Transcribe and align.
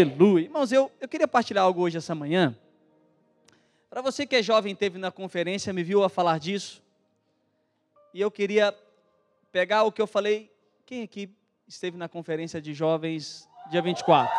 Aleluia. 0.00 0.44
Irmãos, 0.44 0.72
eu, 0.72 0.90
eu 0.98 1.06
queria 1.06 1.28
partilhar 1.28 1.64
algo 1.64 1.82
hoje, 1.82 1.98
essa 1.98 2.14
manhã. 2.14 2.56
Para 3.90 4.00
você 4.00 4.26
que 4.26 4.34
é 4.34 4.42
jovem, 4.42 4.74
teve 4.74 4.98
na 4.98 5.10
conferência, 5.10 5.72
me 5.74 5.82
viu 5.82 6.02
a 6.02 6.08
falar 6.08 6.38
disso. 6.38 6.82
E 8.14 8.20
eu 8.20 8.30
queria 8.30 8.74
pegar 9.52 9.82
o 9.82 9.92
que 9.92 10.00
eu 10.00 10.06
falei. 10.06 10.50
Quem 10.86 11.02
aqui 11.02 11.28
esteve 11.68 11.98
na 11.98 12.08
conferência 12.08 12.62
de 12.62 12.72
jovens 12.72 13.46
dia 13.70 13.82
24? 13.82 14.34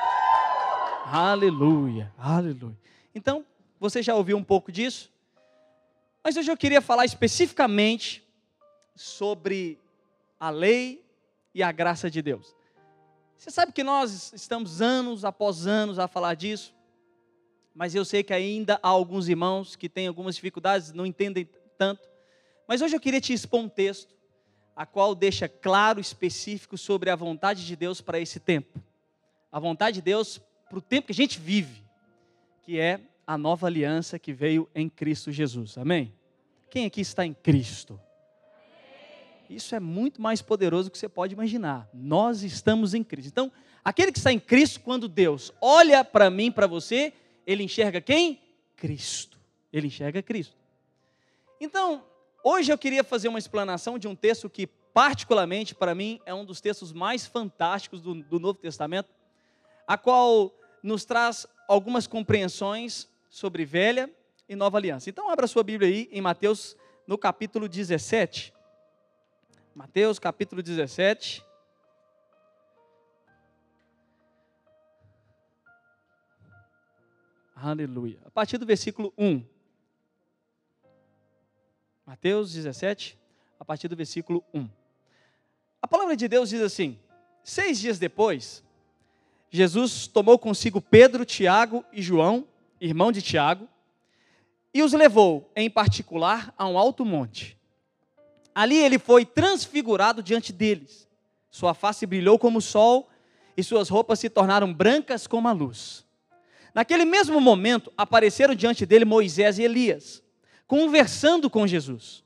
Aleluia, 1.05 2.11
aleluia. 2.17 2.77
Então, 3.13 3.45
você 3.79 4.01
já 4.01 4.15
ouviu 4.15 4.37
um 4.37 4.43
pouco 4.43 4.71
disso? 4.71 5.11
Mas 6.23 6.35
hoje 6.37 6.51
eu 6.51 6.57
queria 6.57 6.81
falar 6.81 7.05
especificamente 7.05 8.27
sobre 8.95 9.77
a 10.39 10.49
lei 10.49 11.05
e 11.53 11.61
a 11.61 11.71
graça 11.71 12.09
de 12.09 12.21
Deus. 12.21 12.55
Você 13.41 13.49
sabe 13.49 13.71
que 13.71 13.83
nós 13.83 14.31
estamos 14.33 14.83
anos 14.83 15.25
após 15.25 15.65
anos 15.65 15.97
a 15.97 16.07
falar 16.07 16.35
disso, 16.35 16.75
mas 17.73 17.95
eu 17.95 18.05
sei 18.05 18.21
que 18.21 18.31
ainda 18.31 18.79
há 18.83 18.87
alguns 18.87 19.27
irmãos 19.27 19.75
que 19.75 19.89
têm 19.89 20.05
algumas 20.05 20.35
dificuldades, 20.35 20.93
não 20.93 21.07
entendem 21.07 21.49
tanto. 21.75 22.07
Mas 22.67 22.83
hoje 22.83 22.95
eu 22.95 22.99
queria 22.99 23.19
te 23.19 23.33
expor 23.33 23.61
um 23.61 23.67
texto, 23.67 24.13
a 24.75 24.85
qual 24.85 25.15
deixa 25.15 25.49
claro, 25.49 25.99
específico 25.99 26.77
sobre 26.77 27.09
a 27.09 27.15
vontade 27.15 27.65
de 27.65 27.75
Deus 27.75 27.99
para 27.99 28.19
esse 28.19 28.39
tempo. 28.39 28.79
A 29.51 29.59
vontade 29.59 29.95
de 29.95 30.01
Deus 30.03 30.39
para 30.69 30.77
o 30.77 30.81
tempo 30.81 31.07
que 31.07 31.13
a 31.13 31.15
gente 31.15 31.39
vive, 31.39 31.83
que 32.61 32.79
é 32.79 33.01
a 33.25 33.39
nova 33.39 33.65
aliança 33.65 34.19
que 34.19 34.33
veio 34.33 34.69
em 34.75 34.87
Cristo 34.87 35.31
Jesus. 35.31 35.79
Amém? 35.79 36.13
Quem 36.69 36.85
aqui 36.85 37.01
está 37.01 37.25
em 37.25 37.33
Cristo? 37.33 37.99
Isso 39.51 39.75
é 39.75 39.79
muito 39.79 40.21
mais 40.21 40.41
poderoso 40.41 40.89
do 40.89 40.91
que 40.91 40.97
você 40.97 41.09
pode 41.09 41.33
imaginar. 41.33 41.89
Nós 41.93 42.41
estamos 42.41 42.93
em 42.93 43.03
Cristo. 43.03 43.27
Então, 43.27 43.51
aquele 43.83 44.11
que 44.11 44.17
está 44.17 44.31
em 44.31 44.39
Cristo, 44.39 44.79
quando 44.79 45.09
Deus 45.09 45.51
olha 45.59 46.05
para 46.05 46.29
mim, 46.29 46.49
para 46.49 46.67
você, 46.67 47.11
ele 47.45 47.61
enxerga 47.61 47.99
quem? 47.99 48.41
Cristo. 48.77 49.37
Ele 49.73 49.87
enxerga 49.87 50.21
Cristo. 50.23 50.55
Então, 51.59 52.05
hoje 52.41 52.71
eu 52.71 52.77
queria 52.77 53.03
fazer 53.03 53.27
uma 53.27 53.39
explanação 53.39 53.99
de 53.99 54.07
um 54.07 54.15
texto 54.15 54.49
que, 54.49 54.65
particularmente 54.65 55.75
para 55.75 55.93
mim, 55.93 56.21
é 56.25 56.33
um 56.33 56.45
dos 56.45 56.61
textos 56.61 56.93
mais 56.93 57.25
fantásticos 57.25 58.01
do, 58.01 58.23
do 58.23 58.39
Novo 58.39 58.57
Testamento, 58.57 59.09
a 59.85 59.97
qual 59.97 60.53
nos 60.81 61.03
traz 61.03 61.45
algumas 61.67 62.07
compreensões 62.07 63.09
sobre 63.29 63.65
velha 63.65 64.09
e 64.47 64.55
nova 64.55 64.77
aliança. 64.77 65.09
Então, 65.09 65.29
abra 65.29 65.45
sua 65.45 65.61
Bíblia 65.61 65.89
aí 65.89 66.09
em 66.09 66.21
Mateus, 66.21 66.77
no 67.05 67.17
capítulo 67.17 67.67
17. 67.67 68.53
Mateus 69.81 70.19
capítulo 70.19 70.61
17. 70.61 71.43
Aleluia. 77.55 78.19
A 78.23 78.29
partir 78.29 78.59
do 78.59 78.65
versículo 78.67 79.11
1. 79.17 79.43
Mateus 82.05 82.53
17, 82.53 83.17
a 83.59 83.65
partir 83.65 83.87
do 83.87 83.95
versículo 83.95 84.43
1. 84.53 84.69
A 85.81 85.87
palavra 85.87 86.15
de 86.15 86.27
Deus 86.27 86.49
diz 86.49 86.61
assim: 86.61 86.99
Seis 87.43 87.79
dias 87.79 87.97
depois, 87.97 88.63
Jesus 89.49 90.05
tomou 90.05 90.37
consigo 90.37 90.79
Pedro, 90.79 91.25
Tiago 91.25 91.83
e 91.91 92.03
João, 92.03 92.47
irmão 92.79 93.11
de 93.11 93.23
Tiago, 93.23 93.67
e 94.71 94.83
os 94.83 94.93
levou, 94.93 95.51
em 95.55 95.71
particular, 95.71 96.53
a 96.55 96.67
um 96.67 96.77
alto 96.77 97.03
monte 97.03 97.59
Ali 98.53 98.77
ele 98.77 98.99
foi 98.99 99.25
transfigurado 99.25 100.21
diante 100.21 100.51
deles. 100.51 101.07
Sua 101.49 101.73
face 101.73 102.05
brilhou 102.05 102.37
como 102.39 102.59
o 102.59 102.61
sol 102.61 103.09
e 103.55 103.63
suas 103.63 103.89
roupas 103.89 104.19
se 104.19 104.29
tornaram 104.29 104.73
brancas 104.73 105.27
como 105.27 105.47
a 105.47 105.51
luz. 105.51 106.05
Naquele 106.73 107.03
mesmo 107.03 107.39
momento, 107.41 107.91
apareceram 107.97 108.55
diante 108.55 108.85
dele 108.85 109.03
Moisés 109.03 109.59
e 109.59 109.63
Elias, 109.63 110.23
conversando 110.65 111.49
com 111.49 111.67
Jesus. 111.67 112.23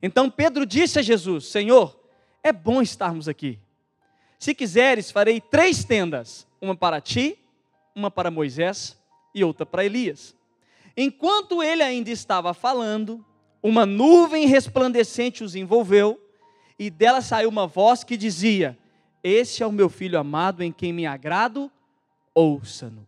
Então 0.00 0.30
Pedro 0.30 0.64
disse 0.64 0.98
a 0.98 1.02
Jesus: 1.02 1.46
Senhor, 1.46 1.98
é 2.42 2.52
bom 2.52 2.80
estarmos 2.80 3.28
aqui. 3.28 3.58
Se 4.38 4.54
quiseres, 4.54 5.10
farei 5.10 5.40
três 5.40 5.84
tendas: 5.84 6.46
uma 6.60 6.74
para 6.74 7.00
ti, 7.00 7.38
uma 7.94 8.10
para 8.10 8.30
Moisés 8.30 8.98
e 9.34 9.44
outra 9.44 9.66
para 9.66 9.84
Elias. 9.84 10.34
Enquanto 10.96 11.62
ele 11.62 11.82
ainda 11.82 12.10
estava 12.10 12.52
falando, 12.52 13.24
uma 13.62 13.86
nuvem 13.86 14.46
resplandecente 14.46 15.44
os 15.44 15.54
envolveu, 15.54 16.20
e 16.78 16.90
dela 16.90 17.20
saiu 17.20 17.48
uma 17.48 17.66
voz 17.66 18.02
que 18.02 18.16
dizia: 18.16 18.76
Este 19.22 19.62
é 19.62 19.66
o 19.66 19.72
meu 19.72 19.88
filho 19.88 20.18
amado 20.18 20.62
em 20.62 20.72
quem 20.72 20.92
me 20.92 21.06
agrado, 21.06 21.70
ouça-no. 22.34 23.06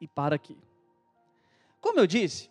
E 0.00 0.06
para 0.06 0.36
aqui. 0.36 0.56
Como 1.80 1.98
eu 1.98 2.06
disse, 2.06 2.48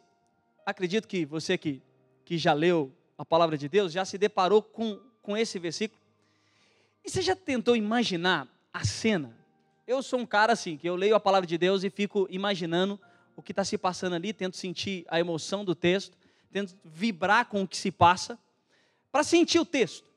acredito 0.66 1.08
que 1.08 1.26
você 1.26 1.58
que, 1.58 1.82
que 2.26 2.38
já 2.38 2.52
leu 2.52 2.92
a 3.18 3.24
palavra 3.24 3.58
de 3.58 3.70
Deus 3.70 3.94
já 3.94 4.04
se 4.04 4.18
deparou 4.18 4.62
com, 4.62 5.00
com 5.22 5.38
esse 5.38 5.58
versículo. 5.58 6.02
E 7.06 7.10
você 7.10 7.22
já 7.22 7.36
tentou 7.36 7.76
imaginar 7.76 8.48
a 8.74 8.84
cena? 8.84 9.38
Eu 9.88 10.04
sou 10.04 10.20
um 10.20 10.26
cara 10.26 10.54
assim, 10.54 10.78
que 10.78 10.88
eu 10.88 10.96
leio 10.96 11.16
a 11.16 11.20
palavra 11.20 11.48
de 11.48 11.58
Deus 11.58 11.84
e 11.84 11.90
fico 11.90 12.28
imaginando 12.30 13.00
o 13.36 13.42
que 13.42 13.52
está 13.52 13.64
se 13.64 13.78
passando 13.78 14.16
ali, 14.16 14.34
tento 14.34 14.58
sentir 14.58 15.06
a 15.08 15.20
emoção 15.20 15.64
do 15.64 15.74
texto 15.74 16.18
tento 16.52 16.78
vibrar 16.84 17.46
com 17.46 17.64
o 17.64 17.68
que 17.68 17.78
se 17.78 17.92
passa, 17.92 18.38
para 19.12 19.24
sentir 19.24 19.60
o 19.60 19.66
texto. 19.66 20.10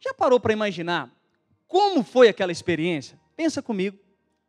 Já 0.00 0.14
parou 0.14 0.40
para 0.40 0.52
imaginar 0.52 1.10
como 1.66 2.02
foi 2.02 2.28
aquela 2.28 2.50
experiência? 2.50 3.18
Pensa 3.36 3.62
comigo, 3.62 3.96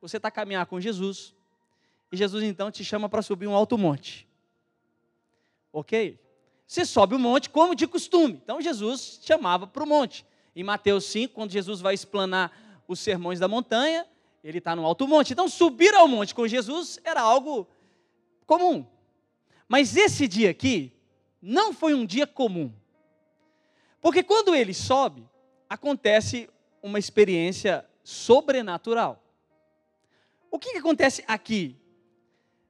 você 0.02 0.18
está 0.18 0.30
a 0.30 0.32
caminhar 0.32 0.66
com 0.66 0.82
Jesus, 0.82 1.36
e 2.12 2.18
Jesus 2.18 2.44
então 2.44 2.72
te 2.72 2.84
chama 2.84 3.08
para 3.08 3.22
subir 3.22 3.48
um 3.48 3.56
alto 3.56 3.78
monte. 3.78 4.28
Ok? 5.72 6.20
Você 6.66 6.86
sobe 6.86 7.16
o 7.16 7.20
monte 7.20 7.50
como 7.50 7.76
de 7.76 7.86
costume. 7.86 8.42
Então 8.44 8.62
Jesus 8.62 9.20
chamava 9.24 9.68
para 9.68 9.84
o 9.84 9.88
monte. 9.88 10.26
Em 10.56 10.64
Mateus 10.64 11.06
5, 11.06 11.34
quando 11.34 11.52
Jesus 11.52 11.80
vai 11.80 11.94
explanar 11.94 12.84
os 12.88 13.00
sermões 13.00 13.40
da 13.40 13.48
montanha, 13.48 14.06
ele 14.44 14.58
está 14.58 14.76
no 14.76 14.86
alto 14.86 15.08
monte. 15.08 15.32
Então 15.32 15.48
subir 15.48 15.94
ao 15.94 16.08
monte 16.08 16.34
com 16.34 16.48
Jesus 16.48 17.00
era 17.04 17.22
algo 17.22 17.68
comum. 18.46 18.86
Mas 19.72 19.96
esse 19.96 20.28
dia 20.28 20.50
aqui 20.50 20.92
não 21.42 21.72
foi 21.72 21.94
um 21.94 22.06
dia 22.06 22.28
comum. 22.28 22.74
Porque 24.02 24.22
quando 24.22 24.54
ele 24.54 24.74
sobe, 24.74 25.26
acontece 25.70 26.50
uma 26.84 27.00
experiência 27.00 27.86
sobrenatural. 28.04 29.24
O 30.52 30.60
que, 30.60 30.74
que 30.74 30.80
acontece 30.80 31.24
aqui? 31.26 31.78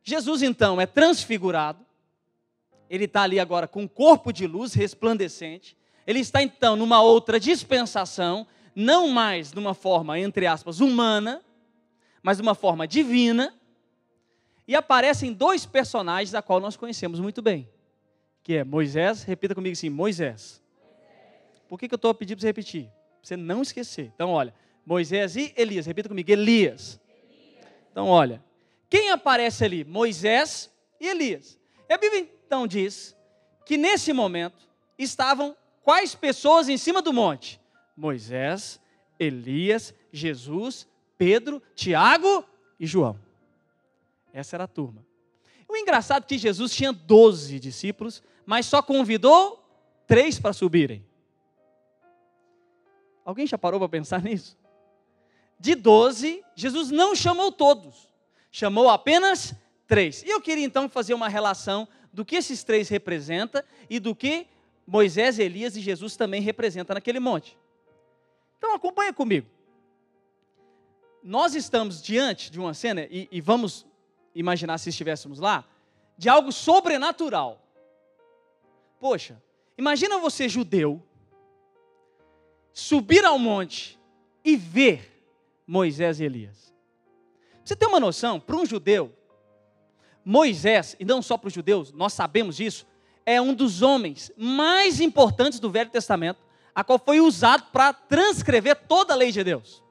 Jesus 0.03 0.43
então 0.43 0.79
é 0.79 0.85
transfigurado, 0.85 1.83
ele 2.87 3.05
está 3.05 3.23
ali 3.23 3.39
agora 3.39 3.67
com 3.67 3.81
um 3.81 3.87
corpo 3.87 4.31
de 4.31 4.45
luz 4.45 4.75
resplandecente, 4.75 5.75
ele 6.05 6.19
está 6.19 6.43
então 6.43 6.75
numa 6.75 7.01
outra 7.01 7.39
dispensação, 7.39 8.45
não 8.75 9.07
mais 9.07 9.53
numa 9.53 9.73
forma, 9.73 10.19
entre 10.19 10.45
aspas, 10.45 10.79
humana, 10.79 11.41
mas 12.21 12.39
uma 12.39 12.53
forma 12.53 12.87
divina, 12.87 13.59
e 14.71 14.75
aparecem 14.75 15.33
dois 15.33 15.65
personagens 15.65 16.33
a 16.33 16.41
qual 16.41 16.61
nós 16.61 16.77
conhecemos 16.77 17.19
muito 17.19 17.41
bem, 17.41 17.67
que 18.41 18.55
é 18.55 18.63
Moisés, 18.63 19.21
repita 19.21 19.53
comigo 19.53 19.73
assim, 19.73 19.89
Moisés. 19.89 20.63
Por 21.67 21.77
que, 21.77 21.89
que 21.89 21.93
eu 21.93 21.97
estou 21.97 22.13
pedindo 22.13 22.37
para 22.37 22.43
você 22.43 22.47
repetir? 22.47 22.85
Para 22.85 23.19
você 23.21 23.35
não 23.35 23.61
esquecer. 23.61 24.13
Então, 24.15 24.29
olha, 24.29 24.53
Moisés 24.85 25.35
e 25.35 25.53
Elias, 25.57 25.85
repita 25.85 26.07
comigo, 26.07 26.31
Elias. 26.31 27.01
Então, 27.91 28.07
olha, 28.07 28.41
quem 28.89 29.09
aparece 29.09 29.65
ali? 29.65 29.83
Moisés 29.83 30.71
e 31.01 31.07
Elias. 31.09 31.59
E 31.89 31.93
a 31.93 31.97
Bíblia 31.97 32.29
então 32.45 32.65
diz 32.65 33.13
que 33.65 33.75
nesse 33.75 34.13
momento 34.13 34.69
estavam 34.97 35.53
quais 35.83 36.15
pessoas 36.15 36.69
em 36.69 36.77
cima 36.77 37.01
do 37.01 37.11
monte? 37.11 37.59
Moisés, 37.93 38.79
Elias, 39.19 39.93
Jesus, 40.13 40.87
Pedro, 41.17 41.61
Tiago 41.75 42.45
e 42.79 42.87
João. 42.87 43.19
Essa 44.33 44.55
era 44.55 44.63
a 44.63 44.67
turma. 44.67 45.05
O 45.67 45.75
engraçado 45.77 46.23
é 46.23 46.27
que 46.27 46.37
Jesus 46.37 46.73
tinha 46.73 46.91
12 46.91 47.59
discípulos, 47.59 48.21
mas 48.45 48.65
só 48.65 48.81
convidou 48.81 49.63
três 50.05 50.39
para 50.39 50.53
subirem. 50.53 51.05
Alguém 53.23 53.47
já 53.47 53.57
parou 53.57 53.79
para 53.79 53.87
pensar 53.87 54.21
nisso? 54.21 54.57
De 55.59 55.75
12, 55.75 56.43
Jesus 56.55 56.89
não 56.89 57.15
chamou 57.15 57.51
todos, 57.51 58.09
chamou 58.51 58.89
apenas 58.89 59.53
três. 59.87 60.23
E 60.23 60.29
eu 60.29 60.41
queria 60.41 60.65
então 60.65 60.89
fazer 60.89 61.13
uma 61.13 61.29
relação 61.29 61.87
do 62.11 62.25
que 62.25 62.35
esses 62.35 62.63
três 62.63 62.89
representam 62.89 63.63
e 63.89 63.99
do 63.99 64.15
que 64.15 64.47
Moisés, 64.85 65.39
Elias 65.39 65.77
e 65.77 65.81
Jesus 65.81 66.17
também 66.17 66.41
representam 66.41 66.95
naquele 66.95 67.19
monte. 67.19 67.57
Então 68.57 68.75
acompanha 68.75 69.13
comigo. 69.13 69.47
Nós 71.23 71.55
estamos 71.55 72.01
diante 72.01 72.51
de 72.51 72.59
uma 72.59 72.73
cena, 72.73 73.07
e, 73.09 73.27
e 73.31 73.39
vamos 73.39 73.85
imaginar 74.33 74.77
se 74.77 74.89
estivéssemos 74.89 75.39
lá, 75.39 75.65
de 76.17 76.29
algo 76.29 76.51
sobrenatural. 76.51 77.61
Poxa, 78.99 79.41
imagina 79.77 80.19
você 80.19 80.47
judeu 80.47 81.01
subir 82.73 83.25
ao 83.25 83.37
monte 83.37 83.99
e 84.43 84.55
ver 84.55 85.25
Moisés 85.65 86.19
e 86.19 86.23
Elias. 86.23 86.73
Você 87.63 87.75
tem 87.75 87.87
uma 87.87 87.99
noção, 87.99 88.39
para 88.39 88.55
um 88.55 88.65
judeu, 88.65 89.15
Moisés, 90.23 90.95
e 90.99 91.05
não 91.05 91.21
só 91.21 91.37
para 91.37 91.47
os 91.47 91.53
judeus, 91.53 91.91
nós 91.91 92.13
sabemos 92.13 92.57
disso, 92.57 92.85
é 93.25 93.41
um 93.41 93.53
dos 93.53 93.81
homens 93.81 94.31
mais 94.37 94.99
importantes 94.99 95.59
do 95.59 95.69
Velho 95.69 95.89
Testamento, 95.89 96.39
a 96.73 96.83
qual 96.83 96.99
foi 96.99 97.19
usado 97.19 97.65
para 97.71 97.93
transcrever 97.93 98.75
toda 98.87 99.13
a 99.13 99.17
lei 99.17 99.31
de 99.31 99.43
Deus. 99.43 99.83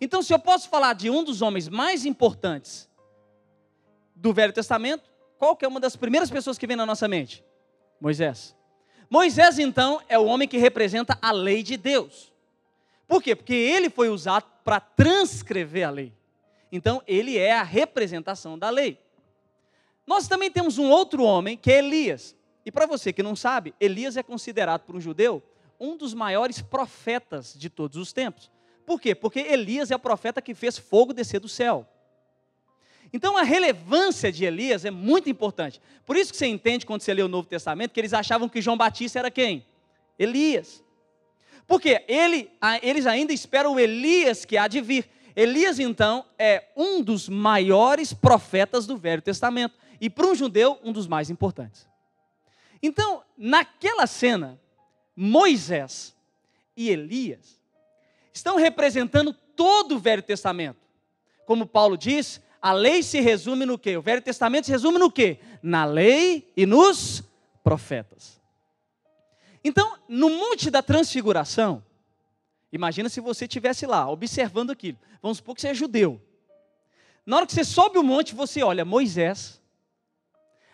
Então, 0.00 0.22
se 0.22 0.32
eu 0.32 0.38
posso 0.38 0.68
falar 0.68 0.94
de 0.94 1.10
um 1.10 1.24
dos 1.24 1.42
homens 1.42 1.68
mais 1.68 2.04
importantes 2.04 2.87
do 4.20 4.32
Velho 4.32 4.52
Testamento, 4.52 5.04
qual 5.38 5.56
que 5.56 5.64
é 5.64 5.68
uma 5.68 5.80
das 5.80 5.96
primeiras 5.96 6.30
pessoas 6.30 6.58
que 6.58 6.66
vem 6.66 6.76
na 6.76 6.84
nossa 6.84 7.06
mente? 7.06 7.44
Moisés. 8.00 8.56
Moisés, 9.08 9.58
então, 9.58 10.00
é 10.08 10.18
o 10.18 10.26
homem 10.26 10.48
que 10.48 10.58
representa 10.58 11.16
a 11.22 11.30
lei 11.30 11.62
de 11.62 11.76
Deus. 11.76 12.32
Por 13.06 13.22
quê? 13.22 13.34
Porque 13.34 13.54
ele 13.54 13.88
foi 13.88 14.10
usado 14.10 14.44
para 14.64 14.80
transcrever 14.80 15.86
a 15.86 15.90
lei. 15.90 16.12
Então, 16.70 17.02
ele 17.06 17.38
é 17.38 17.52
a 17.52 17.62
representação 17.62 18.58
da 18.58 18.68
lei. 18.68 18.98
Nós 20.06 20.28
também 20.28 20.50
temos 20.50 20.76
um 20.76 20.90
outro 20.90 21.22
homem, 21.22 21.56
que 21.56 21.70
é 21.70 21.78
Elias. 21.78 22.36
E 22.66 22.72
para 22.72 22.86
você 22.86 23.12
que 23.12 23.22
não 23.22 23.34
sabe, 23.34 23.74
Elias 23.80 24.16
é 24.16 24.22
considerado 24.22 24.82
por 24.82 24.94
um 24.94 25.00
judeu 25.00 25.42
um 25.80 25.96
dos 25.96 26.12
maiores 26.12 26.60
profetas 26.60 27.54
de 27.54 27.70
todos 27.70 27.96
os 27.96 28.12
tempos. 28.12 28.50
Por 28.84 29.00
quê? 29.00 29.14
Porque 29.14 29.38
Elias 29.38 29.90
é 29.90 29.96
o 29.96 29.98
profeta 29.98 30.42
que 30.42 30.54
fez 30.54 30.76
fogo 30.76 31.12
descer 31.12 31.40
do 31.40 31.48
céu. 31.48 31.86
Então 33.12 33.36
a 33.36 33.42
relevância 33.42 34.30
de 34.30 34.44
Elias 34.44 34.84
é 34.84 34.90
muito 34.90 35.28
importante. 35.28 35.80
Por 36.04 36.16
isso 36.16 36.30
que 36.30 36.38
você 36.38 36.46
entende 36.46 36.86
quando 36.86 37.00
você 37.00 37.14
lê 37.14 37.22
o 37.22 37.28
Novo 37.28 37.48
Testamento 37.48 37.92
que 37.92 38.00
eles 38.00 38.12
achavam 38.12 38.48
que 38.48 38.60
João 38.60 38.76
Batista 38.76 39.18
era 39.18 39.30
quem? 39.30 39.64
Elias. 40.18 40.82
Porque 41.66 42.02
ele, 42.08 42.50
eles 42.82 43.06
ainda 43.06 43.32
esperam 43.32 43.74
o 43.74 43.80
Elias 43.80 44.44
que 44.44 44.56
há 44.56 44.66
de 44.66 44.80
vir. 44.80 45.08
Elias, 45.36 45.78
então, 45.78 46.24
é 46.38 46.64
um 46.74 47.02
dos 47.02 47.28
maiores 47.28 48.12
profetas 48.12 48.86
do 48.86 48.96
Velho 48.96 49.22
Testamento. 49.22 49.76
E 50.00 50.10
para 50.10 50.26
um 50.26 50.34
judeu, 50.34 50.78
um 50.82 50.92
dos 50.92 51.06
mais 51.06 51.30
importantes. 51.30 51.86
Então, 52.82 53.22
naquela 53.36 54.06
cena, 54.06 54.58
Moisés 55.14 56.14
e 56.76 56.88
Elias 56.90 57.60
estão 58.32 58.56
representando 58.56 59.32
todo 59.54 59.96
o 59.96 59.98
Velho 59.98 60.22
Testamento. 60.22 60.78
Como 61.44 61.66
Paulo 61.66 61.96
diz, 61.96 62.40
a 62.60 62.72
lei 62.72 63.02
se 63.02 63.20
resume 63.20 63.64
no 63.64 63.78
quê? 63.78 63.96
O 63.96 64.02
Velho 64.02 64.22
Testamento 64.22 64.66
se 64.66 64.72
resume 64.72 64.98
no 64.98 65.10
quê? 65.10 65.38
Na 65.62 65.84
lei 65.84 66.52
e 66.56 66.66
nos 66.66 67.22
profetas. 67.62 68.40
Então, 69.62 69.96
no 70.08 70.30
Monte 70.30 70.70
da 70.70 70.82
Transfiguração, 70.82 71.84
imagina 72.72 73.08
se 73.08 73.20
você 73.20 73.44
estivesse 73.44 73.86
lá, 73.86 74.08
observando 74.08 74.70
aquilo. 74.70 74.98
Vamos 75.20 75.38
supor 75.38 75.54
que 75.54 75.60
você 75.60 75.68
é 75.68 75.74
judeu. 75.74 76.20
Na 77.26 77.36
hora 77.36 77.46
que 77.46 77.52
você 77.52 77.64
sobe 77.64 77.98
o 77.98 78.02
monte, 78.02 78.34
você 78.34 78.62
olha 78.62 78.84
Moisés, 78.84 79.60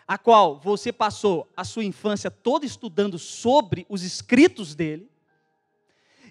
a 0.07 0.17
qual 0.17 0.59
você 0.59 0.93
passou 0.93 1.51
a 1.57 1.63
sua 1.63 1.83
infância 1.83 2.29
toda 2.29 2.65
estudando 2.65 3.17
sobre 3.17 3.85
os 3.89 4.03
escritos 4.03 4.75
dele, 4.75 5.09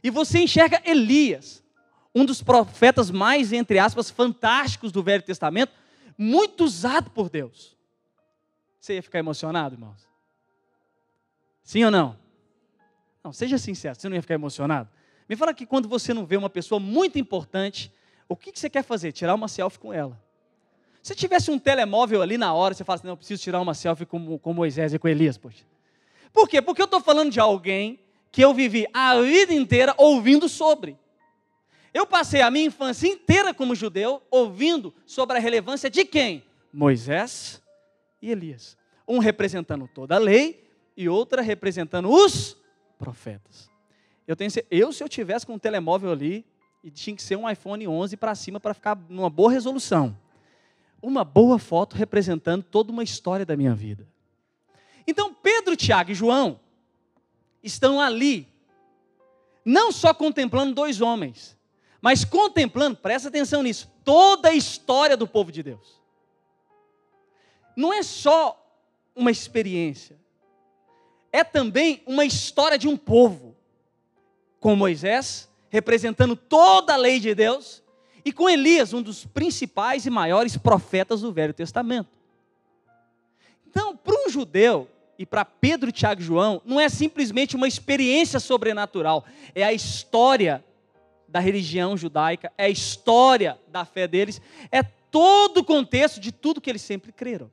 e 0.02 0.10
você 0.10 0.38
enxerga 0.38 0.82
Elias, 0.84 1.63
um 2.14 2.24
dos 2.24 2.42
profetas 2.42 3.10
mais, 3.10 3.52
entre 3.52 3.78
aspas, 3.78 4.10
fantásticos 4.10 4.92
do 4.92 5.02
Velho 5.02 5.22
Testamento, 5.22 5.72
muito 6.16 6.64
usado 6.64 7.10
por 7.10 7.28
Deus. 7.28 7.76
Você 8.78 8.94
ia 8.94 9.02
ficar 9.02 9.18
emocionado, 9.18 9.74
irmãos? 9.74 10.06
Sim 11.62 11.84
ou 11.84 11.90
não? 11.90 12.16
Não, 13.22 13.32
seja 13.32 13.58
sincero, 13.58 13.98
você 13.98 14.08
não 14.08 14.14
ia 14.14 14.22
ficar 14.22 14.34
emocionado? 14.34 14.88
Me 15.28 15.34
fala 15.34 15.54
que 15.54 15.64
quando 15.64 15.88
você 15.88 16.12
não 16.12 16.26
vê 16.26 16.36
uma 16.36 16.50
pessoa 16.50 16.78
muito 16.78 17.18
importante, 17.18 17.90
o 18.28 18.36
que 18.36 18.52
você 18.54 18.68
quer 18.68 18.84
fazer? 18.84 19.12
Tirar 19.12 19.34
uma 19.34 19.48
selfie 19.48 19.78
com 19.78 19.92
ela. 19.92 20.22
Se 21.02 21.14
tivesse 21.14 21.50
um 21.50 21.58
telemóvel 21.58 22.22
ali 22.22 22.38
na 22.38 22.52
hora, 22.54 22.74
você 22.74 22.84
fala 22.84 22.96
assim, 22.96 23.06
não, 23.06 23.12
eu 23.12 23.16
preciso 23.16 23.42
tirar 23.42 23.60
uma 23.60 23.74
selfie 23.74 24.06
com, 24.06 24.38
com 24.38 24.52
Moisés 24.52 24.94
e 24.94 24.98
com 24.98 25.08
Elias, 25.08 25.36
poxa. 25.36 25.64
Por 26.32 26.48
quê? 26.48 26.60
Porque 26.60 26.80
eu 26.80 26.86
estou 26.86 27.00
falando 27.00 27.30
de 27.30 27.40
alguém 27.40 27.98
que 28.30 28.42
eu 28.42 28.52
vivi 28.52 28.86
a 28.92 29.20
vida 29.20 29.54
inteira 29.54 29.94
ouvindo 29.96 30.48
sobre. 30.48 30.98
Eu 31.94 32.04
passei 32.04 32.42
a 32.42 32.50
minha 32.50 32.66
infância 32.66 33.06
inteira 33.06 33.54
como 33.54 33.72
judeu 33.72 34.20
ouvindo 34.28 34.92
sobre 35.06 35.36
a 35.36 35.40
relevância 35.40 35.88
de 35.88 36.04
quem? 36.04 36.44
Moisés 36.72 37.62
e 38.20 38.32
Elias. 38.32 38.76
Um 39.06 39.20
representando 39.20 39.88
toda 39.94 40.16
a 40.16 40.18
lei 40.18 40.68
e 40.96 41.08
outra 41.08 41.40
representando 41.40 42.10
os 42.10 42.56
profetas. 42.98 43.70
Eu 44.26 44.34
tenho 44.34 44.50
eu 44.68 44.92
se 44.92 45.04
eu 45.04 45.08
tivesse 45.08 45.46
com 45.46 45.54
um 45.54 45.58
telemóvel 45.58 46.10
ali 46.10 46.44
e 46.82 46.90
tinha 46.90 47.14
que 47.14 47.22
ser 47.22 47.36
um 47.36 47.48
iPhone 47.48 47.86
11 47.86 48.16
para 48.16 48.34
cima 48.34 48.58
para 48.58 48.74
ficar 48.74 48.98
numa 49.08 49.30
boa 49.30 49.52
resolução. 49.52 50.18
Uma 51.00 51.22
boa 51.22 51.60
foto 51.60 51.94
representando 51.94 52.64
toda 52.64 52.90
uma 52.90 53.04
história 53.04 53.46
da 53.46 53.56
minha 53.56 53.74
vida. 53.74 54.08
Então 55.06 55.32
Pedro, 55.32 55.76
Tiago 55.76 56.10
e 56.10 56.14
João 56.14 56.58
estão 57.62 58.00
ali 58.00 58.48
não 59.64 59.92
só 59.92 60.12
contemplando 60.12 60.74
dois 60.74 61.00
homens, 61.00 61.56
mas 62.04 62.22
contemplando, 62.22 62.98
presta 62.98 63.28
atenção 63.28 63.62
nisso, 63.62 63.90
toda 64.04 64.50
a 64.50 64.52
história 64.52 65.16
do 65.16 65.26
povo 65.26 65.50
de 65.50 65.62
Deus. 65.62 66.02
Não 67.74 67.94
é 67.94 68.02
só 68.02 68.62
uma 69.16 69.30
experiência, 69.30 70.14
é 71.32 71.42
também 71.42 72.02
uma 72.06 72.26
história 72.26 72.76
de 72.76 72.86
um 72.86 72.94
povo, 72.94 73.56
com 74.60 74.76
Moisés, 74.76 75.48
representando 75.70 76.36
toda 76.36 76.92
a 76.92 76.98
lei 76.98 77.18
de 77.18 77.34
Deus, 77.34 77.82
e 78.22 78.34
com 78.34 78.50
Elias, 78.50 78.92
um 78.92 79.00
dos 79.00 79.24
principais 79.24 80.04
e 80.04 80.10
maiores 80.10 80.58
profetas 80.58 81.22
do 81.22 81.32
Velho 81.32 81.54
Testamento. 81.54 82.10
Então, 83.66 83.96
para 83.96 84.26
um 84.26 84.28
judeu, 84.28 84.90
e 85.18 85.24
para 85.24 85.42
Pedro, 85.42 85.90
Tiago 85.90 86.20
e 86.20 86.24
João, 86.24 86.60
não 86.66 86.78
é 86.78 86.90
simplesmente 86.90 87.56
uma 87.56 87.66
experiência 87.66 88.38
sobrenatural, 88.38 89.24
é 89.54 89.64
a 89.64 89.72
história 89.72 90.62
da 91.34 91.40
religião 91.40 91.96
judaica, 91.96 92.52
é 92.56 92.66
a 92.66 92.68
história 92.68 93.58
da 93.66 93.84
fé 93.84 94.06
deles, 94.06 94.40
é 94.70 94.84
todo 94.84 95.58
o 95.58 95.64
contexto 95.64 96.20
de 96.20 96.30
tudo 96.30 96.60
que 96.60 96.70
eles 96.70 96.80
sempre 96.80 97.10
creram. 97.10 97.50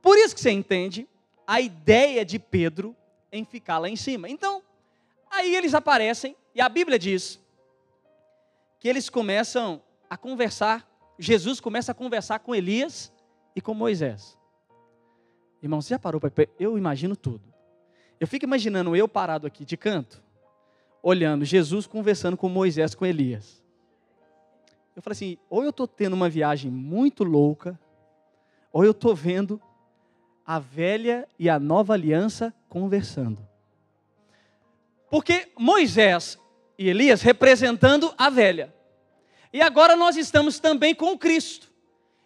Por 0.00 0.16
isso 0.16 0.36
que 0.36 0.40
você 0.40 0.52
entende 0.52 1.08
a 1.44 1.60
ideia 1.60 2.24
de 2.24 2.38
Pedro 2.38 2.94
em 3.32 3.44
ficar 3.44 3.78
lá 3.78 3.88
em 3.88 3.96
cima. 3.96 4.30
Então, 4.30 4.62
aí 5.28 5.52
eles 5.52 5.74
aparecem 5.74 6.36
e 6.54 6.60
a 6.60 6.68
Bíblia 6.68 6.96
diz 6.96 7.40
que 8.78 8.86
eles 8.86 9.10
começam 9.10 9.82
a 10.08 10.16
conversar, 10.16 10.88
Jesus 11.18 11.58
começa 11.58 11.90
a 11.90 11.94
conversar 11.94 12.38
com 12.38 12.54
Elias 12.54 13.12
e 13.56 13.60
com 13.60 13.74
Moisés. 13.74 14.38
Irmão, 15.60 15.82
você 15.82 15.88
já 15.88 15.98
parou 15.98 16.20
para. 16.20 16.30
Eu 16.56 16.78
imagino 16.78 17.16
tudo. 17.16 17.52
Eu 18.20 18.28
fico 18.28 18.44
imaginando 18.44 18.94
eu 18.94 19.08
parado 19.08 19.44
aqui 19.44 19.64
de 19.64 19.76
canto, 19.76 20.22
olhando 21.02 21.44
Jesus 21.44 21.86
conversando 21.86 22.36
com 22.36 22.48
Moisés, 22.48 22.94
com 22.94 23.06
Elias. 23.06 23.62
Eu 24.94 25.02
falei 25.02 25.14
assim: 25.14 25.38
ou 25.48 25.62
eu 25.62 25.70
estou 25.70 25.86
tendo 25.86 26.14
uma 26.14 26.28
viagem 26.28 26.70
muito 26.70 27.24
louca, 27.24 27.78
ou 28.72 28.84
eu 28.84 28.90
estou 28.90 29.14
vendo 29.14 29.60
a 30.44 30.58
velha 30.58 31.28
e 31.38 31.48
a 31.48 31.58
nova 31.58 31.92
aliança 31.92 32.54
conversando. 32.68 33.46
Porque 35.10 35.52
Moisés 35.58 36.38
e 36.78 36.88
Elias 36.88 37.22
representando 37.22 38.14
a 38.16 38.30
velha. 38.30 38.74
E 39.52 39.62
agora 39.62 39.96
nós 39.96 40.16
estamos 40.16 40.58
também 40.58 40.94
com 40.94 41.16
Cristo. 41.18 41.68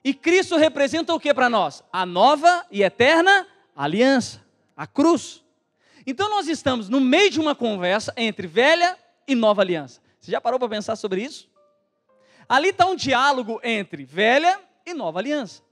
E 0.04 0.12
Cristo 0.12 0.56
representa 0.56 1.14
o 1.14 1.20
que 1.20 1.32
para 1.32 1.48
nós? 1.48 1.82
A 1.92 2.04
nova 2.04 2.64
e 2.70 2.82
eterna 2.82 3.46
aliança, 3.74 4.40
a 4.76 4.86
cruz. 4.86 5.41
Então 6.06 6.28
nós 6.28 6.48
estamos 6.48 6.88
no 6.88 7.00
meio 7.00 7.30
de 7.30 7.40
uma 7.40 7.54
conversa 7.54 8.12
entre 8.16 8.46
velha 8.46 8.98
e 9.26 9.34
nova 9.34 9.62
aliança. 9.62 10.00
Você 10.20 10.30
já 10.30 10.40
parou 10.40 10.58
para 10.58 10.68
pensar 10.68 10.96
sobre 10.96 11.22
isso? 11.22 11.50
Ali 12.48 12.68
está 12.68 12.86
um 12.86 12.96
diálogo 12.96 13.60
entre 13.62 14.04
velha 14.04 14.60
e 14.84 14.92
nova 14.92 15.18
aliança. 15.18 15.62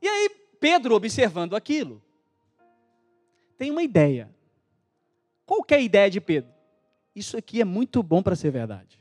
E 0.00 0.08
aí, 0.08 0.30
Pedro, 0.60 0.94
observando 0.94 1.54
aquilo, 1.54 2.02
tem 3.56 3.70
uma 3.70 3.82
ideia. 3.82 4.30
Qual 5.46 5.64
é 5.68 5.74
a 5.74 5.80
ideia 5.80 6.10
de 6.10 6.20
Pedro? 6.20 6.52
Isso 7.14 7.36
aqui 7.36 7.60
é 7.60 7.64
muito 7.64 8.02
bom 8.02 8.22
para 8.22 8.34
ser 8.34 8.50
verdade. 8.50 8.98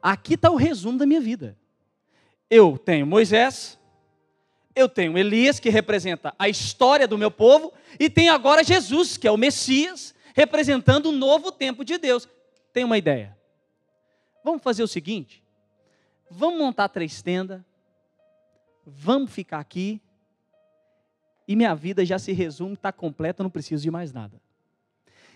Aqui 0.00 0.34
está 0.34 0.50
o 0.50 0.56
resumo 0.56 0.98
da 0.98 1.06
minha 1.06 1.20
vida. 1.20 1.56
Eu 2.50 2.78
tenho 2.78 3.06
Moisés, 3.06 3.78
eu 4.78 4.88
tenho 4.88 5.18
Elias, 5.18 5.58
que 5.58 5.70
representa 5.70 6.34
a 6.38 6.48
história 6.48 7.08
do 7.08 7.18
meu 7.18 7.30
povo, 7.30 7.72
e 7.98 8.08
tenho 8.08 8.32
agora 8.32 8.62
Jesus, 8.62 9.16
que 9.16 9.26
é 9.26 9.30
o 9.30 9.36
Messias, 9.36 10.14
representando 10.34 11.08
um 11.08 11.12
novo 11.12 11.50
tempo 11.50 11.84
de 11.84 11.98
Deus. 11.98 12.28
Tem 12.72 12.84
uma 12.84 12.96
ideia? 12.96 13.36
Vamos 14.44 14.62
fazer 14.62 14.82
o 14.82 14.88
seguinte: 14.88 15.42
vamos 16.30 16.58
montar 16.58 16.88
três 16.88 17.20
tendas, 17.20 17.60
vamos 18.86 19.32
ficar 19.32 19.58
aqui, 19.58 20.00
e 21.46 21.56
minha 21.56 21.74
vida 21.74 22.04
já 22.04 22.18
se 22.18 22.32
resume, 22.32 22.74
está 22.74 22.92
completa, 22.92 23.42
não 23.42 23.50
preciso 23.50 23.82
de 23.82 23.90
mais 23.90 24.12
nada. 24.12 24.40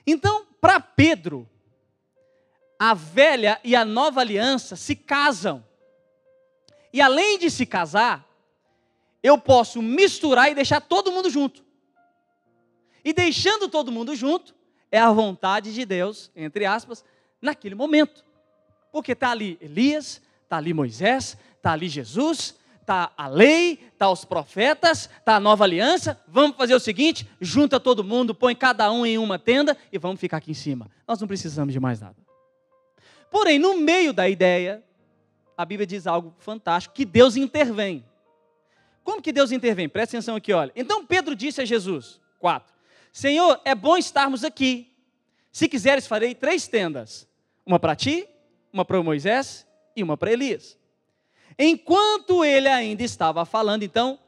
Então, 0.06 0.46
para 0.60 0.78
Pedro, 0.78 1.48
a 2.78 2.94
velha 2.94 3.60
e 3.64 3.74
a 3.74 3.84
nova 3.84 4.20
aliança 4.20 4.76
se 4.76 4.94
casam. 4.94 5.64
E 6.92 7.00
além 7.00 7.38
de 7.38 7.50
se 7.50 7.64
casar, 7.64 8.28
eu 9.22 9.38
posso 9.38 9.80
misturar 9.80 10.50
e 10.50 10.54
deixar 10.54 10.80
todo 10.80 11.12
mundo 11.12 11.30
junto. 11.30 11.64
E 13.04 13.12
deixando 13.12 13.68
todo 13.68 13.92
mundo 13.92 14.14
junto, 14.14 14.54
é 14.90 14.98
a 14.98 15.10
vontade 15.10 15.72
de 15.72 15.84
Deus, 15.84 16.30
entre 16.36 16.66
aspas, 16.66 17.04
naquele 17.40 17.74
momento. 17.74 18.24
Porque 18.90 19.12
está 19.12 19.30
ali 19.30 19.58
Elias, 19.60 20.20
está 20.42 20.58
ali 20.58 20.74
Moisés, 20.74 21.36
está 21.56 21.72
ali 21.72 21.88
Jesus, 21.88 22.54
está 22.80 23.10
a 23.16 23.26
lei, 23.26 23.80
está 23.92 24.10
os 24.10 24.24
profetas, 24.24 25.08
está 25.18 25.36
a 25.36 25.40
nova 25.40 25.64
aliança. 25.64 26.20
Vamos 26.28 26.56
fazer 26.56 26.74
o 26.74 26.80
seguinte: 26.80 27.26
junta 27.40 27.80
todo 27.80 28.04
mundo, 28.04 28.34
põe 28.34 28.54
cada 28.54 28.90
um 28.92 29.06
em 29.06 29.18
uma 29.18 29.38
tenda 29.38 29.76
e 29.90 29.98
vamos 29.98 30.20
ficar 30.20 30.36
aqui 30.36 30.50
em 30.50 30.54
cima. 30.54 30.90
Nós 31.08 31.20
não 31.20 31.26
precisamos 31.26 31.72
de 31.72 31.80
mais 31.80 32.00
nada. 32.00 32.16
Porém, 33.30 33.58
no 33.58 33.78
meio 33.78 34.12
da 34.12 34.28
ideia, 34.28 34.84
a 35.56 35.64
Bíblia 35.64 35.86
diz 35.86 36.06
algo 36.06 36.34
fantástico: 36.38 36.94
que 36.94 37.04
Deus 37.04 37.36
intervém. 37.36 38.04
Como 39.04 39.22
que 39.22 39.32
Deus 39.32 39.52
intervém? 39.52 39.88
Presta 39.88 40.16
atenção 40.16 40.36
aqui, 40.36 40.52
olha. 40.52 40.72
Então 40.76 41.04
Pedro 41.04 41.34
disse 41.34 41.60
a 41.60 41.64
Jesus: 41.64 42.20
4. 42.38 42.72
Senhor, 43.12 43.60
é 43.64 43.74
bom 43.74 43.96
estarmos 43.96 44.44
aqui. 44.44 44.90
Se 45.50 45.68
quiseres, 45.68 46.06
farei 46.06 46.34
três 46.34 46.66
tendas: 46.66 47.28
uma 47.66 47.78
para 47.78 47.94
ti, 47.94 48.26
uma 48.72 48.84
para 48.84 49.02
Moisés 49.02 49.66
e 49.94 50.02
uma 50.02 50.16
para 50.16 50.32
Elias. 50.32 50.78
Enquanto 51.58 52.44
ele 52.44 52.68
ainda 52.68 53.02
estava 53.02 53.44
falando, 53.44 53.82
então, 53.82 54.18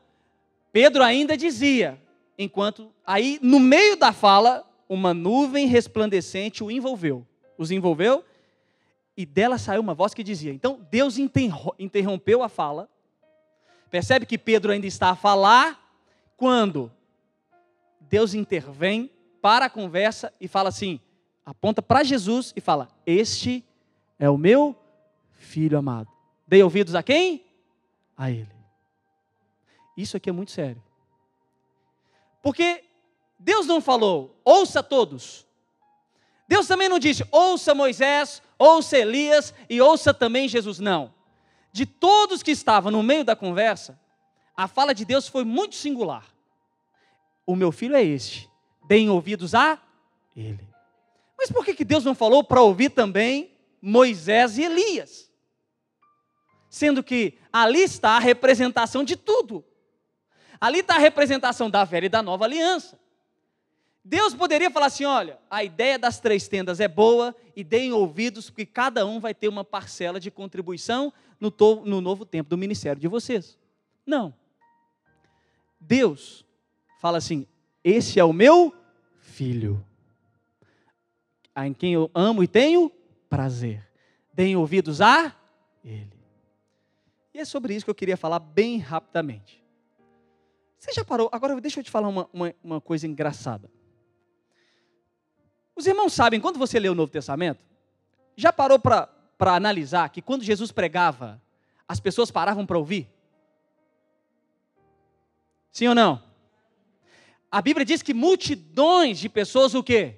Pedro 0.70 1.02
ainda 1.02 1.36
dizia, 1.36 1.98
enquanto 2.38 2.92
aí 3.06 3.38
no 3.42 3.58
meio 3.58 3.96
da 3.96 4.12
fala, 4.12 4.68
uma 4.88 5.14
nuvem 5.14 5.66
resplandecente 5.66 6.62
o 6.62 6.70
envolveu. 6.70 7.26
Os 7.56 7.70
envolveu 7.70 8.24
e 9.16 9.24
dela 9.24 9.58
saiu 9.58 9.80
uma 9.80 9.94
voz 9.94 10.12
que 10.12 10.22
dizia. 10.22 10.52
Então 10.52 10.86
Deus 10.90 11.16
interrompeu 11.78 12.42
a 12.42 12.48
fala. 12.48 12.88
Percebe 13.94 14.26
que 14.26 14.36
Pedro 14.36 14.72
ainda 14.72 14.88
está 14.88 15.10
a 15.10 15.14
falar 15.14 15.80
quando 16.36 16.90
Deus 18.00 18.34
intervém 18.34 19.08
para 19.40 19.66
a 19.66 19.70
conversa 19.70 20.34
e 20.40 20.48
fala 20.48 20.68
assim: 20.68 20.98
aponta 21.46 21.80
para 21.80 22.02
Jesus 22.02 22.52
e 22.56 22.60
fala: 22.60 22.88
Este 23.06 23.64
é 24.18 24.28
o 24.28 24.36
meu 24.36 24.74
filho 25.34 25.78
amado. 25.78 26.10
Dei 26.44 26.60
ouvidos 26.60 26.96
a 26.96 27.04
quem? 27.04 27.44
A 28.16 28.32
ele. 28.32 28.50
Isso 29.96 30.16
aqui 30.16 30.28
é 30.28 30.32
muito 30.32 30.50
sério. 30.50 30.82
Porque 32.42 32.82
Deus 33.38 33.64
não 33.64 33.80
falou, 33.80 34.40
ouça 34.44 34.82
todos. 34.82 35.46
Deus 36.48 36.66
também 36.66 36.88
não 36.88 36.98
disse, 36.98 37.24
ouça 37.30 37.76
Moisés, 37.76 38.42
ouça 38.58 38.98
Elias 38.98 39.54
e 39.70 39.80
ouça 39.80 40.12
também 40.12 40.48
Jesus. 40.48 40.80
Não. 40.80 41.13
De 41.74 41.84
todos 41.84 42.40
que 42.40 42.52
estavam 42.52 42.92
no 42.92 43.02
meio 43.02 43.24
da 43.24 43.34
conversa, 43.34 43.98
a 44.56 44.68
fala 44.68 44.94
de 44.94 45.04
Deus 45.04 45.26
foi 45.26 45.42
muito 45.42 45.74
singular. 45.74 46.24
O 47.44 47.56
meu 47.56 47.72
filho 47.72 47.96
é 47.96 48.04
este, 48.04 48.48
deem 48.86 49.10
ouvidos 49.10 49.56
a 49.56 49.76
ele. 50.36 50.68
Mas 51.36 51.50
por 51.50 51.64
que, 51.64 51.74
que 51.74 51.84
Deus 51.84 52.04
não 52.04 52.14
falou 52.14 52.44
para 52.44 52.62
ouvir 52.62 52.90
também 52.90 53.50
Moisés 53.82 54.56
e 54.56 54.62
Elias? 54.62 55.28
Sendo 56.70 57.02
que 57.02 57.40
ali 57.52 57.80
está 57.80 58.10
a 58.10 58.20
representação 58.20 59.02
de 59.02 59.16
tudo. 59.16 59.64
Ali 60.60 60.78
está 60.78 60.94
a 60.94 61.00
representação 61.00 61.68
da 61.68 61.82
velha 61.82 62.06
e 62.06 62.08
da 62.08 62.22
nova 62.22 62.44
aliança. 62.44 62.96
Deus 64.04 64.32
poderia 64.32 64.70
falar 64.70 64.86
assim: 64.86 65.06
olha, 65.06 65.40
a 65.50 65.64
ideia 65.64 65.98
das 65.98 66.20
três 66.20 66.46
tendas 66.46 66.78
é 66.78 66.86
boa 66.86 67.34
e 67.56 67.64
deem 67.64 67.92
ouvidos, 67.92 68.48
porque 68.48 68.64
cada 68.64 69.04
um 69.04 69.18
vai 69.18 69.34
ter 69.34 69.48
uma 69.48 69.64
parcela 69.64 70.20
de 70.20 70.30
contribuição 70.30 71.12
no, 71.44 71.50
to, 71.50 71.82
no 71.84 72.00
novo 72.00 72.24
tempo 72.24 72.48
do 72.48 72.56
ministério 72.56 72.98
de 72.98 73.06
vocês. 73.06 73.58
Não. 74.06 74.34
Deus 75.78 76.44
fala 76.98 77.18
assim: 77.18 77.46
esse 77.82 78.18
é 78.18 78.24
o 78.24 78.32
meu 78.32 78.74
filho, 79.18 79.84
em 81.56 81.74
quem 81.74 81.92
eu 81.92 82.10
amo 82.14 82.42
e 82.42 82.48
tenho 82.48 82.90
prazer. 83.28 83.86
Deem 84.32 84.56
ouvidos 84.56 85.00
a 85.00 85.36
Ele. 85.84 86.12
E 87.34 87.40
é 87.40 87.44
sobre 87.44 87.74
isso 87.74 87.84
que 87.84 87.90
eu 87.90 87.94
queria 87.94 88.16
falar 88.16 88.38
bem 88.38 88.78
rapidamente. 88.78 89.62
Você 90.78 90.92
já 90.92 91.04
parou? 91.04 91.28
Agora 91.30 91.60
deixa 91.60 91.80
eu 91.80 91.84
te 91.84 91.90
falar 91.90 92.08
uma, 92.08 92.28
uma, 92.32 92.54
uma 92.62 92.80
coisa 92.80 93.06
engraçada. 93.06 93.70
Os 95.76 95.86
irmãos 95.86 96.12
sabem, 96.12 96.40
quando 96.40 96.58
você 96.58 96.78
lê 96.78 96.88
o 96.88 96.94
Novo 96.94 97.10
Testamento, 97.10 97.64
já 98.36 98.52
parou 98.52 98.78
para 98.78 99.13
analisar 99.38 100.08
que 100.08 100.22
quando 100.22 100.42
Jesus 100.42 100.72
pregava, 100.72 101.40
as 101.86 102.00
pessoas 102.00 102.30
paravam 102.30 102.64
para 102.64 102.78
ouvir? 102.78 103.08
Sim 105.70 105.88
ou 105.88 105.94
não? 105.94 106.22
A 107.50 107.62
Bíblia 107.62 107.84
diz 107.84 108.02
que 108.02 108.14
multidões 108.14 109.18
de 109.18 109.28
pessoas 109.28 109.74
o 109.74 109.82
quê? 109.82 110.16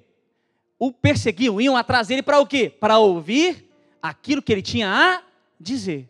O 0.79 0.91
perseguiam, 0.91 1.59
iam 1.59 1.75
atrás 1.75 2.07
dele 2.07 2.23
para 2.23 2.39
o 2.39 2.47
quê? 2.47 2.69
Para 2.69 2.99
ouvir 2.99 3.69
aquilo 4.01 4.41
que 4.41 4.51
ele 4.51 4.61
tinha 4.61 4.89
a 4.89 5.23
dizer. 5.59 6.09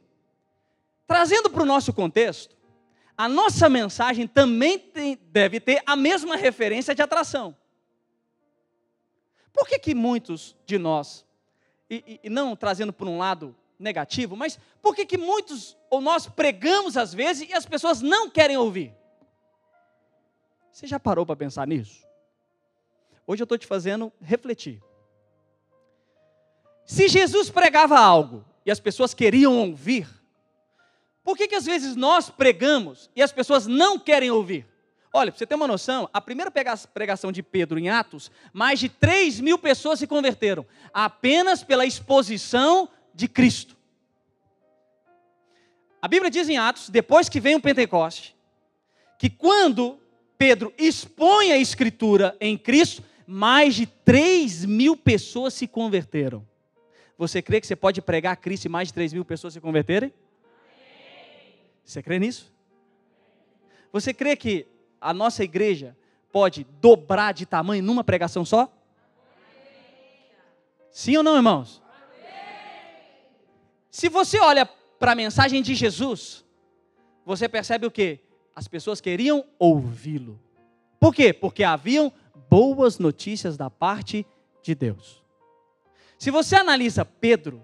Trazendo 1.05 1.49
para 1.49 1.63
o 1.63 1.65
nosso 1.65 1.93
contexto, 1.93 2.55
a 3.17 3.27
nossa 3.27 3.67
mensagem 3.67 4.27
também 4.27 4.77
tem, 4.77 5.19
deve 5.31 5.59
ter 5.59 5.81
a 5.85 5.95
mesma 5.95 6.35
referência 6.35 6.93
de 6.93 7.01
atração. 7.01 7.55
Por 9.51 9.67
que, 9.67 9.79
que 9.79 9.95
muitos 9.95 10.55
de 10.65 10.77
nós, 10.77 11.25
e, 11.89 12.19
e 12.23 12.29
não 12.29 12.55
trazendo 12.55 12.91
por 12.91 13.07
um 13.07 13.17
lado 13.17 13.55
negativo, 13.79 14.35
mas 14.35 14.59
por 14.81 14.95
que, 14.95 15.05
que 15.05 15.17
muitos, 15.17 15.77
ou 15.89 16.01
nós 16.01 16.27
pregamos 16.27 16.97
às 16.97 17.13
vezes 17.13 17.49
e 17.49 17.53
as 17.53 17.65
pessoas 17.65 18.01
não 18.01 18.29
querem 18.29 18.57
ouvir? 18.57 18.93
Você 20.71 20.87
já 20.87 20.99
parou 20.99 21.25
para 21.25 21.35
pensar 21.35 21.67
nisso? 21.67 22.05
Hoje 23.25 23.41
eu 23.41 23.45
estou 23.45 23.57
te 23.57 23.67
fazendo 23.67 24.11
refletir. 24.21 24.81
Se 26.85 27.07
Jesus 27.07 27.49
pregava 27.49 27.99
algo 27.99 28.45
e 28.65 28.71
as 28.71 28.79
pessoas 28.79 29.13
queriam 29.13 29.57
ouvir, 29.57 30.07
por 31.23 31.35
que, 31.35 31.47
que 31.47 31.55
às 31.55 31.65
vezes 31.65 31.95
nós 31.95 32.29
pregamos 32.29 33.09
e 33.15 33.21
as 33.21 33.31
pessoas 33.31 33.67
não 33.67 33.99
querem 33.99 34.31
ouvir? 34.31 34.65
Olha, 35.17 35.31
para 35.31 35.39
você 35.39 35.47
ter 35.47 35.55
uma 35.55 35.67
noção, 35.67 36.07
a 36.13 36.21
primeira 36.21 36.51
pregação 36.51 37.31
de 37.31 37.41
Pedro 37.41 37.79
em 37.79 37.89
Atos, 37.89 38.29
mais 38.53 38.79
de 38.79 38.87
3 38.87 39.39
mil 39.39 39.57
pessoas 39.57 39.97
se 39.97 40.05
converteram, 40.05 40.63
apenas 40.93 41.63
pela 41.63 41.87
exposição 41.87 42.87
de 43.15 43.27
Cristo. 43.27 43.75
A 45.99 46.07
Bíblia 46.07 46.29
diz 46.29 46.47
em 46.47 46.59
Atos, 46.59 46.89
depois 46.89 47.27
que 47.27 47.39
vem 47.39 47.55
o 47.55 47.59
Pentecoste, 47.59 48.35
que 49.17 49.27
quando 49.27 49.99
Pedro 50.37 50.71
expõe 50.77 51.51
a 51.51 51.57
Escritura 51.57 52.37
em 52.39 52.55
Cristo, 52.55 53.01
mais 53.25 53.73
de 53.73 53.87
3 53.87 54.65
mil 54.65 54.95
pessoas 54.95 55.55
se 55.55 55.65
converteram. 55.65 56.47
Você 57.17 57.41
crê 57.41 57.59
que 57.59 57.65
você 57.65 57.75
pode 57.75 58.03
pregar 58.03 58.33
a 58.33 58.35
Cristo 58.35 58.65
e 58.65 58.69
mais 58.69 58.89
de 58.89 58.93
3 58.93 59.13
mil 59.13 59.25
pessoas 59.25 59.53
se 59.53 59.59
converterem? 59.59 60.13
Você 61.83 62.03
crê 62.03 62.19
nisso? 62.19 62.53
Você 63.91 64.13
crê 64.13 64.35
que 64.35 64.67
a 64.99 65.13
nossa 65.13 65.43
igreja 65.43 65.95
pode 66.31 66.65
dobrar 66.81 67.33
de 67.33 67.45
tamanho 67.45 67.83
numa 67.83 68.03
pregação 68.03 68.43
só? 68.45 68.71
Sim 70.91 71.17
ou 71.17 71.23
não, 71.23 71.35
irmãos? 71.35 71.81
Se 73.89 74.09
você 74.09 74.39
olha 74.39 74.65
para 74.99 75.11
a 75.11 75.15
mensagem 75.15 75.61
de 75.61 75.75
Jesus, 75.75 76.45
você 77.25 77.47
percebe 77.47 77.85
o 77.85 77.91
que? 77.91 78.19
As 78.55 78.67
pessoas 78.67 78.99
queriam 78.99 79.45
ouvi-lo. 79.59 80.39
Por 80.99 81.13
quê? 81.13 81.31
Porque 81.31 81.63
haviam 81.63 82.11
boas 82.49 82.97
notícias 82.97 83.55
da 83.55 83.69
parte 83.69 84.25
de 84.63 84.73
Deus. 84.73 85.23
Se 86.17 86.31
você 86.31 86.55
analisa 86.55 87.05
Pedro, 87.05 87.63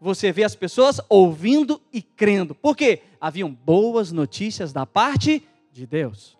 você 0.00 0.30
vê 0.30 0.44
as 0.44 0.54
pessoas 0.54 1.00
ouvindo 1.08 1.82
e 1.92 2.00
crendo. 2.00 2.54
Por 2.54 2.76
quê? 2.76 3.02
Haviam 3.20 3.52
boas 3.52 4.12
notícias 4.12 4.72
da 4.72 4.86
parte 4.86 5.42
de 5.72 5.86
Deus. 5.86 6.37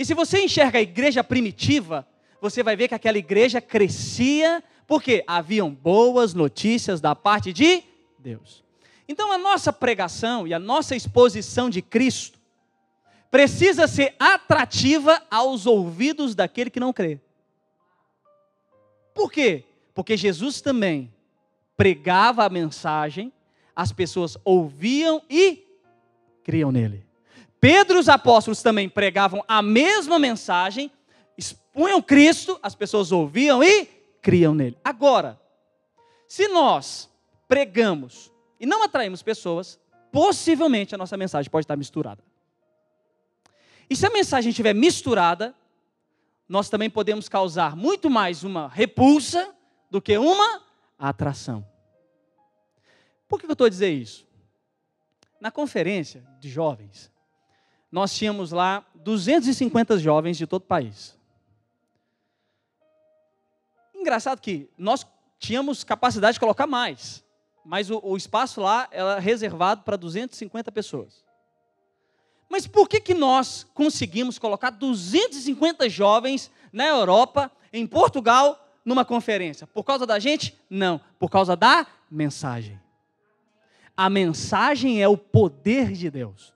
E 0.00 0.04
se 0.06 0.14
você 0.14 0.40
enxerga 0.40 0.78
a 0.78 0.80
igreja 0.80 1.22
primitiva, 1.22 2.08
você 2.40 2.62
vai 2.62 2.74
ver 2.74 2.88
que 2.88 2.94
aquela 2.94 3.18
igreja 3.18 3.60
crescia, 3.60 4.64
porque 4.86 5.22
haviam 5.26 5.70
boas 5.70 6.32
notícias 6.32 7.02
da 7.02 7.14
parte 7.14 7.52
de 7.52 7.84
Deus. 8.18 8.64
Então 9.06 9.30
a 9.30 9.36
nossa 9.36 9.70
pregação 9.70 10.48
e 10.48 10.54
a 10.54 10.58
nossa 10.58 10.96
exposição 10.96 11.68
de 11.68 11.82
Cristo 11.82 12.38
precisa 13.30 13.86
ser 13.86 14.14
atrativa 14.18 15.22
aos 15.30 15.66
ouvidos 15.66 16.34
daquele 16.34 16.70
que 16.70 16.80
não 16.80 16.94
crê. 16.94 17.20
Por 19.12 19.30
quê? 19.30 19.64
Porque 19.92 20.16
Jesus 20.16 20.62
também 20.62 21.12
pregava 21.76 22.46
a 22.46 22.48
mensagem, 22.48 23.30
as 23.76 23.92
pessoas 23.92 24.38
ouviam 24.46 25.20
e 25.28 25.62
criam 26.42 26.72
nele. 26.72 27.09
Pedro 27.60 27.98
e 27.98 28.00
os 28.00 28.08
apóstolos 28.08 28.62
também 28.62 28.88
pregavam 28.88 29.44
a 29.46 29.60
mesma 29.60 30.18
mensagem, 30.18 30.90
expunham 31.36 32.00
Cristo, 32.00 32.58
as 32.62 32.74
pessoas 32.74 33.12
ouviam 33.12 33.62
e 33.62 33.84
criam 34.22 34.54
nele. 34.54 34.78
Agora, 34.82 35.38
se 36.26 36.48
nós 36.48 37.10
pregamos 37.46 38.32
e 38.58 38.64
não 38.64 38.82
atraímos 38.82 39.22
pessoas, 39.22 39.78
possivelmente 40.10 40.94
a 40.94 40.98
nossa 40.98 41.16
mensagem 41.16 41.50
pode 41.50 41.64
estar 41.64 41.76
misturada. 41.76 42.22
E 43.88 43.96
se 43.96 44.06
a 44.06 44.10
mensagem 44.10 44.50
estiver 44.50 44.74
misturada, 44.74 45.54
nós 46.48 46.68
também 46.68 46.88
podemos 46.88 47.28
causar 47.28 47.76
muito 47.76 48.08
mais 48.08 48.42
uma 48.42 48.68
repulsa 48.68 49.54
do 49.90 50.00
que 50.00 50.16
uma 50.16 50.62
atração. 50.98 51.66
Por 53.28 53.38
que 53.38 53.46
eu 53.46 53.52
estou 53.52 53.66
a 53.66 53.70
dizer 53.70 53.90
isso? 53.90 54.26
Na 55.40 55.50
conferência 55.50 56.24
de 56.38 56.48
jovens, 56.48 57.09
nós 57.90 58.14
tínhamos 58.14 58.52
lá 58.52 58.84
250 58.94 59.98
jovens 59.98 60.36
de 60.36 60.46
todo 60.46 60.62
o 60.62 60.66
país. 60.66 61.18
Engraçado 63.94 64.40
que 64.40 64.68
nós 64.78 65.06
tínhamos 65.38 65.84
capacidade 65.84 66.34
de 66.34 66.40
colocar 66.40 66.66
mais, 66.66 67.24
mas 67.64 67.90
o, 67.90 68.00
o 68.02 68.16
espaço 68.16 68.60
lá 68.60 68.88
era 68.90 69.18
reservado 69.18 69.82
para 69.82 69.96
250 69.96 70.70
pessoas. 70.72 71.24
Mas 72.48 72.66
por 72.66 72.88
que, 72.88 73.00
que 73.00 73.14
nós 73.14 73.66
conseguimos 73.74 74.38
colocar 74.38 74.70
250 74.70 75.88
jovens 75.88 76.50
na 76.72 76.86
Europa, 76.86 77.50
em 77.72 77.86
Portugal, 77.86 78.68
numa 78.84 79.04
conferência? 79.04 79.66
Por 79.66 79.84
causa 79.84 80.06
da 80.06 80.18
gente? 80.18 80.58
Não, 80.68 81.00
por 81.18 81.30
causa 81.30 81.54
da 81.54 81.86
mensagem. 82.10 82.80
A 83.96 84.10
mensagem 84.10 85.02
é 85.02 85.06
o 85.06 85.16
poder 85.16 85.92
de 85.92 86.10
Deus. 86.10 86.52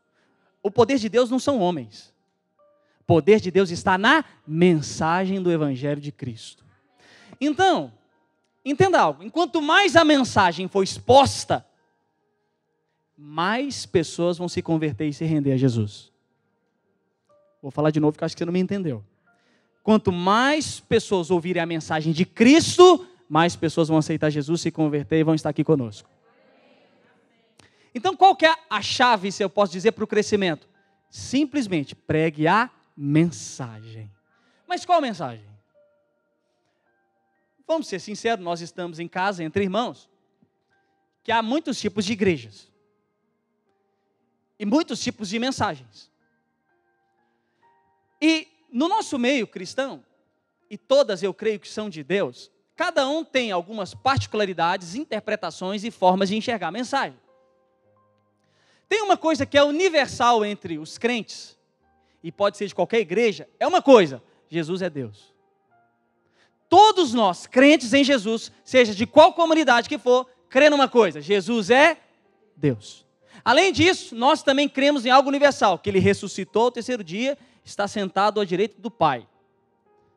O 0.64 0.70
poder 0.70 0.98
de 0.98 1.10
Deus 1.10 1.28
não 1.28 1.38
são 1.38 1.60
homens. 1.60 2.10
O 3.02 3.04
poder 3.04 3.38
de 3.38 3.50
Deus 3.50 3.68
está 3.68 3.98
na 3.98 4.24
mensagem 4.46 5.42
do 5.42 5.52
Evangelho 5.52 6.00
de 6.00 6.10
Cristo. 6.10 6.64
Então, 7.38 7.92
entenda 8.64 8.98
algo: 8.98 9.22
enquanto 9.22 9.60
mais 9.60 9.94
a 9.94 10.02
mensagem 10.02 10.66
for 10.66 10.82
exposta, 10.82 11.66
mais 13.14 13.84
pessoas 13.84 14.38
vão 14.38 14.48
se 14.48 14.62
converter 14.62 15.06
e 15.06 15.12
se 15.12 15.26
render 15.26 15.52
a 15.52 15.56
Jesus. 15.58 16.10
Vou 17.60 17.70
falar 17.70 17.90
de 17.90 18.00
novo, 18.00 18.12
porque 18.12 18.24
acho 18.24 18.34
que 18.34 18.38
você 18.38 18.46
não 18.46 18.52
me 18.52 18.58
entendeu. 18.58 19.04
Quanto 19.82 20.10
mais 20.10 20.80
pessoas 20.80 21.30
ouvirem 21.30 21.62
a 21.62 21.66
mensagem 21.66 22.10
de 22.10 22.24
Cristo, 22.24 23.06
mais 23.28 23.54
pessoas 23.54 23.88
vão 23.88 23.98
aceitar 23.98 24.30
Jesus, 24.30 24.62
se 24.62 24.70
converter 24.70 25.18
e 25.18 25.24
vão 25.24 25.34
estar 25.34 25.50
aqui 25.50 25.62
conosco. 25.62 26.08
Então, 27.94 28.16
qual 28.16 28.34
que 28.34 28.44
é 28.44 28.54
a 28.68 28.82
chave, 28.82 29.30
se 29.30 29.42
eu 29.42 29.48
posso 29.48 29.72
dizer, 29.72 29.92
para 29.92 30.02
o 30.02 30.06
crescimento? 30.06 30.68
Simplesmente 31.08 31.94
pregue 31.94 32.48
a 32.48 32.68
mensagem. 32.96 34.10
Mas 34.66 34.84
qual 34.84 35.00
mensagem? 35.00 35.46
Vamos 37.66 37.86
ser 37.86 38.00
sinceros, 38.00 38.44
nós 38.44 38.60
estamos 38.60 38.98
em 38.98 39.06
casa 39.06 39.44
entre 39.44 39.62
irmãos, 39.62 40.10
que 41.22 41.32
há 41.32 41.40
muitos 41.40 41.80
tipos 41.80 42.04
de 42.04 42.12
igrejas 42.12 42.70
e 44.58 44.66
muitos 44.66 45.00
tipos 45.00 45.28
de 45.28 45.38
mensagens. 45.38 46.10
E 48.20 48.48
no 48.70 48.88
nosso 48.88 49.18
meio 49.18 49.46
cristão, 49.46 50.04
e 50.68 50.76
todas 50.76 51.22
eu 51.22 51.32
creio 51.32 51.60
que 51.60 51.68
são 51.68 51.88
de 51.88 52.02
Deus, 52.02 52.50
cada 52.74 53.08
um 53.08 53.24
tem 53.24 53.52
algumas 53.52 53.94
particularidades, 53.94 54.94
interpretações 54.94 55.84
e 55.84 55.90
formas 55.90 56.28
de 56.28 56.36
enxergar 56.36 56.68
a 56.68 56.72
mensagem. 56.72 57.23
Tem 58.88 59.02
uma 59.02 59.16
coisa 59.16 59.46
que 59.46 59.56
é 59.56 59.64
universal 59.64 60.44
entre 60.44 60.78
os 60.78 60.98
crentes, 60.98 61.56
e 62.22 62.30
pode 62.32 62.56
ser 62.56 62.66
de 62.66 62.74
qualquer 62.74 63.00
igreja, 63.00 63.48
é 63.58 63.66
uma 63.66 63.82
coisa: 63.82 64.22
Jesus 64.48 64.82
é 64.82 64.90
Deus. 64.90 65.34
Todos 66.68 67.12
nós, 67.12 67.46
crentes 67.46 67.92
em 67.92 68.02
Jesus, 68.02 68.50
seja 68.64 68.94
de 68.94 69.06
qual 69.06 69.32
comunidade 69.32 69.88
que 69.88 69.98
for, 69.98 70.26
crê 70.48 70.70
numa 70.70 70.88
coisa: 70.88 71.20
Jesus 71.20 71.70
é 71.70 71.98
Deus. 72.56 73.04
Além 73.44 73.72
disso, 73.72 74.14
nós 74.14 74.42
também 74.42 74.68
cremos 74.68 75.04
em 75.04 75.10
algo 75.10 75.28
universal, 75.28 75.78
que 75.78 75.90
ele 75.90 75.98
ressuscitou 75.98 76.64
ao 76.64 76.70
terceiro 76.70 77.04
dia, 77.04 77.36
está 77.64 77.86
sentado 77.86 78.40
à 78.40 78.44
direita 78.44 78.80
do 78.80 78.90
Pai. 78.90 79.28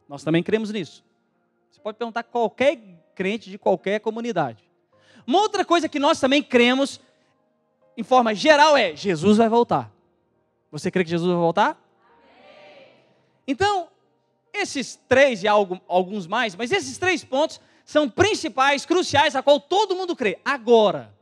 Nós 0.08 0.24
também 0.24 0.42
cremos 0.42 0.72
nisso. 0.72 1.04
Você 1.70 1.80
pode 1.82 1.98
perguntar 1.98 2.24
qualquer 2.24 2.80
crente 3.14 3.50
de 3.50 3.58
qualquer 3.58 4.00
comunidade. 4.00 4.64
Uma 5.26 5.42
outra 5.42 5.66
coisa 5.66 5.90
que 5.90 6.00
nós 6.00 6.20
também 6.20 6.42
cremos, 6.42 7.02
em 7.98 8.04
forma 8.04 8.36
geral, 8.36 8.78
é: 8.78 8.96
Jesus 8.96 9.38
vai 9.38 9.50
voltar. 9.50 9.92
Você 10.72 10.92
crê 10.92 11.04
que 11.04 11.10
Jesus 11.10 11.30
vai 11.30 11.40
voltar? 11.40 11.84
Então, 13.48 13.88
esses 14.54 15.00
três 15.08 15.42
e 15.42 15.48
alguns 15.48 16.28
mais, 16.28 16.56
mas 16.56 16.72
esses 16.72 16.98
três 16.98 17.24
pontos 17.24 17.60
são 17.84 18.10
principais, 18.10 18.86
cruciais, 18.86 19.36
a 19.36 19.42
qual 19.42 19.60
todo 19.60 19.96
mundo 19.96 20.16
crê. 20.16 20.40
Agora, 20.46 21.16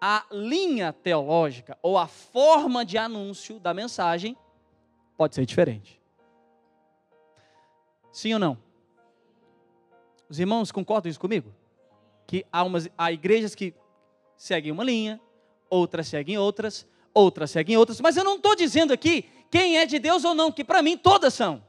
a 0.00 0.26
linha 0.30 0.92
teológica 0.92 1.78
ou 1.80 1.96
a 1.96 2.06
forma 2.06 2.84
de 2.84 2.98
anúncio 2.98 3.58
da 3.58 3.72
mensagem 3.72 4.36
pode 5.16 5.34
ser 5.34 5.46
diferente. 5.46 6.00
Sim 8.12 8.34
ou 8.34 8.38
não? 8.38 8.58
Os 10.28 10.38
irmãos 10.38 10.70
concordam 10.70 11.08
isso 11.08 11.20
comigo? 11.20 11.54
Que 12.26 12.44
há, 12.52 12.64
umas, 12.64 12.88
há 12.98 13.12
igrejas 13.12 13.54
que 13.54 13.72
seguem 14.36 14.72
uma 14.72 14.84
linha, 14.84 15.20
outras 15.68 16.08
seguem 16.08 16.38
outras, 16.38 16.86
outras 17.12 17.50
seguem 17.50 17.76
outras, 17.76 18.00
mas 18.00 18.16
eu 18.16 18.24
não 18.24 18.36
estou 18.36 18.54
dizendo 18.54 18.92
aqui 18.92 19.28
quem 19.50 19.78
é 19.78 19.86
de 19.86 19.98
Deus 19.98 20.24
ou 20.24 20.34
não, 20.34 20.50
que 20.50 20.64
para 20.64 20.82
mim 20.82 20.96
todas 20.96 21.34
são. 21.34 21.62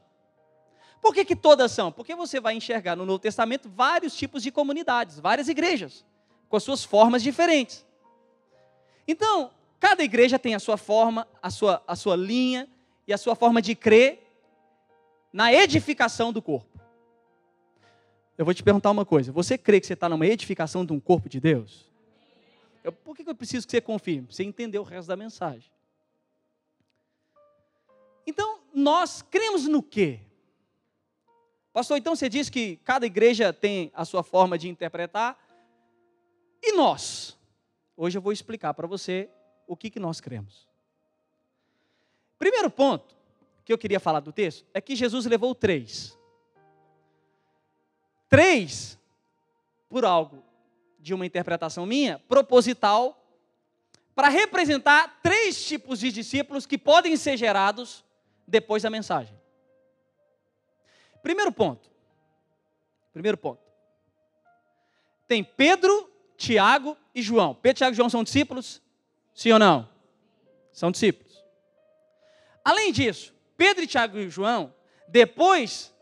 Por 1.00 1.14
que, 1.14 1.24
que 1.24 1.36
todas 1.36 1.70
são? 1.70 1.92
Porque 1.92 2.14
você 2.16 2.40
vai 2.40 2.54
enxergar 2.54 2.96
no 2.96 3.06
Novo 3.06 3.20
Testamento 3.20 3.68
vários 3.68 4.16
tipos 4.16 4.42
de 4.42 4.50
comunidades, 4.50 5.20
várias 5.20 5.48
igrejas, 5.48 6.04
com 6.48 6.56
as 6.56 6.62
suas 6.62 6.82
formas 6.82 7.22
diferentes. 7.22 7.86
Então, 9.06 9.52
cada 9.78 10.02
igreja 10.02 10.38
tem 10.38 10.54
a 10.54 10.58
sua 10.58 10.76
forma, 10.76 11.28
a 11.40 11.50
sua, 11.50 11.82
a 11.86 11.94
sua 11.94 12.16
linha 12.16 12.68
e 13.06 13.12
a 13.12 13.18
sua 13.18 13.36
forma 13.36 13.62
de 13.62 13.76
crer 13.76 14.20
na 15.32 15.52
edificação 15.52 16.32
do 16.32 16.42
corpo. 16.42 16.76
Eu 18.36 18.44
vou 18.44 18.52
te 18.52 18.62
perguntar 18.62 18.90
uma 18.90 19.04
coisa: 19.04 19.30
você 19.30 19.56
crê 19.56 19.80
que 19.80 19.86
você 19.86 19.92
está 19.92 20.08
numa 20.08 20.26
edificação 20.26 20.84
de 20.84 20.92
um 20.92 20.98
corpo 20.98 21.28
de 21.28 21.38
Deus? 21.38 21.85
Eu, 22.86 22.92
por 22.92 23.16
que 23.16 23.28
eu 23.28 23.34
preciso 23.34 23.66
que 23.66 23.72
você 23.72 23.80
confirme? 23.80 24.28
Você 24.32 24.44
entender 24.44 24.78
o 24.78 24.84
resto 24.84 25.08
da 25.08 25.16
mensagem. 25.16 25.72
Então, 28.24 28.60
nós 28.72 29.22
cremos 29.22 29.66
no 29.66 29.82
quê? 29.82 30.20
Pastor, 31.72 31.98
então 31.98 32.14
você 32.14 32.28
diz 32.28 32.48
que 32.48 32.76
cada 32.84 33.04
igreja 33.04 33.52
tem 33.52 33.90
a 33.92 34.04
sua 34.04 34.22
forma 34.22 34.56
de 34.56 34.68
interpretar. 34.68 35.36
E 36.62 36.74
nós? 36.74 37.36
Hoje 37.96 38.18
eu 38.18 38.22
vou 38.22 38.32
explicar 38.32 38.72
para 38.72 38.86
você 38.86 39.28
o 39.66 39.76
que, 39.76 39.90
que 39.90 39.98
nós 39.98 40.20
cremos. 40.20 40.68
Primeiro 42.38 42.70
ponto 42.70 43.16
que 43.64 43.72
eu 43.72 43.78
queria 43.78 43.98
falar 43.98 44.20
do 44.20 44.32
texto 44.32 44.64
é 44.72 44.80
que 44.80 44.94
Jesus 44.94 45.26
levou 45.26 45.56
três. 45.56 46.16
Três, 48.28 48.96
por 49.88 50.04
algo 50.04 50.46
de 51.06 51.14
uma 51.14 51.24
interpretação 51.24 51.86
minha, 51.86 52.18
proposital, 52.28 53.24
para 54.12 54.28
representar 54.28 55.20
três 55.22 55.64
tipos 55.64 56.00
de 56.00 56.10
discípulos 56.10 56.66
que 56.66 56.76
podem 56.76 57.16
ser 57.16 57.36
gerados 57.36 58.04
depois 58.44 58.82
da 58.82 58.90
mensagem. 58.90 59.40
Primeiro 61.22 61.52
ponto. 61.52 61.88
Primeiro 63.12 63.38
ponto. 63.38 63.62
Tem 65.28 65.44
Pedro, 65.44 66.10
Tiago 66.36 66.96
e 67.14 67.22
João. 67.22 67.54
Pedro, 67.54 67.78
Tiago 67.78 67.94
e 67.94 67.96
João 67.96 68.10
são 68.10 68.24
discípulos? 68.24 68.82
Sim 69.32 69.52
ou 69.52 69.60
não? 69.60 69.88
São 70.72 70.90
discípulos. 70.90 71.40
Além 72.64 72.90
disso, 72.90 73.32
Pedro, 73.56 73.86
Tiago 73.86 74.18
e 74.18 74.28
João, 74.28 74.74
depois, 75.06 75.94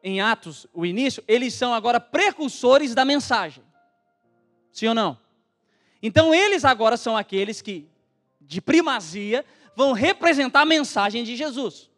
em 0.00 0.20
Atos, 0.20 0.64
o 0.72 0.86
início, 0.86 1.24
eles 1.26 1.54
são 1.54 1.74
agora 1.74 1.98
precursores 1.98 2.94
da 2.94 3.04
mensagem. 3.04 3.64
Sim 4.74 4.88
ou 4.88 4.94
não? 4.94 5.18
Então, 6.02 6.34
eles 6.34 6.64
agora 6.64 6.98
são 6.98 7.16
aqueles 7.16 7.62
que, 7.62 7.88
de 8.40 8.60
primazia, 8.60 9.42
vão 9.74 9.92
representar 9.92 10.60
a 10.60 10.66
mensagem 10.66 11.24
de 11.24 11.34
Jesus. 11.34 11.88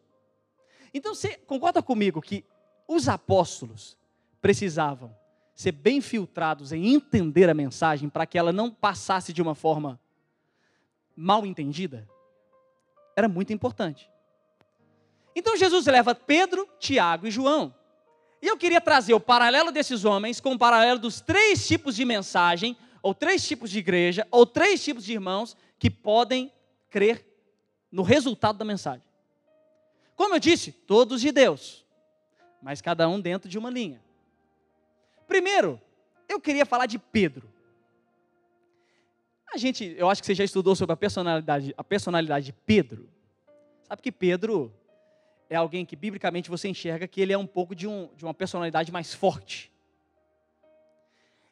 Então, 0.93 1.13
você 1.13 1.35
concorda 1.35 1.83
comigo 1.83 2.21
que 2.21 2.45
os 2.87 3.09
apóstolos 3.09 3.97
precisavam 4.39 5.13
ser 5.53 5.71
bem 5.71 5.99
filtrados 5.99 6.71
em 6.71 6.93
entender 6.93 7.49
a 7.49 7.53
mensagem 7.53 8.07
para 8.07 8.25
que 8.27 8.37
ela 8.37 8.53
não 8.53 8.69
passasse 8.69 9.33
de 9.33 9.41
uma 9.41 9.55
forma 9.55 9.99
mal 11.15 11.45
entendida, 11.45 12.07
era 13.15 13.27
muito 13.27 13.51
importante. 13.51 14.07
Então 15.35 15.57
Jesus 15.57 15.87
leva 15.87 16.13
Pedro, 16.13 16.69
Tiago 16.79 17.25
e 17.25 17.31
João. 17.31 17.73
E 18.41 18.47
eu 18.47 18.57
queria 18.57 18.79
trazer 18.79 19.13
o 19.13 19.19
paralelo 19.19 19.71
desses 19.71 20.05
homens 20.05 20.39
com 20.39 20.53
o 20.53 20.59
paralelo 20.59 20.99
dos 20.99 21.21
três 21.21 21.67
tipos 21.67 21.95
de 21.95 22.05
mensagem, 22.05 22.77
ou 23.01 23.13
três 23.13 23.47
tipos 23.47 23.69
de 23.69 23.79
igreja, 23.79 24.27
ou 24.29 24.45
três 24.45 24.83
tipos 24.83 25.03
de 25.03 25.13
irmãos 25.13 25.55
que 25.79 25.89
podem 25.89 26.51
crer 26.89 27.25
no 27.91 28.03
resultado 28.03 28.57
da 28.57 28.65
mensagem. 28.65 29.03
Como 30.15 30.35
eu 30.35 30.39
disse, 30.39 30.71
todos 30.71 31.21
de 31.21 31.31
Deus, 31.31 31.85
mas 32.61 32.81
cada 32.81 33.07
um 33.07 33.19
dentro 33.19 33.49
de 33.49 33.57
uma 33.57 33.69
linha. 33.69 34.01
Primeiro, 35.27 35.79
eu 36.27 36.39
queria 36.39 36.65
falar 36.65 36.85
de 36.85 36.97
Pedro. 36.97 37.51
A 39.53 39.57
gente, 39.57 39.95
eu 39.97 40.09
acho 40.09 40.21
que 40.21 40.25
você 40.25 40.35
já 40.35 40.43
estudou 40.43 40.75
sobre 40.75 40.93
a 40.93 40.97
personalidade, 40.97 41.73
a 41.77 41.83
personalidade 41.83 42.47
de 42.47 42.53
Pedro. 42.53 43.09
Sabe 43.83 44.01
que 44.01 44.11
Pedro 44.11 44.73
é 45.49 45.55
alguém 45.55 45.85
que 45.85 45.95
biblicamente 45.95 46.49
você 46.49 46.67
enxerga 46.67 47.07
que 47.07 47.21
ele 47.21 47.33
é 47.33 47.37
um 47.37 47.47
pouco 47.47 47.73
de, 47.73 47.87
um, 47.87 48.09
de 48.15 48.25
uma 48.25 48.33
personalidade 48.33 48.91
mais 48.91 49.13
forte. 49.13 49.71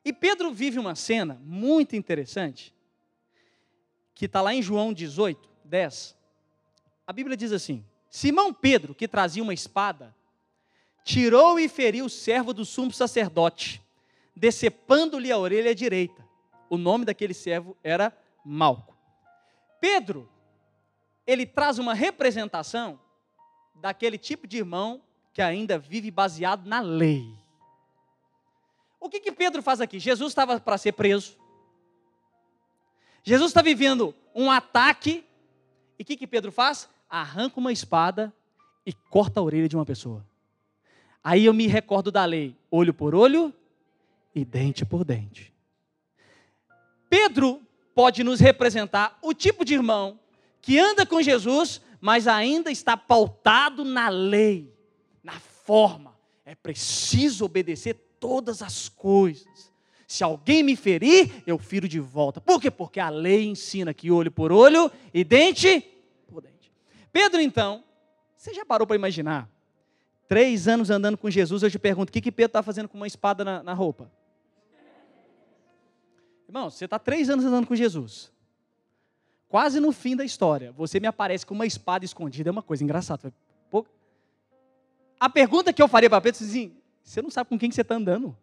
E 0.04 0.14
Pedro 0.14 0.54
vive 0.54 0.78
uma 0.78 0.96
cena 0.96 1.42
muito 1.44 1.96
interessante, 1.96 2.74
que 4.14 4.26
está 4.26 4.42
lá 4.42 4.54
em 4.54 4.62
João 4.62 4.94
18, 4.94 5.50
10. 5.64 6.16
A 7.08 7.14
Bíblia 7.14 7.36
diz 7.36 7.52
assim: 7.52 7.84
Simão 8.10 8.54
Pedro, 8.54 8.94
que 8.94 9.08
trazia 9.08 9.42
uma 9.42 9.54
espada, 9.54 10.16
tirou 11.04 11.60
e 11.60 11.68
feriu 11.68 12.06
o 12.06 12.10
servo 12.10 12.54
do 12.54 12.66
sumo 12.66 12.92
sacerdote, 12.92 13.82
decepando-lhe 14.36 15.32
a 15.32 15.38
orelha 15.38 15.74
direita. 15.74 16.26
O 16.70 16.78
nome 16.78 17.06
daquele 17.06 17.34
servo 17.34 17.78
era 17.84 18.16
Malco. 18.44 18.96
Pedro, 19.80 20.30
ele 21.26 21.46
traz 21.46 21.80
uma 21.80 21.94
representação 21.94 23.00
daquele 23.76 24.18
tipo 24.18 24.48
de 24.48 24.58
irmão 24.58 25.02
que 25.34 25.42
ainda 25.42 25.78
vive 25.78 26.10
baseado 26.10 26.66
na 26.66 26.80
lei. 26.80 27.34
O 29.00 29.10
que, 29.10 29.20
que 29.20 29.32
Pedro 29.32 29.62
faz 29.62 29.82
aqui? 29.82 30.00
Jesus 30.00 30.32
estava 30.32 30.60
para 30.60 30.78
ser 30.78 30.94
preso. 30.94 31.38
Jesus 33.24 33.52
está 33.52 33.62
vivendo 33.62 34.16
um 34.34 34.50
ataque. 34.50 35.26
E 36.00 36.04
o 36.04 36.06
que, 36.06 36.18
que 36.18 36.28
Pedro 36.28 36.52
faz? 36.52 36.90
Arranca 37.10 37.60
uma 37.60 37.72
espada 37.72 38.34
e 38.86 38.94
corta 38.94 39.40
a 39.40 39.44
orelha 39.44 39.68
de 39.68 39.76
uma 39.76 39.86
pessoa. 39.86 40.26
Aí 41.24 41.46
eu 41.46 41.54
me 41.54 41.68
recordo 41.68 42.12
da 42.12 42.24
lei: 42.24 42.56
olho 42.70 42.94
por 42.94 43.16
olho 43.16 43.54
e 44.34 44.46
dente 44.46 44.86
por 44.86 45.04
dente. 45.04 45.54
Pedro 47.10 47.62
pode 47.94 48.24
nos 48.24 48.40
representar 48.40 49.18
o 49.22 49.34
tipo 49.34 49.64
de 49.64 49.74
irmão 49.74 50.20
que 50.62 50.80
anda 50.80 51.06
com 51.06 51.22
Jesus, 51.22 51.82
mas 52.06 52.28
ainda 52.28 52.70
está 52.70 52.96
pautado 52.96 53.84
na 53.84 54.10
lei, 54.10 54.72
na 55.24 55.39
forma. 55.39 56.15
É 56.46 56.54
preciso 56.54 57.46
obedecer 57.46 57.96
todas 58.20 58.62
as 58.62 58.88
coisas. 58.88 59.74
Se 60.08 60.24
alguém 60.24 60.62
me 60.62 60.76
ferir, 60.76 61.41
eu 61.48 61.58
firo 61.58 61.88
de 61.88 62.00
volta. 62.00 62.39
Por 62.39 62.62
quê? 62.62 62.70
Porque 62.70 63.00
a 63.00 63.10
lei 63.10 63.48
ensina 63.48 63.91
que 63.91 64.12
olho 64.12 64.30
por 64.30 64.52
olho 64.52 64.91
e 65.12 65.24
dente 65.24 65.84
por 66.28 66.44
dente. 66.44 66.72
Pedro, 67.12 67.41
então, 67.41 67.84
você 68.38 68.54
já 68.54 68.63
parou 68.63 68.86
para 68.86 68.96
imaginar? 68.96 69.50
Três 70.28 70.68
anos 70.68 70.91
andando 70.91 71.18
com 71.18 71.28
Jesus, 71.28 71.63
eu 71.63 71.72
te 71.72 71.80
pergunto: 71.80 72.10
o 72.10 72.12
que, 72.12 72.32
Pedro 72.32 72.50
está 72.50 72.62
fazendo 72.62 72.88
com 72.88 72.98
uma 72.98 73.08
espada 73.08 73.44
na, 73.44 73.63
na 73.63 73.74
roupa? 73.74 74.12
Irmão, 76.48 76.70
você 76.70 76.86
está 76.86 77.00
três 77.00 77.32
anos 77.32 77.44
andando 77.44 77.65
com 77.65 77.76
Jesus. 77.76 78.32
Quase 79.56 79.80
no 79.80 79.94
fim 79.94 80.18
da 80.18 80.26
história, 80.26 80.74
você 80.74 81.00
me 81.00 81.08
aparece 81.08 81.46
com 81.46 81.54
uma 81.54 81.65
espada 81.65 82.04
escondida. 82.04 82.50
É 82.50 82.52
uma 82.52 82.62
coisa 82.62 82.84
engraçada. 82.84 83.34
A 85.18 85.30
pergunta 85.30 85.72
que 85.72 85.82
eu 85.82 85.88
faria 85.88 86.10
para 86.10 86.20
Pedro 86.20 86.44
assim: 86.44 86.76
você 87.02 87.22
não 87.22 87.32
sabe 87.32 87.48
com 87.48 87.58
quem 87.58 87.70
que 87.70 87.76
você 87.76 87.80
está 87.80 87.96
andando. 87.96 88.36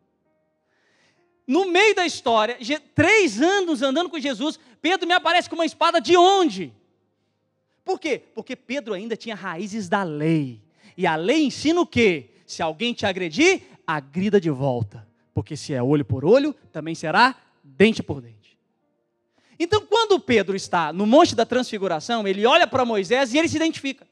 No 1.47 1.71
meio 1.71 1.95
da 1.95 2.07
história, 2.07 2.57
três 2.95 3.43
anos 3.43 3.83
andando 3.83 4.09
com 4.09 4.19
Jesus, 4.19 4.59
Pedro 4.81 5.07
me 5.07 5.13
aparece 5.13 5.51
com 5.51 5.55
uma 5.55 5.67
espada 5.67 6.01
de 6.01 6.17
onde? 6.17 6.73
Por 7.85 8.01
quê? 8.01 8.19
Porque 8.35 8.57
Pedro 8.57 8.95
ainda 8.95 9.15
tinha 9.15 9.35
raízes 9.35 9.91
da 9.91 10.03
lei. 10.03 10.63
E 10.97 11.07
a 11.07 11.15
lei 11.15 11.45
ensina 11.45 11.79
o 11.79 11.87
quê? 11.87 12.31
Se 12.47 12.63
alguém 12.63 12.95
te 12.95 13.05
agredir, 13.05 13.65
agrida 13.87 14.41
de 14.41 14.49
volta. 14.49 15.07
Porque 15.35 15.59
se 15.59 15.75
é 15.75 15.83
olho 15.83 16.07
por 16.07 16.25
olho, 16.25 16.55
também 16.73 16.95
será 16.95 17.37
dente 17.63 18.03
por 18.03 18.23
dente. 18.23 18.42
Então, 19.63 19.87
quando 19.87 20.19
Pedro 20.19 20.57
está 20.57 20.93
no 20.93 21.07
Monte 21.07 21.37
da 21.37 21.47
Transfiguração, 21.47 22.27
ele 22.27 22.45
olha 22.45 22.67
para 22.67 22.85
Moisés 22.85 23.33
e 23.33 23.39
ele 23.39 23.49
se 23.49 23.55
identifica. 23.55 24.05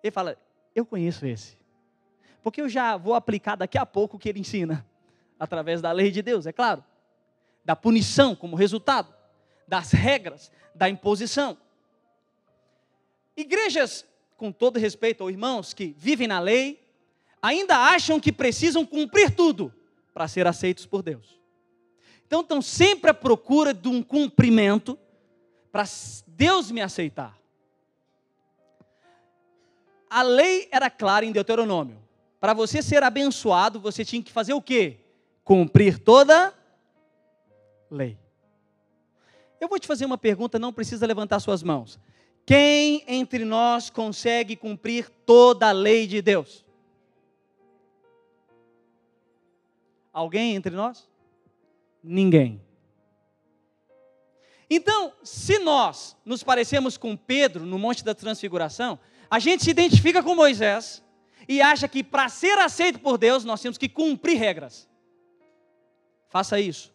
Ele 0.00 0.12
fala: 0.12 0.38
Eu 0.72 0.86
conheço 0.86 1.26
esse. 1.26 1.58
Porque 2.44 2.60
eu 2.60 2.68
já 2.68 2.96
vou 2.96 3.14
aplicar 3.14 3.56
daqui 3.56 3.76
a 3.76 3.84
pouco 3.84 4.16
o 4.16 4.20
que 4.20 4.28
ele 4.28 4.38
ensina, 4.38 4.86
através 5.36 5.82
da 5.82 5.90
lei 5.90 6.12
de 6.12 6.22
Deus, 6.22 6.46
é 6.46 6.52
claro, 6.52 6.84
da 7.64 7.74
punição 7.74 8.36
como 8.36 8.54
resultado, 8.54 9.12
das 9.66 9.90
regras, 9.90 10.52
da 10.72 10.88
imposição. 10.88 11.58
Igrejas, 13.36 14.06
com 14.36 14.52
todo 14.52 14.78
respeito, 14.78 15.22
ou 15.22 15.30
irmãos 15.30 15.74
que 15.74 15.92
vivem 15.98 16.28
na 16.28 16.38
lei, 16.38 16.80
ainda 17.42 17.78
acham 17.78 18.20
que 18.20 18.30
precisam 18.30 18.86
cumprir 18.86 19.34
tudo 19.34 19.74
para 20.14 20.28
ser 20.28 20.46
aceitos 20.46 20.86
por 20.86 21.02
Deus. 21.02 21.36
Então 22.28 22.42
estão 22.42 22.60
sempre 22.60 23.10
à 23.10 23.14
procura 23.14 23.72
de 23.72 23.88
um 23.88 24.02
cumprimento 24.02 24.98
para 25.72 25.84
Deus 26.26 26.70
me 26.70 26.82
aceitar. 26.82 27.38
A 30.10 30.20
lei 30.22 30.68
era 30.70 30.90
clara 30.90 31.24
em 31.24 31.32
Deuteronômio. 31.32 31.96
Para 32.38 32.52
você 32.52 32.82
ser 32.82 33.02
abençoado, 33.02 33.80
você 33.80 34.04
tinha 34.04 34.22
que 34.22 34.30
fazer 34.30 34.52
o 34.52 34.60
quê? 34.60 34.98
Cumprir 35.42 35.98
toda 35.98 36.52
lei. 37.90 38.18
Eu 39.58 39.66
vou 39.66 39.78
te 39.78 39.86
fazer 39.86 40.04
uma 40.04 40.18
pergunta, 40.18 40.58
não 40.58 40.72
precisa 40.72 41.06
levantar 41.06 41.40
suas 41.40 41.62
mãos. 41.62 41.98
Quem 42.44 43.04
entre 43.08 43.42
nós 43.42 43.88
consegue 43.88 44.54
cumprir 44.54 45.08
toda 45.24 45.70
a 45.70 45.72
lei 45.72 46.06
de 46.06 46.20
Deus? 46.20 46.62
Alguém 50.12 50.54
entre 50.54 50.76
nós? 50.76 51.07
Ninguém. 52.02 52.62
Então, 54.70 55.12
se 55.22 55.58
nós 55.58 56.16
nos 56.24 56.42
parecemos 56.42 56.96
com 56.96 57.16
Pedro 57.16 57.64
no 57.64 57.78
Monte 57.78 58.04
da 58.04 58.14
Transfiguração, 58.14 58.98
a 59.30 59.38
gente 59.38 59.64
se 59.64 59.70
identifica 59.70 60.22
com 60.22 60.34
Moisés, 60.34 61.02
e 61.48 61.62
acha 61.62 61.88
que 61.88 62.04
para 62.04 62.28
ser 62.28 62.58
aceito 62.58 63.00
por 63.00 63.16
Deus 63.16 63.42
nós 63.42 63.62
temos 63.62 63.78
que 63.78 63.88
cumprir 63.88 64.36
regras. 64.36 64.86
Faça 66.28 66.60
isso. 66.60 66.92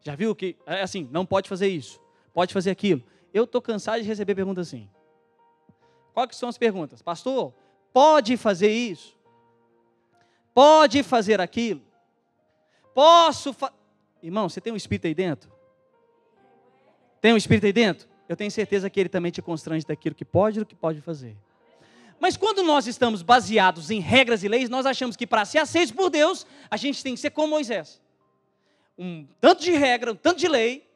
Já 0.00 0.16
viu 0.16 0.34
que 0.34 0.56
é 0.64 0.80
assim, 0.80 1.06
não 1.12 1.26
pode 1.26 1.48
fazer 1.48 1.68
isso, 1.68 2.00
pode 2.32 2.54
fazer 2.54 2.70
aquilo. 2.70 3.02
Eu 3.34 3.44
estou 3.44 3.60
cansado 3.60 4.00
de 4.00 4.08
receber 4.08 4.34
perguntas 4.34 4.68
assim. 4.68 4.88
Quais 6.14 6.34
são 6.36 6.48
as 6.48 6.56
perguntas? 6.56 7.02
Pastor, 7.02 7.52
pode 7.92 8.38
fazer 8.38 8.72
isso? 8.72 9.14
Pode 10.54 11.02
fazer 11.02 11.38
aquilo? 11.38 11.82
Posso 12.94 13.52
fa... 13.52 13.72
Irmão, 14.22 14.48
você 14.48 14.60
tem 14.60 14.72
um 14.72 14.76
espírito 14.76 15.06
aí 15.06 15.14
dentro? 15.14 15.50
Tem 17.20 17.32
um 17.32 17.36
espírito 17.36 17.66
aí 17.66 17.72
dentro? 17.72 18.08
Eu 18.28 18.36
tenho 18.36 18.50
certeza 18.50 18.88
que 18.88 19.00
ele 19.00 19.08
também 19.08 19.32
te 19.32 19.42
constrange 19.42 19.84
daquilo 19.84 20.14
que 20.14 20.24
pode 20.24 20.58
e 20.58 20.60
do 20.60 20.66
que 20.66 20.74
pode 20.74 21.00
fazer. 21.00 21.36
Mas 22.20 22.36
quando 22.36 22.62
nós 22.62 22.86
estamos 22.86 23.22
baseados 23.22 23.90
em 23.90 23.98
regras 23.98 24.44
e 24.44 24.48
leis, 24.48 24.68
nós 24.68 24.84
achamos 24.84 25.16
que 25.16 25.26
para 25.26 25.44
ser 25.44 25.58
aceitos 25.58 25.90
por 25.90 26.10
Deus, 26.10 26.46
a 26.70 26.76
gente 26.76 27.02
tem 27.02 27.14
que 27.14 27.20
ser 27.20 27.30
como 27.30 27.48
Moisés. 27.48 28.00
Um 28.96 29.26
tanto 29.40 29.62
de 29.62 29.72
regra, 29.72 30.12
um 30.12 30.14
tanto 30.16 30.38
de 30.38 30.46
lei, 30.46 30.86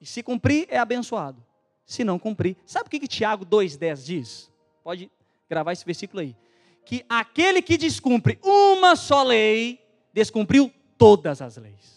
e 0.00 0.06
se 0.06 0.22
cumprir, 0.22 0.66
é 0.70 0.78
abençoado. 0.78 1.44
Se 1.84 2.04
não 2.04 2.18
cumprir, 2.18 2.56
sabe 2.64 2.86
o 2.86 2.90
que, 2.90 3.00
que 3.00 3.08
Tiago 3.08 3.44
2,10 3.44 4.04
diz? 4.04 4.52
Pode 4.82 5.10
gravar 5.48 5.72
esse 5.72 5.84
versículo 5.84 6.20
aí. 6.20 6.36
Que 6.84 7.04
aquele 7.08 7.60
que 7.60 7.76
descumpre 7.76 8.38
uma 8.42 8.94
só 8.94 9.22
lei, 9.22 9.84
descumpriu 10.12 10.72
todas 10.96 11.42
as 11.42 11.56
leis. 11.56 11.95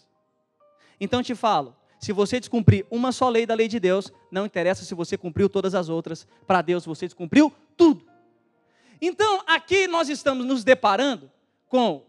Então 0.99 1.23
te 1.23 1.33
falo, 1.33 1.75
se 1.99 2.13
você 2.13 2.39
descumprir 2.39 2.85
uma 2.89 3.11
só 3.11 3.27
lei 3.29 3.45
da 3.45 3.53
lei 3.53 3.67
de 3.67 3.79
Deus, 3.79 4.11
não 4.31 4.45
interessa 4.45 4.85
se 4.85 4.95
você 4.95 5.17
cumpriu 5.17 5.49
todas 5.49 5.75
as 5.75 5.89
outras, 5.89 6.25
para 6.47 6.61
Deus 6.61 6.85
você 6.85 7.05
descumpriu 7.05 7.53
tudo. 7.75 8.07
Então, 9.01 9.43
aqui 9.45 9.87
nós 9.87 10.09
estamos 10.09 10.45
nos 10.45 10.63
deparando 10.63 11.31
com 11.67 12.05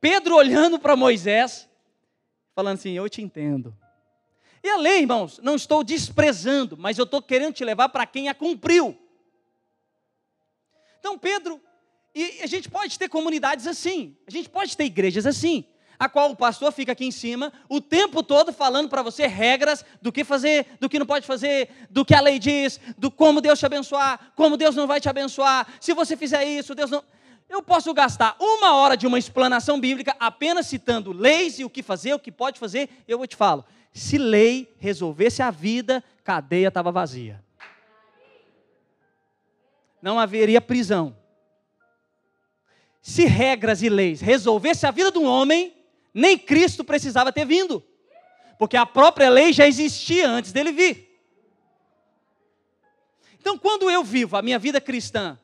Pedro 0.00 0.36
olhando 0.36 0.78
para 0.78 0.94
Moisés, 0.94 1.68
falando 2.54 2.74
assim: 2.74 2.92
Eu 2.92 3.08
te 3.08 3.22
entendo. 3.22 3.74
E 4.62 4.68
a 4.68 4.76
lei, 4.76 5.00
irmãos, 5.00 5.38
não 5.42 5.56
estou 5.56 5.84
desprezando, 5.84 6.76
mas 6.76 6.96
eu 6.96 7.04
estou 7.04 7.20
querendo 7.20 7.54
te 7.54 7.64
levar 7.64 7.90
para 7.90 8.06
quem 8.06 8.28
a 8.28 8.34
cumpriu. 8.34 8.98
Então, 10.98 11.18
Pedro, 11.18 11.60
e 12.14 12.40
a 12.42 12.46
gente 12.46 12.70
pode 12.70 12.98
ter 12.98 13.08
comunidades 13.08 13.66
assim, 13.66 14.16
a 14.26 14.30
gente 14.30 14.48
pode 14.48 14.74
ter 14.74 14.84
igrejas 14.84 15.26
assim 15.26 15.66
a 15.98 16.08
qual 16.08 16.30
o 16.30 16.36
pastor 16.36 16.72
fica 16.72 16.92
aqui 16.92 17.04
em 17.04 17.10
cima 17.10 17.52
o 17.68 17.80
tempo 17.80 18.22
todo 18.22 18.52
falando 18.52 18.88
para 18.88 19.02
você 19.02 19.26
regras 19.26 19.84
do 20.00 20.12
que 20.12 20.24
fazer, 20.24 20.66
do 20.80 20.88
que 20.88 20.98
não 20.98 21.06
pode 21.06 21.26
fazer, 21.26 21.68
do 21.90 22.04
que 22.04 22.14
a 22.14 22.20
lei 22.20 22.38
diz, 22.38 22.80
do 22.98 23.10
como 23.10 23.40
Deus 23.40 23.58
te 23.58 23.66
abençoar, 23.66 24.32
como 24.34 24.56
Deus 24.56 24.74
não 24.74 24.86
vai 24.86 25.00
te 25.00 25.08
abençoar. 25.08 25.66
Se 25.80 25.92
você 25.92 26.16
fizer 26.16 26.44
isso, 26.44 26.74
Deus 26.74 26.90
não. 26.90 27.02
Eu 27.48 27.62
posso 27.62 27.92
gastar 27.92 28.36
uma 28.40 28.74
hora 28.74 28.96
de 28.96 29.06
uma 29.06 29.18
explanação 29.18 29.78
bíblica 29.78 30.16
apenas 30.18 30.66
citando 30.66 31.12
leis 31.12 31.58
e 31.58 31.64
o 31.64 31.70
que 31.70 31.82
fazer, 31.82 32.14
o 32.14 32.18
que 32.18 32.32
pode 32.32 32.58
fazer. 32.58 32.88
Eu 33.06 33.18
vou 33.18 33.26
te 33.26 33.36
falo, 33.36 33.64
se 33.92 34.18
lei 34.18 34.74
resolvesse 34.78 35.42
a 35.42 35.50
vida, 35.50 36.02
cadeia 36.24 36.68
estava 36.68 36.90
vazia. 36.90 37.42
Não 40.02 40.18
haveria 40.18 40.60
prisão. 40.60 41.16
Se 43.00 43.24
regras 43.26 43.82
e 43.82 43.88
leis 43.88 44.20
resolvessem 44.20 44.88
a 44.88 44.90
vida 44.90 45.12
de 45.12 45.18
um 45.18 45.26
homem, 45.26 45.74
nem 46.14 46.38
Cristo 46.38 46.84
precisava 46.84 47.32
ter 47.32 47.44
vindo. 47.44 47.84
porque 48.56 48.76
a 48.76 48.86
própria 48.86 49.28
lei 49.28 49.52
já 49.52 49.66
existia 49.66 50.30
antes 50.30 50.52
dele 50.52 50.70
vir. 50.70 51.20
Então, 53.40 53.58
quando 53.58 53.90
eu 53.90 54.02
vivo 54.04 54.36
a 54.36 54.42
minha 54.42 54.58
vida 54.58 54.80
cristã 54.80 55.38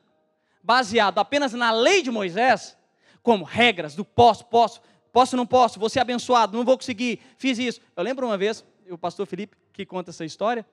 baseado 0.63 1.19
apenas 1.19 1.53
na 1.53 1.71
lei 1.71 2.01
de 2.01 2.09
Moisés, 2.09 2.77
como 3.21 3.43
regras 3.43 3.95
do 3.95 4.05
posso, 4.05 4.45
posso, 4.45 4.81
posso, 5.11 5.35
não 5.35 5.45
posso, 5.45 5.79
vou 5.79 5.89
ser 5.89 5.99
abençoado, 5.99 6.57
não 6.57 6.65
vou 6.65 6.77
conseguir, 6.77 7.19
fiz 7.37 7.59
isso. 7.59 7.81
Eu 7.95 8.03
lembro 8.03 8.25
uma 8.25 8.37
vez, 8.37 8.65
o 8.89 8.97
pastor 8.97 9.27
Felipe 9.27 9.57
que 9.73 9.85
conta 9.85 10.09
essa 10.09 10.25
história, 10.25 10.65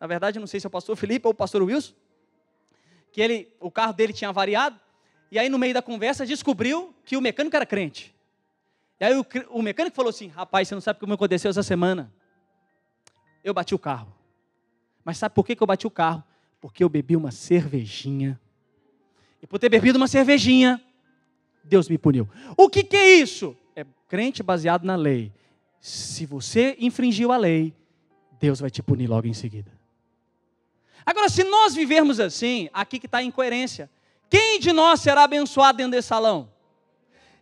na 0.00 0.06
verdade, 0.06 0.38
não 0.38 0.46
sei 0.46 0.58
se 0.58 0.66
é 0.66 0.68
o 0.68 0.70
pastor 0.70 0.96
Felipe 0.96 1.26
ou 1.26 1.32
o 1.32 1.34
pastor 1.34 1.62
Wilson, 1.62 1.92
que 3.12 3.20
ele, 3.20 3.54
o 3.60 3.70
carro 3.70 3.92
dele 3.92 4.12
tinha 4.12 4.32
variado, 4.32 4.80
e 5.30 5.38
aí 5.38 5.48
no 5.48 5.58
meio 5.58 5.74
da 5.74 5.82
conversa 5.82 6.26
descobriu 6.26 6.94
que 7.04 7.16
o 7.16 7.20
mecânico 7.20 7.54
era 7.54 7.64
crente. 7.64 8.14
E 9.00 9.04
aí 9.04 9.16
o, 9.16 9.26
o 9.50 9.62
mecânico 9.62 9.96
falou 9.96 10.10
assim: 10.10 10.28
rapaz, 10.28 10.68
você 10.68 10.74
não 10.74 10.80
sabe 10.80 10.98
o 11.02 11.06
que 11.06 11.12
aconteceu 11.12 11.50
essa 11.50 11.62
semana? 11.62 12.12
Eu 13.42 13.52
bati 13.52 13.74
o 13.74 13.78
carro. 13.78 14.14
Mas 15.04 15.18
sabe 15.18 15.34
por 15.34 15.44
que, 15.44 15.56
que 15.56 15.62
eu 15.62 15.66
bati 15.66 15.86
o 15.86 15.90
carro? 15.90 16.22
Porque 16.60 16.84
eu 16.84 16.88
bebi 16.88 17.16
uma 17.16 17.30
cervejinha. 17.30 18.40
E 19.42 19.46
por 19.46 19.58
ter 19.58 19.68
bebido 19.68 19.96
uma 19.96 20.06
cervejinha, 20.06 20.80
Deus 21.64 21.88
me 21.88 21.98
puniu. 21.98 22.28
O 22.56 22.68
que, 22.68 22.84
que 22.84 22.96
é 22.96 23.16
isso? 23.16 23.56
É 23.74 23.84
crente 24.08 24.42
baseado 24.42 24.84
na 24.84 24.94
lei. 24.94 25.32
Se 25.80 26.24
você 26.24 26.76
infringiu 26.78 27.32
a 27.32 27.36
lei, 27.36 27.74
Deus 28.38 28.60
vai 28.60 28.70
te 28.70 28.82
punir 28.82 29.08
logo 29.08 29.26
em 29.26 29.34
seguida. 29.34 29.72
Agora, 31.04 31.28
se 31.28 31.42
nós 31.42 31.74
vivermos 31.74 32.20
assim, 32.20 32.68
aqui 32.72 33.00
que 33.00 33.06
está 33.06 33.18
a 33.18 33.22
incoerência. 33.22 33.90
Quem 34.30 34.60
de 34.60 34.72
nós 34.72 35.00
será 35.00 35.24
abençoado 35.24 35.78
dentro 35.78 35.92
desse 35.92 36.08
salão? 36.08 36.48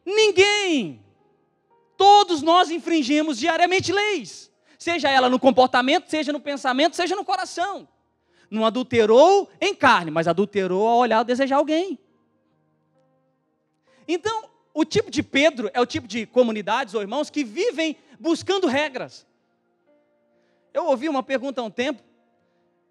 Ninguém. 0.04 1.00
Todos 2.00 2.40
nós 2.40 2.70
infringimos 2.70 3.36
diariamente 3.38 3.92
leis, 3.92 4.50
seja 4.78 5.10
ela 5.10 5.28
no 5.28 5.38
comportamento, 5.38 6.08
seja 6.08 6.32
no 6.32 6.40
pensamento, 6.40 6.96
seja 6.96 7.14
no 7.14 7.22
coração. 7.22 7.86
Não 8.50 8.64
adulterou 8.64 9.50
em 9.60 9.74
carne, 9.74 10.10
mas 10.10 10.26
adulterou 10.26 10.88
ao 10.88 10.96
olhar 10.96 11.22
desejar 11.24 11.56
alguém. 11.56 11.98
Então, 14.08 14.48
o 14.72 14.82
tipo 14.82 15.10
de 15.10 15.22
Pedro 15.22 15.70
é 15.74 15.80
o 15.82 15.84
tipo 15.84 16.08
de 16.08 16.24
comunidades 16.24 16.94
ou 16.94 17.02
irmãos 17.02 17.28
que 17.28 17.44
vivem 17.44 17.98
buscando 18.18 18.66
regras. 18.66 19.26
Eu 20.72 20.86
ouvi 20.86 21.06
uma 21.06 21.22
pergunta 21.22 21.60
há 21.60 21.64
um 21.64 21.70
tempo, 21.70 22.02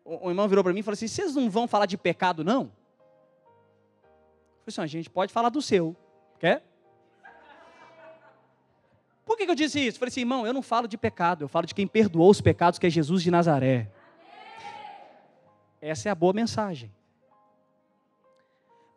o 0.05 0.29
irmão 0.29 0.47
virou 0.47 0.63
para 0.63 0.71
mim 0.71 0.81
e 0.81 0.83
falou 0.83 0.93
assim: 0.93 1.07
vocês 1.07 1.33
não 1.33 1.49
vão 1.49 1.67
falar 1.67 1.87
de 1.87 1.97
pecado, 1.97 2.43
não? 2.43 2.61
Eu 2.61 2.69
falei 4.59 4.67
assim: 4.67 4.81
a 4.81 4.85
gente 4.85 5.09
pode 5.09 5.33
falar 5.33 5.49
do 5.49 5.63
seu. 5.63 5.95
Quer? 6.37 6.68
Por 9.29 9.37
que, 9.37 9.43
eu 9.43 9.53
disse 9.53 9.79
isso? 9.79 9.99
Falei 9.99 10.09
assim, 10.09 10.21
irmão, 10.21 10.47
eu 10.47 10.51
não 10.51 10.63
falo 10.63 10.87
de 10.87 10.97
pecado, 10.97 11.43
eu 11.43 11.47
falo 11.47 11.67
de 11.67 11.75
quem 11.75 11.85
perdoou 11.85 12.31
os 12.31 12.41
pecados, 12.41 12.79
que 12.79 12.87
é 12.87 12.89
Jesus 12.89 13.21
de 13.21 13.29
Nazaré. 13.29 13.87
Essa 15.79 16.09
é 16.09 16.11
a 16.11 16.15
boa 16.15 16.33
mensagem. 16.33 16.91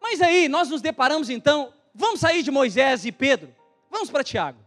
Mas 0.01 0.23
aí 0.23 0.49
nós 0.49 0.71
nos 0.71 0.81
deparamos 0.81 1.29
então, 1.29 1.75
vamos 1.95 2.19
sair 2.19 2.43
de 2.43 2.51
Moisés 2.51 3.05
e 3.05 3.13
Pedro, 3.13 3.55
vamos 3.91 4.11
para 4.11 4.25
Tiago. 4.25 4.59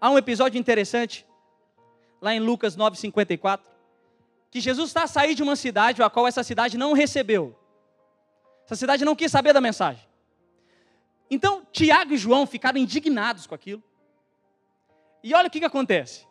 Há 0.00 0.08
um 0.08 0.16
episódio 0.16 0.58
interessante, 0.58 1.26
lá 2.18 2.34
em 2.34 2.40
Lucas 2.40 2.74
9,54 2.74 3.60
que 4.50 4.62
Jesus 4.62 4.88
está 4.88 5.02
a 5.02 5.06
sair 5.06 5.34
de 5.34 5.42
uma 5.42 5.56
cidade 5.56 6.02
a 6.02 6.08
qual 6.08 6.26
essa 6.26 6.42
cidade 6.42 6.78
não 6.78 6.94
recebeu. 6.94 7.54
Essa 8.64 8.76
cidade 8.76 9.04
não 9.04 9.14
quis 9.14 9.30
saber 9.30 9.52
da 9.52 9.60
mensagem. 9.60 10.08
Então, 11.30 11.66
Tiago 11.70 12.14
e 12.14 12.16
João 12.16 12.46
ficaram 12.46 12.78
indignados 12.78 13.46
com 13.46 13.54
aquilo. 13.54 13.82
E 15.22 15.34
olha 15.34 15.48
o 15.48 15.50
que, 15.50 15.60
que 15.60 15.66
acontece. 15.66 16.26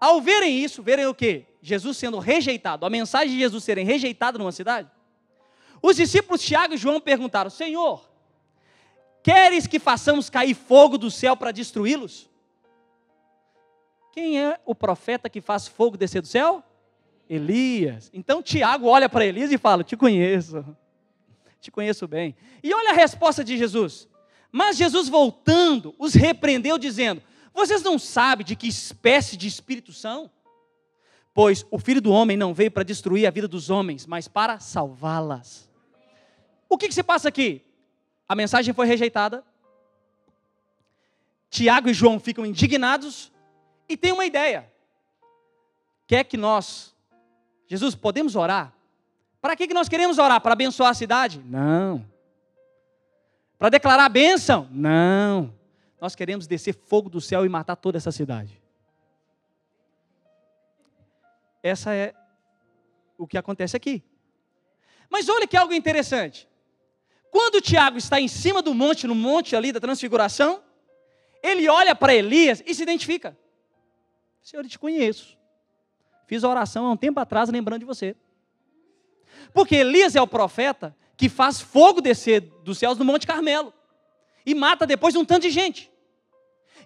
Ao 0.00 0.20
verem 0.20 0.62
isso, 0.62 0.82
verem 0.82 1.06
o 1.06 1.14
quê? 1.14 1.46
Jesus 1.62 1.96
sendo 1.96 2.18
rejeitado, 2.18 2.86
a 2.86 2.90
mensagem 2.90 3.30
de 3.30 3.38
Jesus 3.38 3.64
serem 3.64 3.84
rejeitada 3.84 4.38
numa 4.38 4.52
cidade. 4.52 4.90
Os 5.82 5.96
discípulos 5.96 6.42
Tiago 6.42 6.74
e 6.74 6.76
João 6.76 7.00
perguntaram: 7.00 7.50
Senhor, 7.50 8.08
queres 9.22 9.66
que 9.66 9.78
façamos 9.78 10.30
cair 10.30 10.54
fogo 10.54 10.96
do 10.96 11.10
céu 11.10 11.36
para 11.36 11.50
destruí-los? 11.50 12.28
Quem 14.12 14.40
é 14.40 14.58
o 14.64 14.74
profeta 14.74 15.28
que 15.28 15.40
faz 15.40 15.66
fogo 15.66 15.96
descer 15.96 16.22
do 16.22 16.26
céu? 16.26 16.62
Elias. 17.28 18.10
Então 18.14 18.42
Tiago 18.42 18.86
olha 18.86 19.08
para 19.08 19.26
Elias 19.26 19.50
e 19.50 19.58
fala: 19.58 19.82
Te 19.82 19.96
conheço, 19.96 20.64
te 21.60 21.70
conheço 21.70 22.06
bem. 22.06 22.36
E 22.62 22.72
olha 22.72 22.90
a 22.90 22.94
resposta 22.94 23.42
de 23.42 23.58
Jesus. 23.58 24.08
Mas 24.52 24.76
Jesus, 24.76 25.08
voltando, 25.08 25.94
os 25.98 26.14
repreendeu, 26.14 26.78
dizendo: 26.78 27.22
Vocês 27.56 27.82
não 27.82 27.98
sabem 27.98 28.46
de 28.46 28.54
que 28.54 28.68
espécie 28.68 29.36
de 29.36 29.48
espírito 29.48 29.92
são? 29.92 30.30
Pois 31.34 31.66
o 31.70 31.78
filho 31.78 32.00
do 32.00 32.12
homem 32.12 32.36
não 32.36 32.54
veio 32.54 32.70
para 32.70 32.82
destruir 32.82 33.26
a 33.26 33.30
vida 33.30 33.48
dos 33.48 33.70
homens, 33.70 34.06
mas 34.06 34.28
para 34.28 34.60
salvá-las. 34.60 35.68
O 36.68 36.78
que, 36.78 36.86
que 36.86 36.94
se 36.94 37.02
passa 37.02 37.28
aqui? 37.28 37.64
A 38.28 38.34
mensagem 38.34 38.72
foi 38.72 38.86
rejeitada. 38.86 39.42
Tiago 41.50 41.88
e 41.88 41.94
João 41.94 42.20
ficam 42.20 42.44
indignados 42.44 43.32
e 43.88 43.96
têm 43.96 44.12
uma 44.12 44.26
ideia. 44.26 44.70
Quer 46.06 46.24
que 46.24 46.36
nós 46.36 46.94
Jesus, 47.68 47.94
podemos 47.94 48.36
orar? 48.36 48.72
Para 49.40 49.56
que, 49.56 49.66
que 49.66 49.74
nós 49.74 49.88
queremos 49.88 50.18
orar? 50.18 50.40
Para 50.40 50.52
abençoar 50.52 50.90
a 50.90 50.94
cidade? 50.94 51.42
Não. 51.44 52.04
Para 53.58 53.70
declarar 53.70 54.04
a 54.04 54.08
bênção? 54.08 54.68
Não. 54.70 55.52
Nós 56.00 56.14
queremos 56.14 56.46
descer 56.46 56.74
fogo 56.74 57.08
do 57.08 57.20
céu 57.20 57.44
e 57.44 57.48
matar 57.48 57.76
toda 57.76 57.96
essa 57.96 58.12
cidade. 58.12 58.60
Essa 61.62 61.94
é 61.94 62.14
o 63.16 63.26
que 63.26 63.38
acontece 63.38 63.76
aqui. 63.76 64.02
Mas 65.08 65.28
olha 65.28 65.46
que 65.46 65.56
algo 65.56 65.72
interessante. 65.72 66.48
Quando 67.30 67.60
Tiago 67.60 67.96
está 67.96 68.20
em 68.20 68.28
cima 68.28 68.62
do 68.62 68.74
monte, 68.74 69.06
no 69.06 69.14
monte 69.14 69.56
ali 69.56 69.72
da 69.72 69.80
transfiguração, 69.80 70.62
ele 71.42 71.68
olha 71.68 71.94
para 71.94 72.14
Elias 72.14 72.62
e 72.66 72.74
se 72.74 72.82
identifica. 72.82 73.36
Senhor, 74.42 74.64
eu 74.64 74.68
te 74.68 74.78
conheço. 74.78 75.36
Fiz 76.26 76.44
a 76.44 76.48
oração 76.48 76.86
há 76.86 76.92
um 76.92 76.96
tempo 76.96 77.18
atrás 77.20 77.48
lembrando 77.48 77.80
de 77.80 77.86
você. 77.86 78.16
Porque 79.52 79.76
Elias 79.76 80.14
é 80.14 80.20
o 80.20 80.26
profeta 80.26 80.96
que 81.16 81.28
faz 81.28 81.60
fogo 81.60 82.00
descer 82.00 82.40
dos 82.62 82.78
céus 82.78 82.98
no 82.98 83.04
Monte 83.04 83.26
Carmelo 83.26 83.72
e 84.46 84.54
mata 84.54 84.86
depois 84.86 85.14
um 85.16 85.24
tanto 85.24 85.42
de 85.42 85.50
gente. 85.50 85.90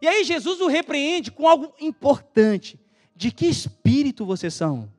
E 0.02 0.08
aí 0.08 0.24
Jesus 0.24 0.60
o 0.60 0.66
repreende 0.66 1.30
com 1.30 1.46
algo 1.46 1.72
importante. 1.78 2.80
De 3.14 3.30
que 3.30 3.46
espírito 3.46 4.24
vocês 4.24 4.54
são? 4.54 4.90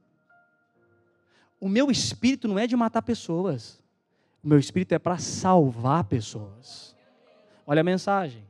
O 1.60 1.67
meu 1.67 1.89
espírito 1.89 2.47
não 2.47 2.60
é 2.60 2.67
de 2.67 2.76
matar 2.76 3.02
pessoas. 3.02 3.82
O 4.43 4.47
meu 4.47 4.60
espírito 4.60 4.93
é 4.93 5.00
para 5.00 5.17
salvar 5.17 6.04
pessoas. 6.04 6.95
Olha 7.65 7.82
a 7.82 7.84
mensagem. 7.84 8.47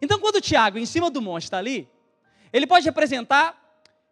Então, 0.00 0.20
quando 0.20 0.36
o 0.36 0.40
Tiago, 0.40 0.78
em 0.78 0.86
cima 0.86 1.10
do 1.10 1.20
monte, 1.20 1.44
está 1.44 1.58
ali, 1.58 1.88
ele 2.52 2.66
pode 2.66 2.84
representar 2.84 3.66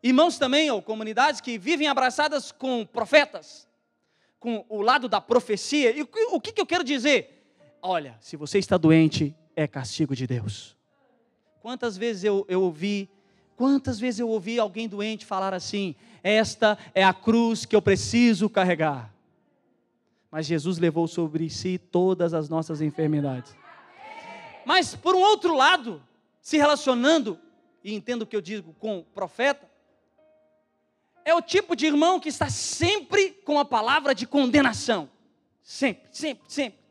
Irmãos 0.05 0.37
também, 0.37 0.71
ou 0.71 0.83
comunidades 0.83 1.41
que 1.41 1.57
vivem 1.57 1.89
abraçadas 1.89 2.53
com 2.53 2.85
profetas, 2.85 3.67
com 4.39 4.63
o 4.69 4.83
lado 4.83 5.09
da 5.09 5.19
profecia. 5.19 5.97
E 5.97 6.03
o 6.03 6.39
que, 6.39 6.53
que 6.53 6.61
eu 6.61 6.67
quero 6.67 6.85
dizer? 6.85 7.44
Olha, 7.87 8.17
se 8.19 8.35
você 8.35 8.59
está 8.59 8.79
doente, 8.79 9.37
é 9.55 9.67
castigo 9.67 10.17
de 10.17 10.27
Deus. 10.27 10.75
Quantas 11.61 11.99
vezes 11.99 12.25
eu, 12.25 12.47
eu 12.49 12.63
ouvi, 12.63 13.11
quantas 13.57 14.01
vezes 14.01 14.21
eu 14.21 14.29
ouvi 14.31 14.59
alguém 14.59 14.89
doente 14.89 15.27
falar 15.27 15.53
assim: 15.53 15.95
esta 16.23 16.79
é 16.95 17.05
a 17.05 17.13
cruz 17.13 17.67
que 17.67 17.77
eu 17.77 17.83
preciso 17.83 18.49
carregar. 18.49 19.15
Mas 20.31 20.47
Jesus 20.47 20.79
levou 20.79 21.07
sobre 21.07 21.51
si 21.51 21.77
todas 21.77 22.33
as 22.33 22.49
nossas 22.49 22.81
enfermidades. 22.81 23.55
Mas, 24.65 24.97
por 24.97 25.15
um 25.15 25.21
outro 25.21 25.55
lado, 25.55 26.03
se 26.41 26.57
relacionando, 26.57 27.39
e 27.85 27.95
entendo 27.95 28.23
o 28.23 28.27
que 28.27 28.35
eu 28.35 28.41
digo 28.41 28.75
com 28.81 29.05
profeta, 29.15 29.69
é 31.23 31.35
o 31.35 31.43
tipo 31.43 31.77
de 31.77 31.85
irmão 31.85 32.19
que 32.19 32.31
está 32.31 32.49
sempre 32.49 33.33
com 33.45 33.59
a 33.59 33.65
palavra 33.65 34.15
de 34.15 34.27
condenação. 34.27 35.11
Sempre, 35.63 36.09
sempre, 36.11 36.45
sempre. 36.49 36.84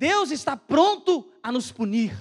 Deus 0.00 0.30
está 0.30 0.56
pronto 0.56 1.30
a 1.42 1.52
nos 1.52 1.70
punir. 1.70 2.18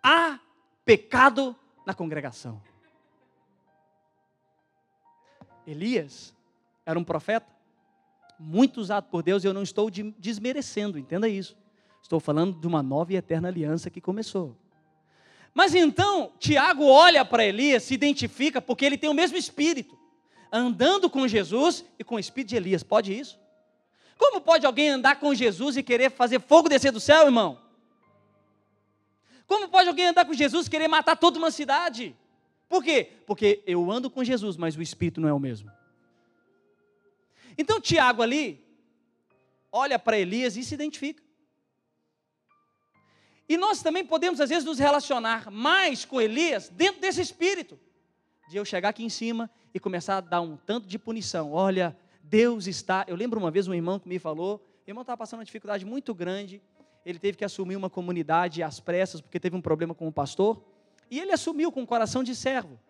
Há 0.00 0.38
pecado 0.84 1.56
na 1.84 1.92
congregação. 1.92 2.62
Elias 5.66 6.32
era 6.86 6.96
um 6.96 7.02
profeta 7.02 7.48
muito 8.38 8.80
usado 8.80 9.08
por 9.08 9.24
Deus 9.24 9.42
e 9.42 9.48
eu 9.48 9.52
não 9.52 9.64
estou 9.64 9.90
desmerecendo, 9.90 11.00
entenda 11.00 11.28
isso. 11.28 11.56
Estou 12.00 12.20
falando 12.20 12.60
de 12.60 12.66
uma 12.68 12.80
nova 12.80 13.12
e 13.12 13.16
eterna 13.16 13.48
aliança 13.48 13.90
que 13.90 14.00
começou. 14.00 14.56
Mas 15.52 15.74
então, 15.74 16.30
Tiago 16.38 16.84
olha 16.84 17.24
para 17.24 17.44
Elias, 17.44 17.82
se 17.82 17.94
identifica, 17.94 18.62
porque 18.62 18.84
ele 18.84 18.96
tem 18.96 19.10
o 19.10 19.14
mesmo 19.14 19.36
espírito, 19.36 19.98
andando 20.52 21.10
com 21.10 21.26
Jesus 21.26 21.84
e 21.98 22.04
com 22.04 22.14
o 22.14 22.20
espírito 22.20 22.50
de 22.50 22.56
Elias. 22.56 22.84
Pode 22.84 23.12
isso? 23.12 23.42
Como 24.18 24.40
pode 24.40 24.64
alguém 24.64 24.90
andar 24.90 25.18
com 25.18 25.34
Jesus 25.34 25.76
e 25.76 25.82
querer 25.82 26.10
fazer 26.10 26.40
fogo 26.40 26.68
descer 26.68 26.92
do 26.92 27.00
céu, 27.00 27.24
irmão? 27.24 27.60
Como 29.46 29.68
pode 29.68 29.88
alguém 29.88 30.06
andar 30.06 30.24
com 30.24 30.32
Jesus 30.32 30.66
e 30.66 30.70
querer 30.70 30.88
matar 30.88 31.16
toda 31.16 31.38
uma 31.38 31.50
cidade? 31.50 32.16
Por 32.68 32.82
quê? 32.82 33.10
Porque 33.26 33.62
eu 33.66 33.90
ando 33.90 34.10
com 34.10 34.24
Jesus, 34.24 34.56
mas 34.56 34.76
o 34.76 34.82
espírito 34.82 35.20
não 35.20 35.28
é 35.28 35.32
o 35.32 35.38
mesmo. 35.38 35.70
Então 37.56 37.80
Tiago 37.80 38.22
ali 38.22 38.64
olha 39.70 39.98
para 39.98 40.18
Elias 40.18 40.56
e 40.56 40.64
se 40.64 40.74
identifica. 40.74 41.22
E 43.48 43.56
nós 43.56 43.82
também 43.82 44.04
podemos, 44.04 44.40
às 44.40 44.48
vezes, 44.48 44.64
nos 44.64 44.78
relacionar 44.78 45.50
mais 45.50 46.04
com 46.04 46.20
Elias 46.20 46.68
dentro 46.68 47.00
desse 47.00 47.20
espírito. 47.20 47.78
De 48.48 48.56
eu 48.56 48.64
chegar 48.64 48.90
aqui 48.90 49.04
em 49.04 49.08
cima 49.08 49.50
e 49.72 49.80
começar 49.80 50.16
a 50.16 50.20
dar 50.20 50.40
um 50.40 50.56
tanto 50.56 50.86
de 50.86 50.98
punição. 50.98 51.52
Olha, 51.52 51.96
Deus 52.28 52.66
está. 52.66 53.04
Eu 53.06 53.16
lembro 53.16 53.38
uma 53.38 53.50
vez 53.50 53.68
um 53.68 53.74
irmão 53.74 53.98
que 53.98 54.08
me 54.08 54.18
falou: 54.18 54.56
o 54.86 54.90
irmão 54.90 55.02
estava 55.02 55.18
passando 55.18 55.40
uma 55.40 55.44
dificuldade 55.44 55.84
muito 55.84 56.14
grande. 56.14 56.62
Ele 57.04 57.18
teve 57.18 57.36
que 57.36 57.44
assumir 57.44 57.76
uma 57.76 57.90
comunidade 57.90 58.62
às 58.62 58.80
pressas, 58.80 59.20
porque 59.20 59.38
teve 59.38 59.54
um 59.54 59.60
problema 59.60 59.94
com 59.94 60.08
o 60.08 60.12
pastor. 60.12 60.64
E 61.10 61.20
ele 61.20 61.32
assumiu 61.32 61.70
com 61.70 61.82
o 61.82 61.86
coração 61.86 62.24
de 62.24 62.34
servo. 62.34 62.80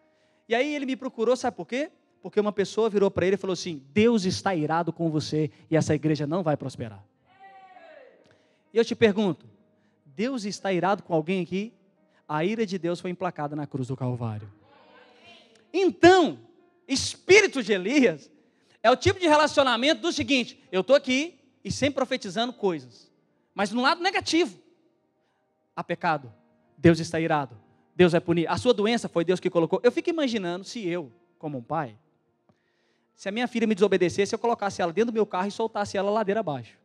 E 0.48 0.54
aí 0.54 0.72
ele 0.74 0.86
me 0.86 0.94
procurou, 0.94 1.36
sabe 1.36 1.56
por 1.56 1.66
quê? 1.66 1.90
Porque 2.22 2.38
uma 2.38 2.52
pessoa 2.52 2.88
virou 2.88 3.10
para 3.10 3.26
ele 3.26 3.34
e 3.34 3.38
falou 3.38 3.54
assim: 3.54 3.82
Deus 3.92 4.24
está 4.24 4.54
irado 4.54 4.92
com 4.92 5.10
você 5.10 5.50
e 5.70 5.76
essa 5.76 5.94
igreja 5.94 6.26
não 6.26 6.42
vai 6.42 6.56
prosperar. 6.56 7.04
E 8.72 8.78
eu 8.78 8.84
te 8.84 8.94
pergunto: 8.94 9.46
Deus 10.06 10.44
está 10.44 10.72
irado 10.72 11.02
com 11.02 11.12
alguém 11.12 11.42
aqui? 11.42 11.72
A 12.26 12.44
ira 12.44 12.64
de 12.64 12.78
Deus 12.78 13.00
foi 13.00 13.10
emplacada 13.10 13.54
na 13.54 13.66
cruz 13.66 13.88
do 13.88 13.96
Calvário. 13.96 14.50
Então, 15.72 16.38
espírito 16.86 17.62
de 17.62 17.72
Elias 17.72 18.30
é 18.84 18.90
o 18.90 18.96
tipo 18.96 19.18
de 19.18 19.26
relacionamento 19.26 20.02
do 20.02 20.12
seguinte: 20.12 20.62
eu 20.70 20.82
estou 20.82 20.94
aqui 20.94 21.40
e 21.64 21.72
sempre 21.72 21.94
profetizando 21.94 22.52
coisas, 22.52 23.10
mas 23.54 23.72
no 23.72 23.80
lado 23.80 24.02
negativo, 24.02 24.56
há 25.74 25.82
pecado, 25.82 26.30
Deus 26.76 27.00
está 27.00 27.18
irado, 27.18 27.58
Deus 27.96 28.12
vai 28.12 28.20
punir. 28.20 28.46
A 28.46 28.58
sua 28.58 28.74
doença 28.74 29.08
foi 29.08 29.24
Deus 29.24 29.40
que 29.40 29.48
colocou. 29.48 29.80
Eu 29.82 29.90
fico 29.90 30.10
imaginando 30.10 30.64
se 30.64 30.86
eu, 30.86 31.10
como 31.38 31.58
um 31.58 31.62
pai, 31.62 31.98
se 33.16 33.26
a 33.26 33.32
minha 33.32 33.48
filha 33.48 33.66
me 33.66 33.74
desobedecesse, 33.74 34.34
eu 34.34 34.38
colocasse 34.38 34.82
ela 34.82 34.92
dentro 34.92 35.12
do 35.12 35.14
meu 35.14 35.24
carro 35.24 35.48
e 35.48 35.50
soltasse 35.50 35.96
ela 35.96 36.10
ladeira 36.10 36.40
abaixo. 36.40 36.76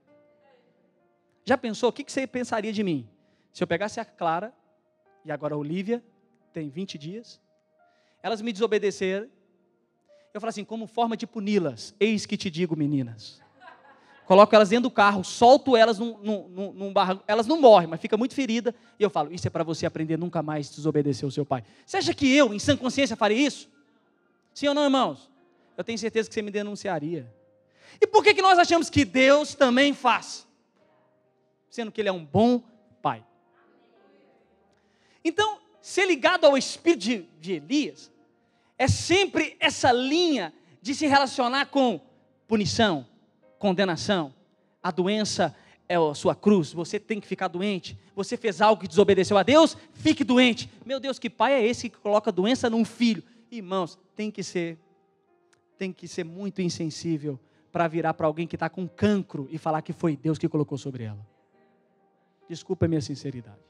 Já 1.43 1.57
pensou? 1.57 1.89
O 1.89 1.93
que 1.93 2.09
você 2.09 2.25
pensaria 2.25 2.71
de 2.71 2.81
mim? 2.81 3.09
Se 3.51 3.61
eu 3.61 3.67
pegasse 3.67 3.99
a 3.99 4.05
Clara, 4.05 4.53
e 5.25 5.31
agora 5.31 5.55
a 5.55 5.57
Olivia, 5.57 6.01
tem 6.53 6.69
20 6.69 6.97
dias, 6.97 7.41
elas 8.21 8.41
me 8.41 8.53
desobedeceram, 8.53 9.27
eu 10.33 10.39
falo 10.39 10.49
assim, 10.49 10.63
como 10.63 10.85
forma 10.87 11.17
de 11.17 11.25
puni-las, 11.25 11.93
eis 11.99 12.25
que 12.25 12.37
te 12.37 12.49
digo, 12.49 12.75
meninas. 12.75 13.41
Coloco 14.25 14.53
elas 14.53 14.69
dentro 14.69 14.83
do 14.83 14.91
carro, 14.91 15.23
solto 15.23 15.75
elas 15.75 15.97
num, 15.97 16.15
num, 16.19 16.71
num 16.71 16.93
barranco, 16.93 17.23
elas 17.27 17.47
não 17.47 17.59
morrem, 17.59 17.87
mas 17.87 17.99
fica 17.99 18.15
muito 18.15 18.35
ferida, 18.35 18.75
e 18.99 19.03
eu 19.03 19.09
falo, 19.09 19.33
isso 19.33 19.47
é 19.47 19.49
para 19.49 19.63
você 19.63 19.87
aprender 19.87 20.17
nunca 20.17 20.43
mais 20.43 20.69
desobedecer 20.69 21.27
o 21.27 21.31
seu 21.31 21.43
pai. 21.43 21.63
Você 21.83 21.97
acha 21.97 22.13
que 22.13 22.31
eu, 22.31 22.53
em 22.53 22.59
sã 22.59 22.77
consciência, 22.77 23.15
faria 23.15 23.37
isso? 23.37 23.67
Sim 24.53 24.67
ou 24.67 24.75
não, 24.75 24.83
irmãos? 24.83 25.31
Eu 25.75 25.83
tenho 25.83 25.97
certeza 25.97 26.29
que 26.29 26.35
você 26.35 26.43
me 26.43 26.51
denunciaria. 26.51 27.33
E 27.99 28.05
por 28.05 28.23
que, 28.23 28.35
que 28.35 28.41
nós 28.41 28.59
achamos 28.59 28.87
que 28.87 29.03
Deus 29.03 29.55
também 29.55 29.93
faz? 29.93 30.47
Sendo 31.69 31.91
que 31.91 31.99
Ele 31.99 32.09
é 32.09 32.13
um 32.13 32.23
bom 32.23 32.61
pai. 33.01 33.25
Então, 35.23 35.59
ser 35.81 36.05
ligado 36.05 36.45
ao 36.45 36.55
espírito 36.55 36.99
de, 36.99 37.25
de 37.39 37.53
Elias 37.53 38.11
é 38.79 38.87
sempre 38.87 39.57
essa 39.59 39.91
linha 39.91 40.53
de 40.81 40.95
se 40.95 41.05
relacionar 41.05 41.65
com 41.65 41.99
punição, 42.47 43.05
condenação. 43.59 44.33
A 44.81 44.89
doença 44.89 45.53
é 45.89 45.95
a 45.97 46.13
sua 46.13 46.33
cruz, 46.33 46.71
você 46.71 46.97
tem 46.97 47.19
que 47.19 47.27
ficar 47.27 47.49
doente. 47.49 47.99
Você 48.15 48.37
fez 48.37 48.61
algo 48.61 48.81
que 48.81 48.87
desobedeceu 48.87 49.37
a 49.37 49.43
Deus, 49.43 49.75
fique 49.91 50.23
doente. 50.23 50.71
Meu 50.85 50.97
Deus, 50.97 51.19
que 51.19 51.29
pai 51.29 51.53
é 51.53 51.67
esse 51.67 51.89
que 51.89 51.97
coloca 51.97 52.31
doença 52.31 52.69
num 52.69 52.85
filho? 52.85 53.21
Irmãos, 53.51 53.99
tem 54.15 54.31
que 54.31 54.41
ser 54.41 54.79
tem 55.77 55.93
que 55.93 56.07
ser 56.09 56.25
muito 56.25 56.61
insensível 56.61 57.39
para 57.71 57.87
virar 57.87 58.13
para 58.13 58.27
alguém 58.27 58.45
que 58.45 58.57
está 58.57 58.69
com 58.69 58.85
cancro 58.87 59.47
e 59.49 59.57
falar 59.57 59.81
que 59.81 59.93
foi 59.93 60.17
Deus 60.17 60.37
que 60.37 60.47
colocou 60.47 60.77
sobre 60.77 61.03
ela. 61.03 61.25
Desculpa 62.49 62.85
a 62.85 62.89
minha 62.89 63.01
sinceridade. 63.01 63.61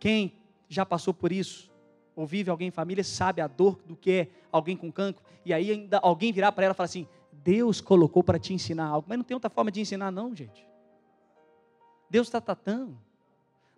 Quem 0.00 0.34
já 0.68 0.86
passou 0.86 1.12
por 1.12 1.32
isso, 1.32 1.70
ou 2.16 2.26
vive 2.26 2.50
alguém 2.50 2.68
em 2.68 2.70
família, 2.70 3.02
sabe 3.02 3.40
a 3.40 3.46
dor 3.46 3.80
do 3.86 3.96
que 3.96 4.10
é 4.10 4.28
alguém 4.50 4.76
com 4.76 4.90
cancro, 4.90 5.24
e 5.44 5.52
aí 5.52 5.70
ainda 5.70 5.98
alguém 5.98 6.32
virar 6.32 6.52
para 6.52 6.64
ela 6.64 6.74
e 6.74 6.76
falar 6.76 6.86
assim: 6.86 7.08
Deus 7.32 7.80
colocou 7.80 8.22
para 8.22 8.38
te 8.38 8.54
ensinar 8.54 8.86
algo, 8.86 9.06
mas 9.08 9.18
não 9.18 9.24
tem 9.24 9.34
outra 9.34 9.50
forma 9.50 9.70
de 9.70 9.80
ensinar, 9.80 10.10
não, 10.10 10.34
gente. 10.34 10.66
Deus 12.08 12.28
está 12.28 12.40
tratando. 12.40 12.96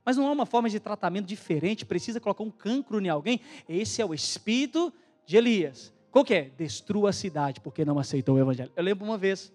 Mas 0.04 0.16
não 0.16 0.28
há 0.28 0.30
uma 0.30 0.46
forma 0.46 0.70
de 0.70 0.78
tratamento 0.78 1.26
diferente, 1.26 1.84
precisa 1.84 2.20
colocar 2.20 2.44
um 2.44 2.50
cancro 2.50 3.00
em 3.00 3.08
alguém. 3.08 3.40
Esse 3.68 4.00
é 4.00 4.06
o 4.06 4.14
espírito 4.14 4.92
de 5.24 5.36
Elias. 5.36 5.92
Qual 6.12 6.24
que 6.24 6.32
é? 6.32 6.42
Destrua 6.50 7.10
a 7.10 7.12
cidade, 7.12 7.60
porque 7.60 7.84
não 7.84 7.98
aceitou 7.98 8.36
o 8.36 8.38
evangelho. 8.38 8.70
Eu 8.76 8.84
lembro 8.84 9.04
uma 9.04 9.18
vez, 9.18 9.52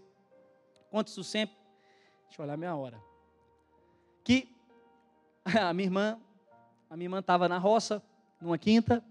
conto 0.89 1.07
isso 1.07 1.23
sempre, 1.23 1.55
deixa 2.27 2.41
eu 2.41 2.45
olhar 2.45 2.57
minha 2.57 2.75
hora, 2.75 3.01
que 4.23 4.49
a 5.45 5.73
minha 5.73 5.87
irmã 5.87 6.19
a 6.91 6.97
minha 6.97 7.05
irmã 7.05 7.19
estava 7.19 7.47
na 7.47 7.57
roça, 7.57 8.03
numa 8.41 8.57
quinta, 8.57 9.03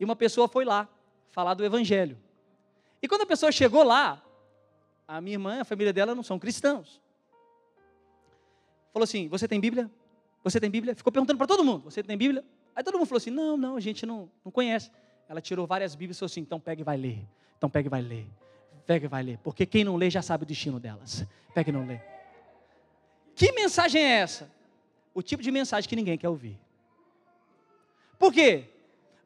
e 0.00 0.04
uma 0.04 0.16
pessoa 0.16 0.48
foi 0.48 0.64
lá 0.64 0.88
falar 1.30 1.54
do 1.54 1.64
Evangelho. 1.64 2.18
E 3.00 3.08
quando 3.08 3.22
a 3.22 3.26
pessoa 3.26 3.52
chegou 3.52 3.82
lá, 3.82 4.22
a 5.06 5.20
minha 5.20 5.34
irmã, 5.34 5.60
a 5.60 5.64
família 5.64 5.92
dela 5.92 6.14
não 6.14 6.22
são 6.22 6.38
cristãos. 6.38 7.00
Falou 8.92 9.04
assim: 9.04 9.28
Você 9.28 9.46
tem 9.46 9.60
Bíblia? 9.60 9.90
Você 10.42 10.60
tem 10.60 10.70
Bíblia? 10.70 10.94
Ficou 10.94 11.12
perguntando 11.12 11.38
para 11.38 11.46
todo 11.46 11.64
mundo: 11.64 11.84
Você 11.84 12.02
tem 12.02 12.16
Bíblia? 12.16 12.44
Aí 12.74 12.82
todo 12.82 12.98
mundo 12.98 13.06
falou 13.06 13.18
assim: 13.18 13.30
Não, 13.30 13.56
não, 13.56 13.76
a 13.76 13.80
gente 13.80 14.04
não, 14.04 14.28
não 14.44 14.50
conhece. 14.50 14.90
Ela 15.28 15.40
tirou 15.40 15.66
várias 15.66 15.94
Bíblias 15.94 16.16
e 16.16 16.20
falou 16.20 16.30
assim: 16.30 16.40
Então 16.40 16.58
pega 16.58 16.80
e 16.80 16.84
vai 16.84 16.96
ler. 16.96 17.26
Então 17.56 17.70
pega 17.70 17.88
e 17.88 17.90
vai 17.90 18.02
ler. 18.02 18.26
Pega 18.86 19.06
e 19.06 19.08
vai 19.08 19.22
ler. 19.22 19.38
Porque 19.38 19.66
quem 19.66 19.84
não 19.84 19.96
lê 19.96 20.10
já 20.10 20.22
sabe 20.22 20.44
o 20.44 20.46
destino 20.46 20.80
delas. 20.80 21.24
Pega 21.54 21.70
e 21.70 21.72
não 21.72 21.86
lê. 21.86 22.00
Que 23.34 23.52
mensagem 23.52 24.02
é 24.02 24.20
essa? 24.20 24.50
O 25.14 25.22
tipo 25.22 25.42
de 25.42 25.50
mensagem 25.50 25.88
que 25.88 25.94
ninguém 25.94 26.18
quer 26.18 26.28
ouvir. 26.28 26.58
Por 28.18 28.32
quê? 28.32 28.64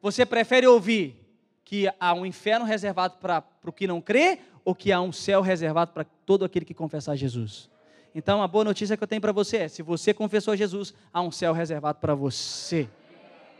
Você 0.00 0.26
prefere 0.26 0.66
ouvir 0.66 1.16
que 1.64 1.88
há 1.98 2.12
um 2.12 2.26
inferno 2.26 2.66
reservado 2.66 3.16
para 3.18 3.44
o 3.64 3.72
que 3.72 3.86
não 3.86 4.00
crê 4.00 4.40
ou 4.64 4.74
que 4.74 4.92
há 4.92 5.00
um 5.00 5.12
céu 5.12 5.40
reservado 5.40 5.92
para 5.92 6.04
todo 6.04 6.44
aquele 6.44 6.64
que 6.64 6.74
confessar 6.74 7.16
Jesus? 7.16 7.70
Então, 8.14 8.42
a 8.42 8.48
boa 8.48 8.64
notícia 8.64 8.96
que 8.96 9.02
eu 9.02 9.08
tenho 9.08 9.22
para 9.22 9.32
você 9.32 9.58
é: 9.58 9.68
se 9.68 9.82
você 9.82 10.12
confessou 10.12 10.54
Jesus, 10.54 10.92
há 11.12 11.22
um 11.22 11.30
céu 11.30 11.52
reservado 11.52 11.98
para 11.98 12.14
você. 12.14 12.88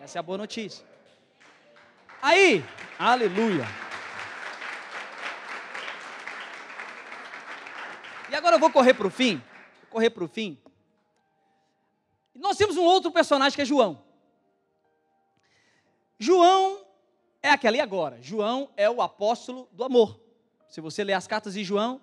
Essa 0.01 0.19
é 0.19 0.21
a 0.21 0.23
boa 0.23 0.37
notícia. 0.37 0.85
Aí, 2.21 2.63
aleluia. 2.99 3.67
E 8.31 8.35
agora 8.35 8.57
eu 8.57 8.61
vou 8.61 8.71
correr 8.71 8.95
para 8.95 9.07
o 9.07 9.11
fim. 9.11 9.43
Correr 9.91 10.11
para 10.11 10.25
o 10.25 10.29
fim. 10.29 10.59
Nós 12.35 12.57
temos 12.57 12.77
um 12.77 12.83
outro 12.83 13.11
personagem 13.11 13.55
que 13.57 13.63
é 13.63 13.65
João. 13.65 14.03
João 16.23 16.79
é 17.43 17.51
aquela, 17.51 17.77
e 17.77 17.81
agora? 17.81 18.23
João 18.23 18.71
é 18.77 18.89
o 18.89 19.03
apóstolo 19.03 19.69
do 19.73 19.83
amor. 19.83 20.21
Se 20.69 20.81
você 20.81 21.03
ler 21.03 21.15
as 21.15 21.27
cartas 21.27 21.55
de 21.55 21.65
João, 21.65 22.01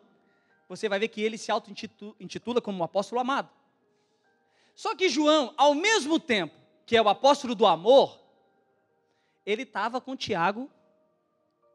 você 0.68 0.90
vai 0.90 1.00
ver 1.00 1.08
que 1.08 1.22
ele 1.22 1.38
se 1.38 1.50
auto-intitula 1.50 2.60
como 2.60 2.82
o 2.82 2.84
apóstolo 2.84 3.22
amado. 3.22 3.50
Só 4.76 4.94
que 4.94 5.08
João, 5.08 5.54
ao 5.56 5.74
mesmo 5.74 6.20
tempo 6.20 6.54
que 6.86 6.98
é 6.98 7.02
o 7.02 7.08
apóstolo 7.08 7.56
do 7.56 7.66
amor, 7.66 8.20
ele 9.46 9.64
estava 9.64 10.02
com 10.02 10.18
Tiago 10.18 10.70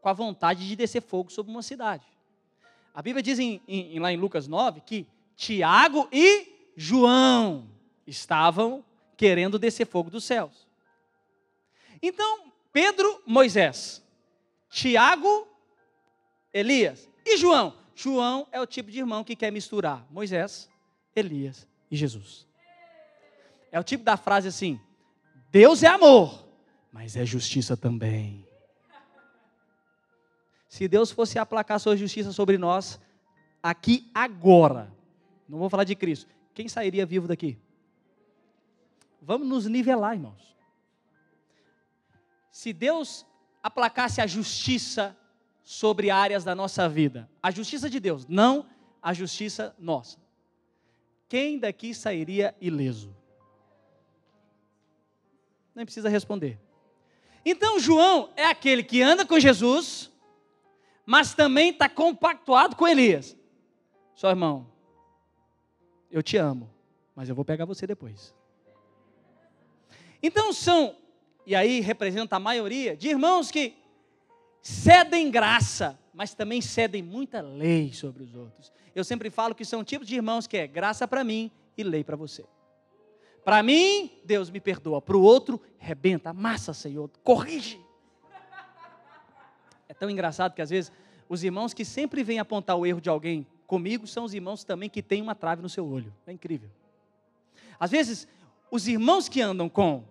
com 0.03 0.11
a 0.11 0.13
vontade 0.13 0.69
de 0.69 0.77
descer 0.77 1.01
fogo 1.01 1.33
sobre 1.33 1.51
uma 1.51 1.63
cidade. 1.63 2.05
A 2.93 3.01
Bíblia 3.01 3.23
diz 3.23 3.39
em, 3.39 3.63
em, 3.67 3.99
lá 3.99 4.13
em 4.13 4.19
Lucas 4.19 4.47
9 4.47 4.83
que 4.83 5.07
Tiago 5.35 6.07
e 6.13 6.73
João 6.77 7.71
estavam 8.07 8.85
querendo 9.17 9.59
descer 9.59 9.87
fogo 9.87 10.11
dos 10.11 10.25
céus. 10.25 10.74
Então, 12.07 12.53
Pedro, 12.71 13.23
Moisés. 13.25 14.05
Tiago, 14.69 15.49
Elias. 16.53 17.09
E 17.25 17.39
João? 17.39 17.75
João 17.95 18.47
é 18.53 18.61
o 18.61 18.67
tipo 18.67 18.91
de 18.91 18.99
irmão 18.99 19.25
que 19.25 19.35
quer 19.35 19.51
misturar 19.51 20.07
Moisés, 20.11 20.69
Elias 21.17 21.67
e 21.91 21.97
Jesus. 21.97 22.47
É 23.73 23.81
o 23.81 23.83
tipo 23.83 24.05
da 24.05 24.19
frase 24.19 24.49
assim: 24.49 24.79
Deus 25.51 25.83
é 25.83 25.87
amor, 25.87 26.47
mas 26.93 27.17
é 27.17 27.25
justiça 27.25 27.75
também. 27.75 28.47
Se 30.69 30.87
Deus 30.87 31.11
fosse 31.11 31.39
aplacar 31.39 31.81
sua 31.81 31.97
justiça 31.97 32.33
sobre 32.33 32.59
nós, 32.59 33.01
aqui 33.63 34.11
agora, 34.13 34.93
não 35.49 35.59
vou 35.59 35.71
falar 35.71 35.85
de 35.85 35.95
Cristo, 35.95 36.29
quem 36.53 36.69
sairia 36.69 37.07
vivo 37.07 37.27
daqui? 37.27 37.57
Vamos 39.23 39.49
nos 39.49 39.65
nivelar, 39.65 40.13
irmãos 40.13 40.54
se 42.55 42.73
Deus 42.73 43.27
aplacasse 43.61 44.21
a 44.21 44.29
justiça 44.29 45.19
sobre 45.65 46.09
áreas 46.09 46.45
da 46.45 46.55
nossa 46.55 46.89
vida, 46.89 47.29
a 47.43 47.51
justiça 47.51 47.91
de 47.91 47.99
Deus, 47.99 48.29
não 48.29 48.65
a 49.03 49.13
justiça 49.13 49.75
nossa, 49.77 50.19
quem 51.29 51.59
daqui 51.59 51.93
sairia 51.93 52.55
ileso? 52.61 53.13
Nem 55.75 55.85
precisa 55.85 56.09
responder. 56.09 56.61
Então, 57.45 57.81
João 57.81 58.33
é 58.37 58.45
aquele 58.45 58.85
que 58.85 59.03
anda 59.03 59.27
com 59.27 59.41
Jesus, 59.41 60.13
mas 61.05 61.35
também 61.35 61.71
está 61.71 61.89
compactuado 61.89 62.77
com 62.77 62.87
Elias. 62.87 63.37
Só 64.15 64.31
irmão, 64.31 64.71
eu 66.09 66.23
te 66.23 66.37
amo, 66.37 66.73
mas 67.17 67.29
eu 67.29 67.35
vou 67.35 67.45
pegar 67.45 67.65
você 67.65 67.85
depois. 67.85 68.33
Então 70.23 70.53
são, 70.53 70.97
e 71.47 71.55
aí 71.55 71.81
representa 71.81 72.37
a 72.37 72.41
maioria, 72.41 72.97
de 72.97 73.09
irmãos 73.09 73.51
que 73.51 73.77
cedem 74.63 75.31
graça, 75.31 75.99
mas 76.13 76.35
também 76.35 76.61
cedem 76.61 77.03
muita 77.03 77.41
lei 77.41 77.93
sobre 77.93 78.23
os 78.23 78.35
outros. 78.35 78.73
Eu 78.95 79.05
sempre 79.05 79.29
falo 79.31 79.55
que 79.55 79.65
são 79.65 79.85
tipos 79.85 80.07
de 80.07 80.15
irmãos 80.15 80.47
que 80.47 80.57
é 80.57 80.67
graça 80.67 81.07
para 81.07 81.23
mim 81.23 81.51
e 81.77 81.83
lei 81.83 82.03
para 82.03 82.17
você. 82.17 82.45
Para 83.45 83.63
mim, 83.63 84.11
Deus 84.25 84.49
me 84.49 84.59
perdoa. 84.59 85.03
Para 85.03 85.17
o 85.17 85.23
outro, 85.23 85.61
rebenta, 85.79 86.31
amassa, 86.31 86.73
Senhor, 86.73 87.11
corrige. 87.23 87.79
É 89.87 89.93
tão 89.93 90.09
engraçado 90.09 90.55
que 90.55 90.63
às 90.63 90.71
vezes 90.71 90.91
os 91.29 91.45
irmãos 91.45 91.75
que 91.75 91.85
sempre 91.85 92.25
vêm 92.25 92.39
apontar 92.39 92.77
o 92.77 92.87
erro 92.87 93.01
de 93.01 93.11
alguém 93.11 93.47
comigo 93.67 94.07
são 94.07 94.25
os 94.25 94.33
irmãos 94.33 94.65
também 94.65 94.89
que 94.89 95.03
têm 95.03 95.21
uma 95.21 95.35
trave 95.35 95.61
no 95.61 95.69
seu 95.69 95.87
olho. 95.87 96.13
É 96.27 96.33
incrível. 96.33 96.71
Às 97.79 97.91
vezes, 97.91 98.27
os 98.71 98.89
irmãos 98.89 99.29
que 99.29 99.43
andam 99.43 99.69
com 99.69 100.05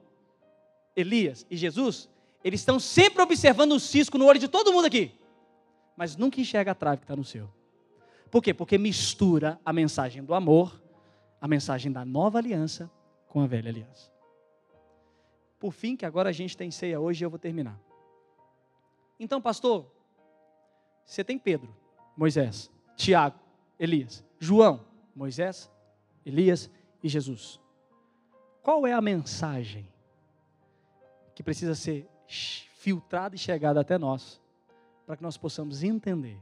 Elias 0.95 1.45
e 1.49 1.57
Jesus, 1.57 2.09
eles 2.43 2.61
estão 2.61 2.79
sempre 2.79 3.21
observando 3.21 3.73
o 3.73 3.79
cisco 3.79 4.17
no 4.17 4.25
olho 4.25 4.39
de 4.39 4.47
todo 4.47 4.71
mundo 4.71 4.85
aqui, 4.85 5.11
mas 5.95 6.15
nunca 6.15 6.41
enxerga 6.41 6.71
a 6.71 6.75
trave 6.75 6.97
que 6.97 7.03
está 7.05 7.15
no 7.15 7.23
seu. 7.23 7.49
Por 8.29 8.41
quê? 8.41 8.53
Porque 8.53 8.77
mistura 8.77 9.59
a 9.63 9.71
mensagem 9.71 10.23
do 10.23 10.33
amor, 10.33 10.81
a 11.39 11.47
mensagem 11.47 11.91
da 11.91 12.03
nova 12.03 12.39
aliança 12.39 12.89
com 13.27 13.41
a 13.41 13.47
velha 13.47 13.69
aliança. 13.69 14.11
Por 15.59 15.71
fim, 15.71 15.95
que 15.95 16.05
agora 16.05 16.29
a 16.29 16.33
gente 16.33 16.57
tem 16.57 16.71
ceia 16.71 16.99
hoje 16.99 17.23
e 17.23 17.25
eu 17.25 17.29
vou 17.29 17.39
terminar. 17.39 17.79
Então, 19.19 19.41
pastor, 19.41 19.85
você 21.05 21.23
tem 21.23 21.37
Pedro, 21.37 21.75
Moisés, 22.17 22.71
Tiago, 22.95 23.39
Elias, 23.79 24.25
João, 24.39 24.85
Moisés, 25.15 25.71
Elias 26.25 26.69
e 27.01 27.07
Jesus. 27.07 27.59
Qual 28.61 28.87
é 28.87 28.93
a 28.93 29.01
mensagem 29.01 29.92
que 31.35 31.43
precisa 31.43 31.75
ser 31.75 32.07
filtrada 32.27 33.35
e 33.35 33.39
chegada 33.39 33.79
até 33.79 33.97
nós, 33.97 34.41
para 35.05 35.17
que 35.17 35.23
nós 35.23 35.37
possamos 35.37 35.83
entender? 35.83 36.37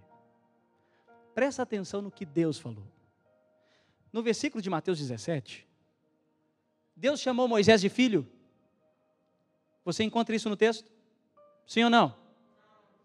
Presta 1.33 1.63
atenção 1.63 2.01
no 2.01 2.11
que 2.11 2.25
Deus 2.25 2.59
falou. 2.59 2.85
No 4.11 4.21
versículo 4.21 4.61
de 4.61 4.69
Mateus 4.69 4.99
17, 4.99 5.67
Deus 6.95 7.19
chamou 7.19 7.47
Moisés 7.47 7.79
de 7.81 7.89
filho? 7.89 8.27
Você 9.85 10.03
encontra 10.03 10.35
isso 10.35 10.49
no 10.49 10.57
texto? 10.57 10.91
Sim 11.65 11.85
ou 11.85 11.89
não? 11.89 12.15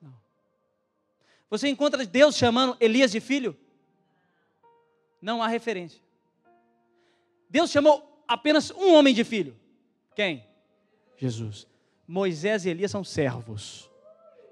Não. 0.03 0.15
Você 1.49 1.69
encontra 1.69 2.05
Deus 2.05 2.37
chamando 2.37 2.77
Elias 2.81 3.13
de 3.13 3.21
filho? 3.21 3.57
Não 5.23 5.43
há 5.43 5.47
referência. 5.47 6.01
Deus 7.49 7.71
chamou 7.71 8.23
apenas 8.27 8.71
um 8.73 8.95
homem 8.95 9.15
de 9.15 9.25
filho. 9.25 9.57
Quem? 10.15 10.45
Jesus. 11.17 11.67
Moisés 12.07 12.65
e 12.65 12.71
Elias 12.71 12.91
são 12.91 13.05
servos. 13.05 13.91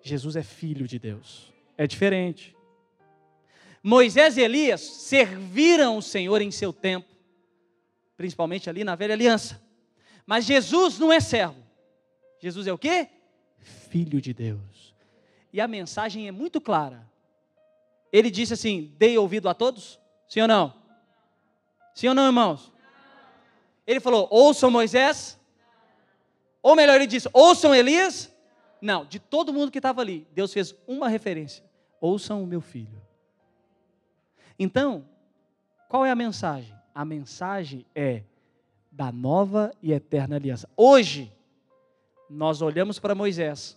Jesus 0.02 0.36
é 0.36 0.42
filho 0.42 0.86
de 0.86 0.98
Deus. 0.98 1.52
É 1.76 1.86
diferente. 1.86 2.54
Moisés 3.82 4.36
e 4.36 4.40
Elias 4.40 4.80
serviram 4.80 5.98
o 5.98 6.02
Senhor 6.02 6.40
em 6.40 6.50
seu 6.50 6.72
tempo 6.72 7.14
principalmente 8.16 8.70
ali 8.70 8.84
na 8.84 8.94
velha 8.94 9.14
aliança. 9.14 9.62
Mas 10.26 10.44
Jesus 10.44 10.98
não 10.98 11.12
é 11.12 11.20
servo. 11.20 11.62
Jesus 12.40 12.66
é 12.66 12.72
o 12.72 12.78
quê? 12.78 13.08
Filho 13.58 14.20
de 14.20 14.32
Deus. 14.32 14.94
E 15.52 15.60
a 15.60 15.68
mensagem 15.68 16.26
é 16.26 16.32
muito 16.32 16.60
clara. 16.60 17.08
Ele 18.12 18.30
disse 18.30 18.54
assim: 18.54 18.94
dei 18.98 19.16
ouvido 19.18 19.48
a 19.48 19.54
todos? 19.54 19.98
Sim 20.28 20.42
ou 20.42 20.48
não? 20.48 20.74
Sim 21.94 22.08
ou 22.08 22.14
não, 22.14 22.26
irmãos? 22.26 22.72
Ele 23.86 24.00
falou: 24.00 24.28
ouçam 24.30 24.70
Moisés. 24.70 25.38
Ou 26.64 26.74
melhor, 26.74 26.96
ele 26.96 27.06
disse: 27.06 27.28
ouçam 27.32 27.72
Elias. 27.72 28.28
Não, 28.82 29.04
de 29.04 29.20
todo 29.20 29.52
mundo 29.52 29.70
que 29.70 29.78
estava 29.78 30.00
ali, 30.00 30.26
Deus 30.34 30.52
fez 30.52 30.74
uma 30.84 31.08
referência: 31.08 31.62
ouçam 32.00 32.42
o 32.42 32.46
meu 32.46 32.60
filho. 32.60 33.00
Então, 34.58 35.04
qual 35.88 36.04
é 36.04 36.10
a 36.10 36.16
mensagem? 36.16 36.74
a 36.94 37.04
mensagem 37.04 37.84
é 37.94 38.22
da 38.90 39.10
nova 39.10 39.72
e 39.82 39.92
eterna 39.92 40.36
aliança. 40.36 40.68
Hoje, 40.76 41.32
nós 42.30 42.62
olhamos 42.62 43.00
para 43.00 43.14
Moisés, 43.14 43.76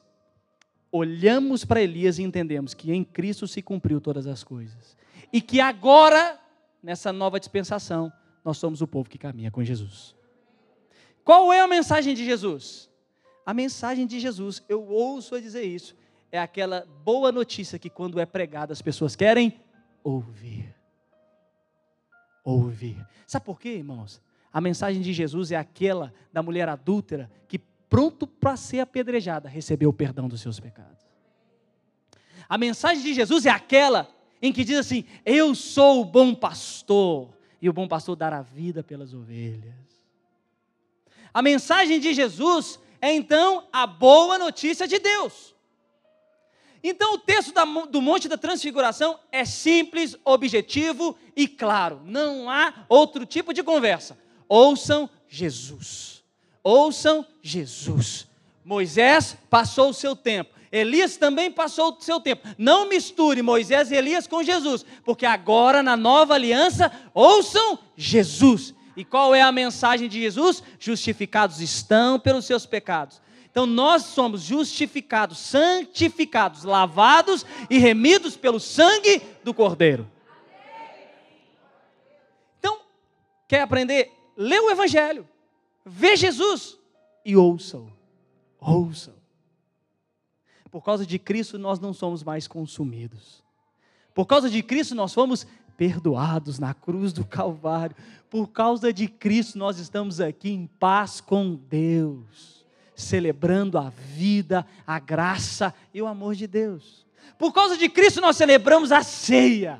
olhamos 0.91 1.65
para 1.65 1.81
Elias 1.81 2.19
e 2.19 2.23
entendemos 2.23 2.75
que 2.75 2.93
em 2.93 3.03
Cristo 3.03 3.47
se 3.47 3.61
cumpriu 3.61 3.99
todas 3.99 4.27
as 4.27 4.43
coisas. 4.43 4.95
E 5.33 5.41
que 5.41 5.59
agora, 5.59 6.39
nessa 6.83 7.11
nova 7.11 7.39
dispensação, 7.39 8.13
nós 8.45 8.57
somos 8.57 8.81
o 8.81 8.87
povo 8.87 9.09
que 9.09 9.17
caminha 9.17 9.49
com 9.49 9.63
Jesus. 9.63 10.15
Qual 11.27 11.51
é 11.51 11.59
a 11.59 11.67
mensagem 11.67 12.15
de 12.15 12.23
Jesus? 12.23 12.89
A 13.45 13.53
mensagem 13.53 14.07
de 14.07 14.17
Jesus, 14.17 14.63
eu 14.67 14.81
ouço 14.87 15.39
dizer 15.41 15.63
isso, 15.63 15.93
é 16.31 16.39
aquela 16.39 16.87
boa 17.03 17.31
notícia 17.31 17.77
que 17.77 17.89
quando 17.89 18.19
é 18.19 18.25
pregada 18.25 18.71
as 18.71 18.81
pessoas 18.81 19.15
querem 19.15 19.53
ouvir 20.03 20.77
ouvir. 22.47 23.05
Sabe 23.25 23.45
por 23.45 23.59
quê, 23.59 23.75
irmãos? 23.75 24.21
A 24.53 24.61
mensagem 24.61 25.01
de 25.01 25.11
Jesus 25.11 25.51
é 25.51 25.57
aquela 25.57 26.13
da 26.31 26.41
mulher 26.41 26.69
adúltera 26.69 27.29
que, 27.45 27.59
pronto 27.59 28.25
para 28.25 28.55
ser 28.55 28.79
apedrejada, 28.79 29.49
recebeu 29.49 29.89
o 29.89 29.93
perdão 29.93 30.29
dos 30.29 30.39
seus 30.39 30.57
pecados. 30.57 31.05
A 32.47 32.57
mensagem 32.57 33.03
de 33.03 33.13
Jesus 33.13 33.45
é 33.45 33.49
aquela 33.49 34.09
em 34.41 34.53
que 34.53 34.63
diz 34.63 34.77
assim: 34.77 35.03
Eu 35.25 35.53
sou 35.53 36.01
o 36.01 36.05
bom 36.05 36.33
pastor, 36.33 37.37
e 37.61 37.67
o 37.67 37.73
bom 37.73 37.87
pastor 37.87 38.15
dará 38.15 38.41
vida 38.41 38.81
pelas 38.81 39.13
ovelhas. 39.13 39.96
A 41.37 41.41
mensagem 41.43 41.99
de 41.99 42.15
Jesus 42.15 42.79
é 42.99 43.13
então 43.13 43.67
a 43.71 43.85
boa 43.85 44.39
notícia 44.39 44.87
de 44.87 44.97
Deus. 44.97 45.53
Então, 46.83 47.13
o 47.13 47.19
texto 47.19 47.53
do 47.91 48.01
Monte 48.01 48.27
da 48.27 48.39
Transfiguração 48.39 49.19
é 49.31 49.45
simples, 49.45 50.17
objetivo 50.25 51.15
e 51.35 51.47
claro. 51.47 52.01
Não 52.05 52.49
há 52.49 52.73
outro 52.89 53.23
tipo 53.23 53.53
de 53.53 53.61
conversa. 53.61 54.17
Ouçam 54.49 55.07
Jesus. 55.27 56.23
Ouçam 56.63 57.23
Jesus. 57.39 58.25
Moisés 58.65 59.37
passou 59.47 59.91
o 59.91 59.93
seu 59.93 60.15
tempo. 60.15 60.55
Elias 60.71 61.17
também 61.17 61.51
passou 61.51 61.95
o 61.95 62.01
seu 62.01 62.19
tempo. 62.19 62.47
Não 62.57 62.89
misture 62.89 63.43
Moisés 63.43 63.91
e 63.91 63.95
Elias 63.95 64.25
com 64.25 64.41
Jesus, 64.41 64.83
porque 65.05 65.27
agora 65.27 65.83
na 65.83 65.95
nova 65.95 66.33
aliança, 66.33 66.91
ouçam 67.13 67.77
Jesus. 67.95 68.73
E 68.97 69.05
qual 69.05 69.33
é 69.33 69.41
a 69.41 69.51
mensagem 69.51 70.09
de 70.09 70.19
Jesus? 70.19 70.61
Justificados 70.77 71.61
estão 71.61 72.19
pelos 72.19 72.43
seus 72.43 72.65
pecados 72.65 73.21
então 73.57 73.65
nós 73.65 74.03
somos 74.03 74.43
justificados, 74.43 75.39
santificados, 75.39 76.63
lavados 76.63 77.43
e 77.71 77.79
remidos 77.79 78.37
pelo 78.37 78.59
sangue 78.59 79.19
do 79.43 79.51
Cordeiro. 79.51 80.07
Então, 82.59 82.79
quer 83.47 83.61
aprender? 83.61 84.11
Lê 84.37 84.59
o 84.59 84.69
Evangelho, 84.69 85.27
vê 85.83 86.15
Jesus 86.15 86.77
e 87.25 87.35
ouça-o. 87.35 87.91
Ouça-o. 88.59 89.17
Por 90.69 90.83
causa 90.83 91.03
de 91.03 91.17
Cristo 91.17 91.57
nós 91.57 91.79
não 91.79 91.93
somos 91.93 92.21
mais 92.23 92.47
consumidos. 92.47 93.43
Por 94.13 94.27
causa 94.27 94.51
de 94.51 94.61
Cristo 94.61 94.93
nós 94.93 95.15
fomos 95.15 95.47
perdoados 95.77 96.59
na 96.59 96.73
cruz 96.73 97.13
do 97.13 97.23
Calvário. 97.23 97.95
Por 98.29 98.47
causa 98.47 98.91
de 98.91 99.07
Cristo 99.07 99.57
nós 99.57 99.79
estamos 99.79 100.19
aqui 100.19 100.49
em 100.49 100.67
paz 100.67 101.21
com 101.21 101.53
Deus 101.53 102.57
celebrando 102.97 103.77
a 103.77 103.89
vida, 103.89 104.65
a 104.85 104.99
graça 104.99 105.73
e 105.93 106.01
o 106.01 106.07
amor 106.07 106.33
de 106.33 106.47
Deus. 106.47 107.05
Por 107.37 107.53
causa 107.53 107.77
de 107.77 107.87
Cristo 107.87 108.19
nós 108.19 108.35
celebramos 108.35 108.91
a 108.91 109.03
ceia. 109.03 109.79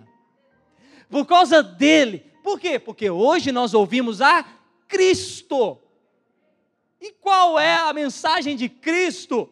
Por 1.10 1.26
causa 1.26 1.64
dele. 1.64 2.20
Por 2.44 2.60
quê? 2.60 2.78
Porque 2.78 3.10
hoje 3.10 3.52
nós 3.52 3.74
ouvimos 3.74 4.22
a 4.22 4.46
Cristo. 4.88 5.80
E 7.02 7.12
qual 7.12 7.60
é 7.60 7.76
a 7.76 7.92
mensagem 7.92 8.56
de 8.56 8.70
Cristo? 8.70 9.50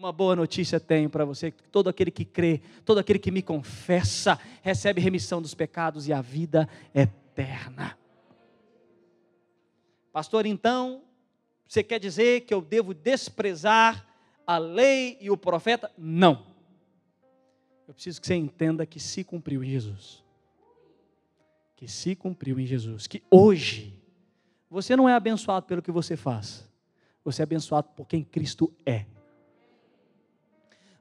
Uma 0.00 0.12
boa 0.12 0.34
notícia 0.34 0.80
tenho 0.80 1.10
para 1.10 1.26
você: 1.26 1.50
todo 1.50 1.90
aquele 1.90 2.10
que 2.10 2.24
crê, 2.24 2.62
todo 2.86 2.96
aquele 2.96 3.18
que 3.18 3.30
me 3.30 3.42
confessa, 3.42 4.40
recebe 4.62 4.98
remissão 4.98 5.42
dos 5.42 5.52
pecados 5.52 6.08
e 6.08 6.12
a 6.14 6.22
vida 6.22 6.66
eterna. 6.94 7.98
Pastor, 10.10 10.46
então, 10.46 11.02
você 11.68 11.82
quer 11.82 12.00
dizer 12.00 12.46
que 12.46 12.54
eu 12.54 12.62
devo 12.62 12.94
desprezar 12.94 14.06
a 14.46 14.56
lei 14.56 15.18
e 15.20 15.30
o 15.30 15.36
profeta? 15.36 15.92
Não. 15.98 16.46
Eu 17.86 17.92
preciso 17.92 18.22
que 18.22 18.26
você 18.26 18.36
entenda 18.36 18.86
que 18.86 18.98
se 18.98 19.22
cumpriu 19.22 19.62
em 19.62 19.68
Jesus. 19.68 20.24
Que 21.76 21.86
se 21.86 22.16
cumpriu 22.16 22.58
em 22.58 22.64
Jesus. 22.64 23.06
Que 23.06 23.22
hoje 23.30 23.94
você 24.70 24.96
não 24.96 25.06
é 25.06 25.12
abençoado 25.12 25.66
pelo 25.66 25.82
que 25.82 25.92
você 25.92 26.16
faz. 26.16 26.66
Você 27.22 27.42
é 27.42 27.44
abençoado 27.44 27.90
por 27.94 28.08
quem 28.08 28.24
Cristo 28.24 28.72
é. 28.86 29.04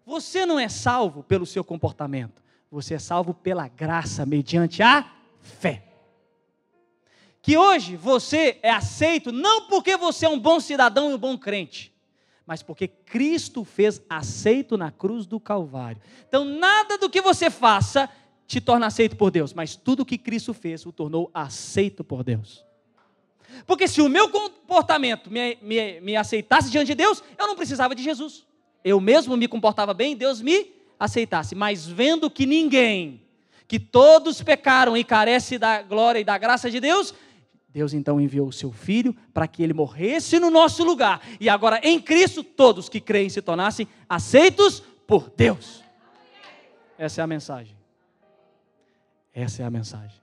Você 0.09 0.43
não 0.43 0.59
é 0.59 0.67
salvo 0.67 1.21
pelo 1.21 1.45
seu 1.45 1.63
comportamento. 1.63 2.41
Você 2.71 2.95
é 2.95 2.99
salvo 2.99 3.31
pela 3.31 3.67
graça, 3.67 4.25
mediante 4.25 4.81
a 4.81 5.07
fé. 5.39 5.83
Que 7.43 7.55
hoje 7.55 7.95
você 7.95 8.57
é 8.63 8.71
aceito 8.71 9.31
não 9.31 9.67
porque 9.67 9.95
você 9.95 10.25
é 10.25 10.29
um 10.29 10.39
bom 10.39 10.59
cidadão 10.59 11.11
e 11.11 11.13
um 11.13 11.17
bom 11.17 11.37
crente, 11.37 11.93
mas 12.43 12.63
porque 12.63 12.87
Cristo 12.87 13.63
fez 13.63 14.01
aceito 14.09 14.75
na 14.77 14.89
cruz 14.89 15.27
do 15.27 15.39
Calvário. 15.39 16.01
Então, 16.27 16.43
nada 16.43 16.97
do 16.97 17.07
que 17.07 17.21
você 17.21 17.51
faça 17.51 18.09
te 18.47 18.59
torna 18.59 18.87
aceito 18.87 19.15
por 19.15 19.29
Deus, 19.29 19.53
mas 19.53 19.75
tudo 19.75 20.03
que 20.03 20.17
Cristo 20.17 20.55
fez 20.55 20.87
o 20.87 20.91
tornou 20.91 21.29
aceito 21.31 22.03
por 22.03 22.23
Deus. 22.23 22.65
Porque 23.67 23.87
se 23.87 24.01
o 24.01 24.09
meu 24.09 24.27
comportamento 24.29 25.29
me, 25.29 25.55
me, 25.61 26.01
me 26.01 26.15
aceitasse 26.15 26.71
diante 26.71 26.87
de 26.87 26.95
Deus, 26.95 27.23
eu 27.37 27.45
não 27.45 27.55
precisava 27.55 27.93
de 27.93 28.01
Jesus. 28.01 28.48
Eu 28.83 28.99
mesmo 28.99 29.35
me 29.35 29.47
comportava 29.47 29.93
bem, 29.93 30.15
Deus 30.15 30.41
me 30.41 30.71
aceitasse. 30.99 31.55
Mas 31.55 31.85
vendo 31.85 32.29
que 32.29 32.45
ninguém, 32.45 33.21
que 33.67 33.79
todos 33.79 34.41
pecaram 34.41 34.95
e 34.95 35.03
carece 35.03 35.57
da 35.57 35.81
glória 35.81 36.19
e 36.19 36.23
da 36.23 36.37
graça 36.37 36.69
de 36.69 36.79
Deus, 36.79 37.13
Deus 37.69 37.93
então 37.93 38.19
enviou 38.19 38.47
o 38.47 38.53
seu 38.53 38.71
filho 38.71 39.15
para 39.33 39.47
que 39.47 39.61
ele 39.61 39.73
morresse 39.73 40.39
no 40.39 40.49
nosso 40.49 40.83
lugar. 40.83 41.21
E 41.39 41.47
agora 41.47 41.79
em 41.83 41.99
Cristo 41.99 42.43
todos 42.43 42.89
que 42.89 42.99
creem 42.99 43.29
se 43.29 43.41
tornassem 43.41 43.87
aceitos 44.07 44.81
por 45.05 45.29
Deus. 45.35 45.83
Essa 46.97 47.21
é 47.21 47.23
a 47.23 47.27
mensagem. 47.27 47.77
Essa 49.33 49.61
é 49.61 49.65
a 49.65 49.69
mensagem. 49.69 50.19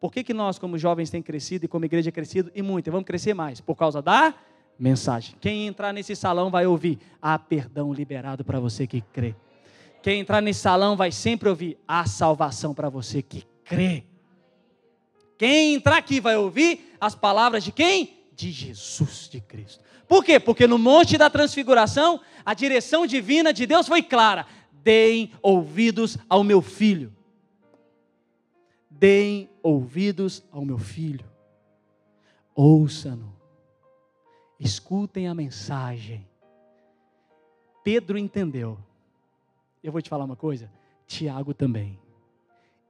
Por 0.00 0.10
que, 0.10 0.24
que 0.24 0.32
nós, 0.32 0.58
como 0.58 0.78
jovens, 0.78 1.10
temos 1.10 1.26
crescido 1.26 1.66
e 1.66 1.68
como 1.68 1.84
igreja 1.84 2.10
crescido 2.10 2.50
e 2.54 2.62
muito? 2.62 2.86
E 2.86 2.90
vamos 2.90 3.06
crescer 3.06 3.34
mais? 3.34 3.60
Por 3.60 3.76
causa 3.76 4.00
da 4.00 4.34
mensagem. 4.80 5.36
Quem 5.40 5.66
entrar 5.66 5.92
nesse 5.92 6.16
salão 6.16 6.50
vai 6.50 6.66
ouvir: 6.66 6.98
há 7.20 7.38
perdão 7.38 7.92
liberado 7.92 8.44
para 8.44 8.58
você 8.58 8.86
que 8.86 9.00
crê. 9.00 9.34
Quem 10.02 10.20
entrar 10.20 10.40
nesse 10.40 10.60
salão 10.60 10.96
vai 10.96 11.12
sempre 11.12 11.48
ouvir: 11.48 11.78
há 11.86 12.06
salvação 12.06 12.74
para 12.74 12.88
você 12.88 13.22
que 13.22 13.44
crê. 13.64 14.04
Quem 15.38 15.74
entrar 15.74 15.98
aqui 15.98 16.20
vai 16.20 16.36
ouvir 16.36 16.96
as 17.00 17.14
palavras 17.14 17.62
de 17.62 17.70
quem? 17.70 18.18
De 18.34 18.50
Jesus 18.50 19.28
de 19.30 19.40
Cristo. 19.40 19.84
Por 20.08 20.24
quê? 20.24 20.40
Porque 20.40 20.66
no 20.66 20.78
Monte 20.78 21.16
da 21.16 21.30
Transfiguração, 21.30 22.20
a 22.44 22.54
direção 22.54 23.06
divina 23.06 23.52
de 23.52 23.66
Deus 23.66 23.86
foi 23.86 24.02
clara: 24.02 24.46
deem 24.72 25.30
ouvidos 25.42 26.18
ao 26.28 26.42
meu 26.42 26.62
filho 26.62 27.12
deem 29.00 29.48
ouvidos 29.62 30.44
ao 30.52 30.62
meu 30.62 30.76
filho, 30.76 31.24
ouçam-no, 32.54 33.34
escutem 34.60 35.26
a 35.26 35.34
mensagem. 35.34 36.28
Pedro 37.82 38.18
entendeu. 38.18 38.78
Eu 39.82 39.90
vou 39.90 40.02
te 40.02 40.10
falar 40.10 40.24
uma 40.24 40.36
coisa, 40.36 40.70
Tiago 41.06 41.54
também, 41.54 41.98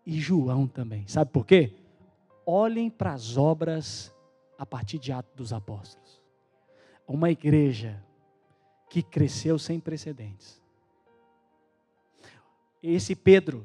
e 0.05 0.21
João 0.21 0.67
também. 0.67 1.07
Sabe 1.07 1.31
por 1.31 1.47
quê? 1.47 1.73
Olhem 2.45 2.91
para 2.91 3.13
as 3.13 3.37
obras 3.37 4.13
a 4.59 4.67
partir 4.67 4.99
de 4.99 5.13
Atos 5.13 5.33
dos 5.37 5.53
Apóstolos. 5.53 6.21
Uma 7.07 7.31
igreja 7.31 8.05
que 8.89 9.03
cresceu 9.03 9.57
sem 9.57 9.79
precedentes. 9.79 10.61
Esse 12.83 13.15
Pedro 13.15 13.65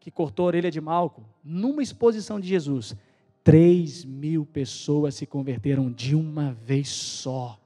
que 0.00 0.10
cortou 0.10 0.46
a 0.46 0.48
orelha 0.48 0.70
de 0.70 0.80
Malco, 0.80 1.24
numa 1.44 1.82
exposição 1.82 2.40
de 2.40 2.48
Jesus, 2.48 2.96
3 3.44 4.04
mil 4.04 4.46
pessoas 4.46 5.14
se 5.14 5.26
converteram 5.26 5.90
de 5.90 6.14
uma 6.14 6.52
vez 6.52 6.88
só. 6.88 7.58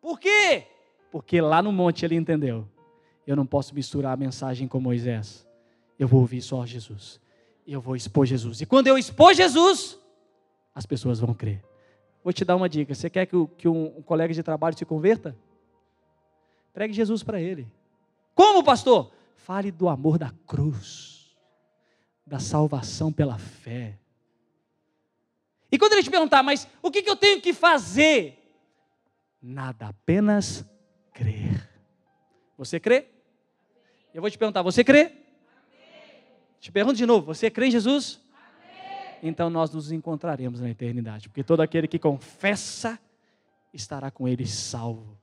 Por 0.00 0.18
quê? 0.18 0.66
Porque 1.10 1.40
lá 1.40 1.62
no 1.62 1.72
monte 1.72 2.04
ele 2.04 2.14
entendeu. 2.14 2.68
Eu 3.26 3.36
não 3.36 3.46
posso 3.46 3.74
misturar 3.74 4.12
a 4.12 4.16
mensagem 4.16 4.66
com 4.66 4.80
Moisés. 4.80 5.46
Eu 5.98 6.08
vou 6.08 6.20
ouvir 6.20 6.42
só 6.42 6.64
Jesus. 6.66 7.20
Eu 7.66 7.80
vou 7.80 7.94
expor 7.94 8.26
Jesus. 8.26 8.60
E 8.60 8.66
quando 8.66 8.88
eu 8.88 8.98
expor 8.98 9.34
Jesus, 9.34 9.98
as 10.74 10.86
pessoas 10.86 11.20
vão 11.20 11.34
crer. 11.34 11.62
Vou 12.24 12.32
te 12.32 12.44
dar 12.44 12.56
uma 12.56 12.68
dica. 12.68 12.94
Você 12.94 13.10
quer 13.10 13.26
que, 13.26 13.36
que 13.58 13.68
um, 13.68 13.98
um 13.98 14.02
colega 14.02 14.32
de 14.32 14.42
trabalho 14.42 14.76
se 14.76 14.84
converta? 14.84 15.36
Pregue 16.72 16.94
Jesus 16.94 17.22
para 17.22 17.40
ele. 17.40 17.70
Como, 18.34 18.64
pastor? 18.64 19.12
Fale 19.36 19.70
do 19.70 19.88
amor 19.88 20.18
da 20.18 20.32
cruz 20.46 21.12
da 22.26 22.38
salvação 22.38 23.12
pela 23.12 23.36
fé. 23.38 23.98
E 25.72 25.78
quando 25.78 25.94
ele 25.94 26.02
te 26.02 26.10
perguntar, 26.10 26.42
mas 26.42 26.68
o 26.82 26.90
que, 26.90 27.02
que 27.02 27.08
eu 27.08 27.16
tenho 27.16 27.40
que 27.40 27.54
fazer? 27.54 28.38
Nada, 29.42 29.86
apenas 29.88 30.64
crer. 31.14 31.66
Você 32.58 32.78
crê? 32.78 33.06
Eu 34.12 34.20
vou 34.20 34.30
te 34.30 34.36
perguntar, 34.36 34.60
você 34.60 34.84
crê? 34.84 35.00
Amém. 35.00 35.14
Te 36.60 36.70
pergunto 36.70 36.96
de 36.96 37.06
novo, 37.06 37.24
você 37.24 37.50
crê 37.50 37.68
em 37.68 37.70
Jesus? 37.70 38.20
Amém. 38.30 39.16
Então 39.22 39.48
nós 39.48 39.72
nos 39.72 39.90
encontraremos 39.90 40.60
na 40.60 40.68
eternidade, 40.68 41.30
porque 41.30 41.42
todo 41.42 41.62
aquele 41.62 41.88
que 41.88 41.98
confessa 41.98 42.98
estará 43.72 44.10
com 44.10 44.28
ele 44.28 44.46
salvo. 44.46 45.18